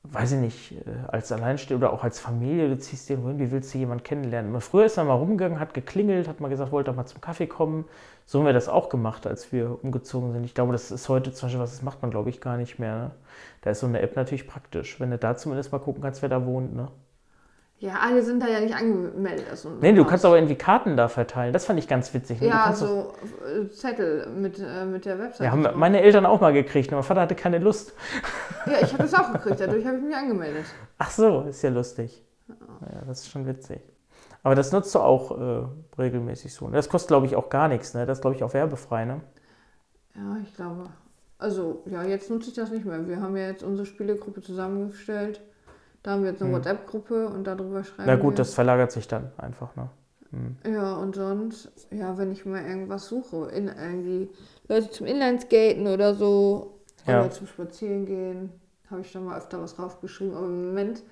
weiß 0.04 0.32
ich 0.32 0.38
nicht, 0.38 0.72
äh, 0.72 1.08
als 1.08 1.32
Alleinstehender 1.32 1.86
oder 1.86 1.94
auch 1.94 2.04
als 2.04 2.18
Familie, 2.18 2.68
du 2.68 2.78
ziehst 2.78 3.08
dir 3.08 3.22
wohin, 3.22 3.38
wie 3.38 3.50
willst 3.50 3.74
du 3.74 3.78
jemanden 3.78 4.04
kennenlernen? 4.04 4.60
Früher 4.60 4.86
ist 4.86 4.96
er 4.96 5.04
mal 5.04 5.14
rumgegangen, 5.14 5.60
hat 5.60 5.74
geklingelt, 5.74 6.28
hat 6.28 6.40
mal 6.40 6.48
gesagt, 6.48 6.72
wollte 6.72 6.90
er 6.90 6.94
mal 6.94 7.06
zum 7.06 7.20
Kaffee 7.20 7.46
kommen. 7.46 7.84
So 8.24 8.38
haben 8.38 8.46
wir 8.46 8.52
das 8.52 8.68
auch 8.68 8.88
gemacht, 8.88 9.26
als 9.26 9.52
wir 9.52 9.82
umgezogen 9.82 10.32
sind. 10.32 10.44
Ich 10.44 10.54
glaube, 10.54 10.72
das 10.72 10.90
ist 10.90 11.08
heute 11.08 11.32
zum 11.32 11.46
Beispiel 11.46 11.60
was, 11.60 11.72
das 11.72 11.82
macht 11.82 12.02
man, 12.02 12.10
glaube 12.10 12.30
ich, 12.30 12.40
gar 12.40 12.56
nicht 12.56 12.78
mehr. 12.78 12.96
Ne? 12.96 13.10
Da 13.62 13.70
ist 13.70 13.80
so 13.80 13.86
eine 13.86 14.00
App 14.00 14.16
natürlich 14.16 14.46
praktisch, 14.46 15.00
wenn 15.00 15.10
du 15.10 15.18
da 15.18 15.36
zumindest 15.36 15.72
mal 15.72 15.78
gucken 15.78 16.02
kannst, 16.02 16.22
wer 16.22 16.28
da 16.28 16.44
wohnt. 16.44 16.74
Ne? 16.74 16.88
Ja, 17.80 18.00
alle 18.02 18.22
sind 18.22 18.42
da 18.42 18.48
ja 18.48 18.58
nicht 18.58 18.74
angemeldet. 18.74 19.46
Also 19.48 19.70
nee, 19.80 19.92
du 19.92 20.04
kannst 20.04 20.24
aber 20.24 20.36
irgendwie 20.36 20.56
Karten 20.56 20.96
da 20.96 21.06
verteilen. 21.06 21.52
Das 21.52 21.64
fand 21.64 21.78
ich 21.78 21.86
ganz 21.86 22.12
witzig. 22.12 22.40
Ne? 22.40 22.48
Ja, 22.48 22.72
so 22.72 23.14
äh, 23.46 23.68
Zettel 23.68 24.26
mit, 24.36 24.58
äh, 24.58 24.84
mit 24.84 25.04
der 25.04 25.20
Website. 25.20 25.46
Ja, 25.46 25.52
haben 25.52 25.66
meine 25.78 26.02
Eltern 26.02 26.26
auch 26.26 26.40
mal 26.40 26.52
gekriegt. 26.52 26.90
Mein 26.90 27.04
Vater 27.04 27.20
hatte 27.20 27.36
keine 27.36 27.58
Lust. 27.58 27.94
Ja, 28.66 28.80
ich 28.82 28.92
habe 28.92 29.02
das 29.02 29.14
auch 29.14 29.32
gekriegt. 29.32 29.60
Dadurch 29.60 29.84
habe 29.86 29.96
ich 29.98 30.02
mich 30.02 30.14
angemeldet. 30.14 30.66
Ach 30.98 31.10
so, 31.10 31.42
ist 31.42 31.62
ja 31.62 31.70
lustig. 31.70 32.24
Ja, 32.48 33.02
das 33.06 33.20
ist 33.20 33.30
schon 33.30 33.46
witzig. 33.46 33.80
Aber 34.42 34.54
das 34.54 34.72
nutzt 34.72 34.94
du 34.94 35.00
auch 35.00 35.38
äh, 35.38 35.66
regelmäßig 35.98 36.54
so. 36.54 36.68
Das 36.68 36.88
kostet, 36.88 37.08
glaube 37.08 37.26
ich, 37.26 37.36
auch 37.36 37.50
gar 37.50 37.68
nichts. 37.68 37.94
Ne? 37.94 38.06
Das 38.06 38.18
ist, 38.18 38.22
glaube 38.22 38.36
ich, 38.36 38.44
auch 38.44 38.54
werbefrei. 38.54 39.04
Ne? 39.04 39.20
Ja, 40.14 40.36
ich 40.42 40.54
glaube. 40.54 40.84
Also, 41.38 41.82
ja, 41.86 42.02
jetzt 42.02 42.30
nutze 42.30 42.48
ich 42.48 42.54
das 42.54 42.70
nicht 42.70 42.84
mehr. 42.84 43.06
Wir 43.06 43.20
haben 43.20 43.36
ja 43.36 43.46
jetzt 43.46 43.62
unsere 43.62 43.86
Spielegruppe 43.86 44.40
zusammengestellt. 44.40 45.40
Da 46.02 46.12
haben 46.12 46.22
wir 46.22 46.30
jetzt 46.30 46.42
eine 46.42 46.50
hm. 46.50 46.58
WhatsApp-Gruppe 46.58 47.28
und 47.28 47.44
darüber 47.44 47.84
schreiben 47.84 48.04
Na 48.06 48.16
gut, 48.16 48.34
wir. 48.34 48.36
das 48.38 48.54
verlagert 48.54 48.92
sich 48.92 49.08
dann 49.08 49.32
einfach, 49.36 49.74
ne? 49.76 49.90
Hm. 50.30 50.56
Ja, 50.72 50.94
und 50.96 51.14
sonst, 51.14 51.70
ja, 51.90 52.18
wenn 52.18 52.32
ich 52.32 52.44
mal 52.44 52.64
irgendwas 52.64 53.08
suche, 53.08 53.50
in 53.50 53.68
irgendwie 53.68 54.30
Leute 54.68 54.90
zum 54.90 55.06
Inlineskaten 55.06 55.86
oder 55.86 56.14
so, 56.14 56.77
ja. 57.08 57.20
oder 57.20 57.30
zum 57.30 57.46
Spazieren 57.46 58.06
gehen, 58.06 58.52
habe 58.90 59.00
ich 59.00 59.12
da 59.12 59.20
mal 59.20 59.36
öfter 59.36 59.60
was 59.60 59.74
draufgeschrieben, 59.76 60.34
aber 60.34 60.46
im 60.46 60.66
Moment 60.68 61.02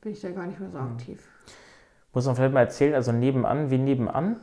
bin 0.00 0.12
ich 0.12 0.20
da 0.20 0.30
gar 0.30 0.46
nicht 0.46 0.60
mehr 0.60 0.70
so 0.70 0.78
hm. 0.78 0.92
aktiv. 0.92 1.28
Muss 2.12 2.26
man 2.26 2.36
vielleicht 2.36 2.54
mal 2.54 2.60
erzählen, 2.60 2.94
also 2.94 3.12
nebenan, 3.12 3.70
wie 3.70 3.78
nebenan 3.78 4.40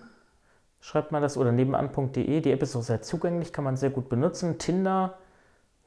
schreibt 0.82 1.12
man 1.12 1.22
das 1.22 1.38
oder 1.38 1.52
nebenan.de. 1.52 2.42
Die 2.42 2.52
App 2.52 2.62
ist 2.62 2.76
auch 2.76 2.82
sehr 2.82 3.02
zugänglich, 3.02 3.54
kann 3.54 3.64
man 3.64 3.78
sehr 3.78 3.92
gut 3.92 4.10
benutzen. 4.10 4.58
Tinder, 4.58 5.18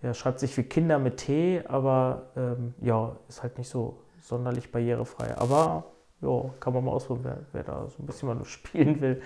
ja, 0.02 0.14
schreibt 0.14 0.38
sich 0.38 0.56
wie 0.56 0.62
Kinder 0.62 0.98
mit 0.98 1.18
T, 1.18 1.62
aber 1.66 2.30
ähm, 2.36 2.74
ja, 2.80 3.16
ist 3.28 3.42
halt 3.42 3.58
nicht 3.58 3.68
so 3.68 3.98
sonderlich 4.22 4.72
barrierefrei. 4.72 5.36
Aber 5.36 5.84
ja, 6.22 6.50
kann 6.60 6.72
man 6.72 6.84
mal 6.84 6.92
ausprobieren, 6.92 7.46
wer, 7.52 7.64
wer 7.64 7.74
da 7.74 7.88
so 7.88 8.02
ein 8.02 8.06
bisschen 8.06 8.28
mal 8.28 8.36
nur 8.36 8.46
spielen 8.46 9.00
will. 9.00 9.20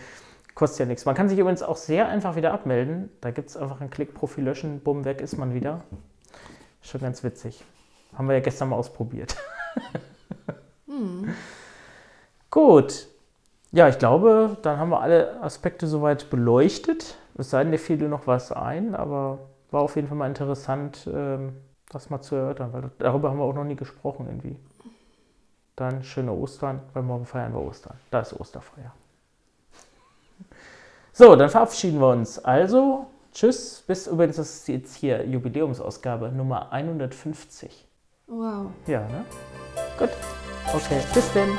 Kostet 0.59 0.81
ja 0.81 0.87
nichts. 0.87 1.05
Man 1.05 1.15
kann 1.15 1.29
sich 1.29 1.39
übrigens 1.39 1.63
auch 1.63 1.77
sehr 1.77 2.09
einfach 2.09 2.35
wieder 2.35 2.53
abmelden. 2.53 3.11
Da 3.21 3.31
gibt 3.31 3.49
es 3.49 3.57
einfach 3.57 3.81
einen 3.81 3.91
Klick, 3.91 4.13
Profil 4.13 4.43
löschen, 4.43 4.81
bumm, 4.81 5.05
weg 5.05 5.21
ist 5.21 5.39
man 5.39 5.55
wieder. 5.55 5.85
Schon 6.83 7.01
ganz 7.01 7.23
witzig. 7.23 7.65
Haben 8.13 8.27
wir 8.27 8.35
ja 8.35 8.41
gestern 8.41 8.71
mal 8.71 8.75
ausprobiert. 8.75 9.37
hm. 10.87 11.33
Gut. 12.51 13.07
Ja, 13.71 13.89
ich 13.89 14.01
glaube, 14.01 14.57
dann 14.63 14.81
haben 14.81 14.89
wir 14.89 15.01
alle 15.01 15.41
Aspekte 15.43 15.87
soweit 15.87 16.29
beleuchtet. 16.29 17.19
Es 17.37 17.51
sei 17.51 17.63
denn, 17.63 17.71
dir 17.71 17.79
fiel 17.79 17.97
dir 17.97 18.09
noch 18.09 18.27
was 18.27 18.51
ein, 18.51 18.97
aber 18.97 19.39
war 19.71 19.83
auf 19.83 19.95
jeden 19.95 20.09
Fall 20.09 20.17
mal 20.17 20.27
interessant, 20.27 21.09
ähm, 21.15 21.53
das 21.89 22.11
mal 22.11 22.21
zu 22.21 22.35
erörtern, 22.35 22.73
weil 22.73 22.91
darüber 22.99 23.31
haben 23.31 23.39
wir 23.39 23.45
auch 23.45 23.55
noch 23.55 23.63
nie 23.63 23.77
gesprochen 23.77 24.27
irgendwie. 24.27 24.57
Dann 25.77 26.03
schöne 26.03 26.33
Ostern, 26.33 26.81
weil 26.95 27.05
morgen 27.05 27.27
feiern 27.27 27.53
wir 27.53 27.61
Ostern. 27.61 27.97
Da 28.11 28.19
ist 28.19 28.33
Osterfeier. 28.33 28.93
So, 31.19 31.35
dann 31.35 31.51
verabschieden 31.51 31.99
wir 31.99 32.11
uns. 32.11 32.39
Also, 32.45 33.07
tschüss. 33.33 33.83
Bis 33.85 34.07
übrigens, 34.07 34.37
das 34.37 34.55
ist 34.55 34.69
jetzt 34.69 34.95
hier 34.95 35.27
Jubiläumsausgabe 35.27 36.29
Nummer 36.29 36.71
150. 36.71 37.89
Wow. 38.29 38.67
Ja, 38.87 39.01
ne? 39.01 39.25
Gut. 39.99 40.11
Okay, 40.73 41.01
bis 41.13 41.33
denn. 41.33 41.59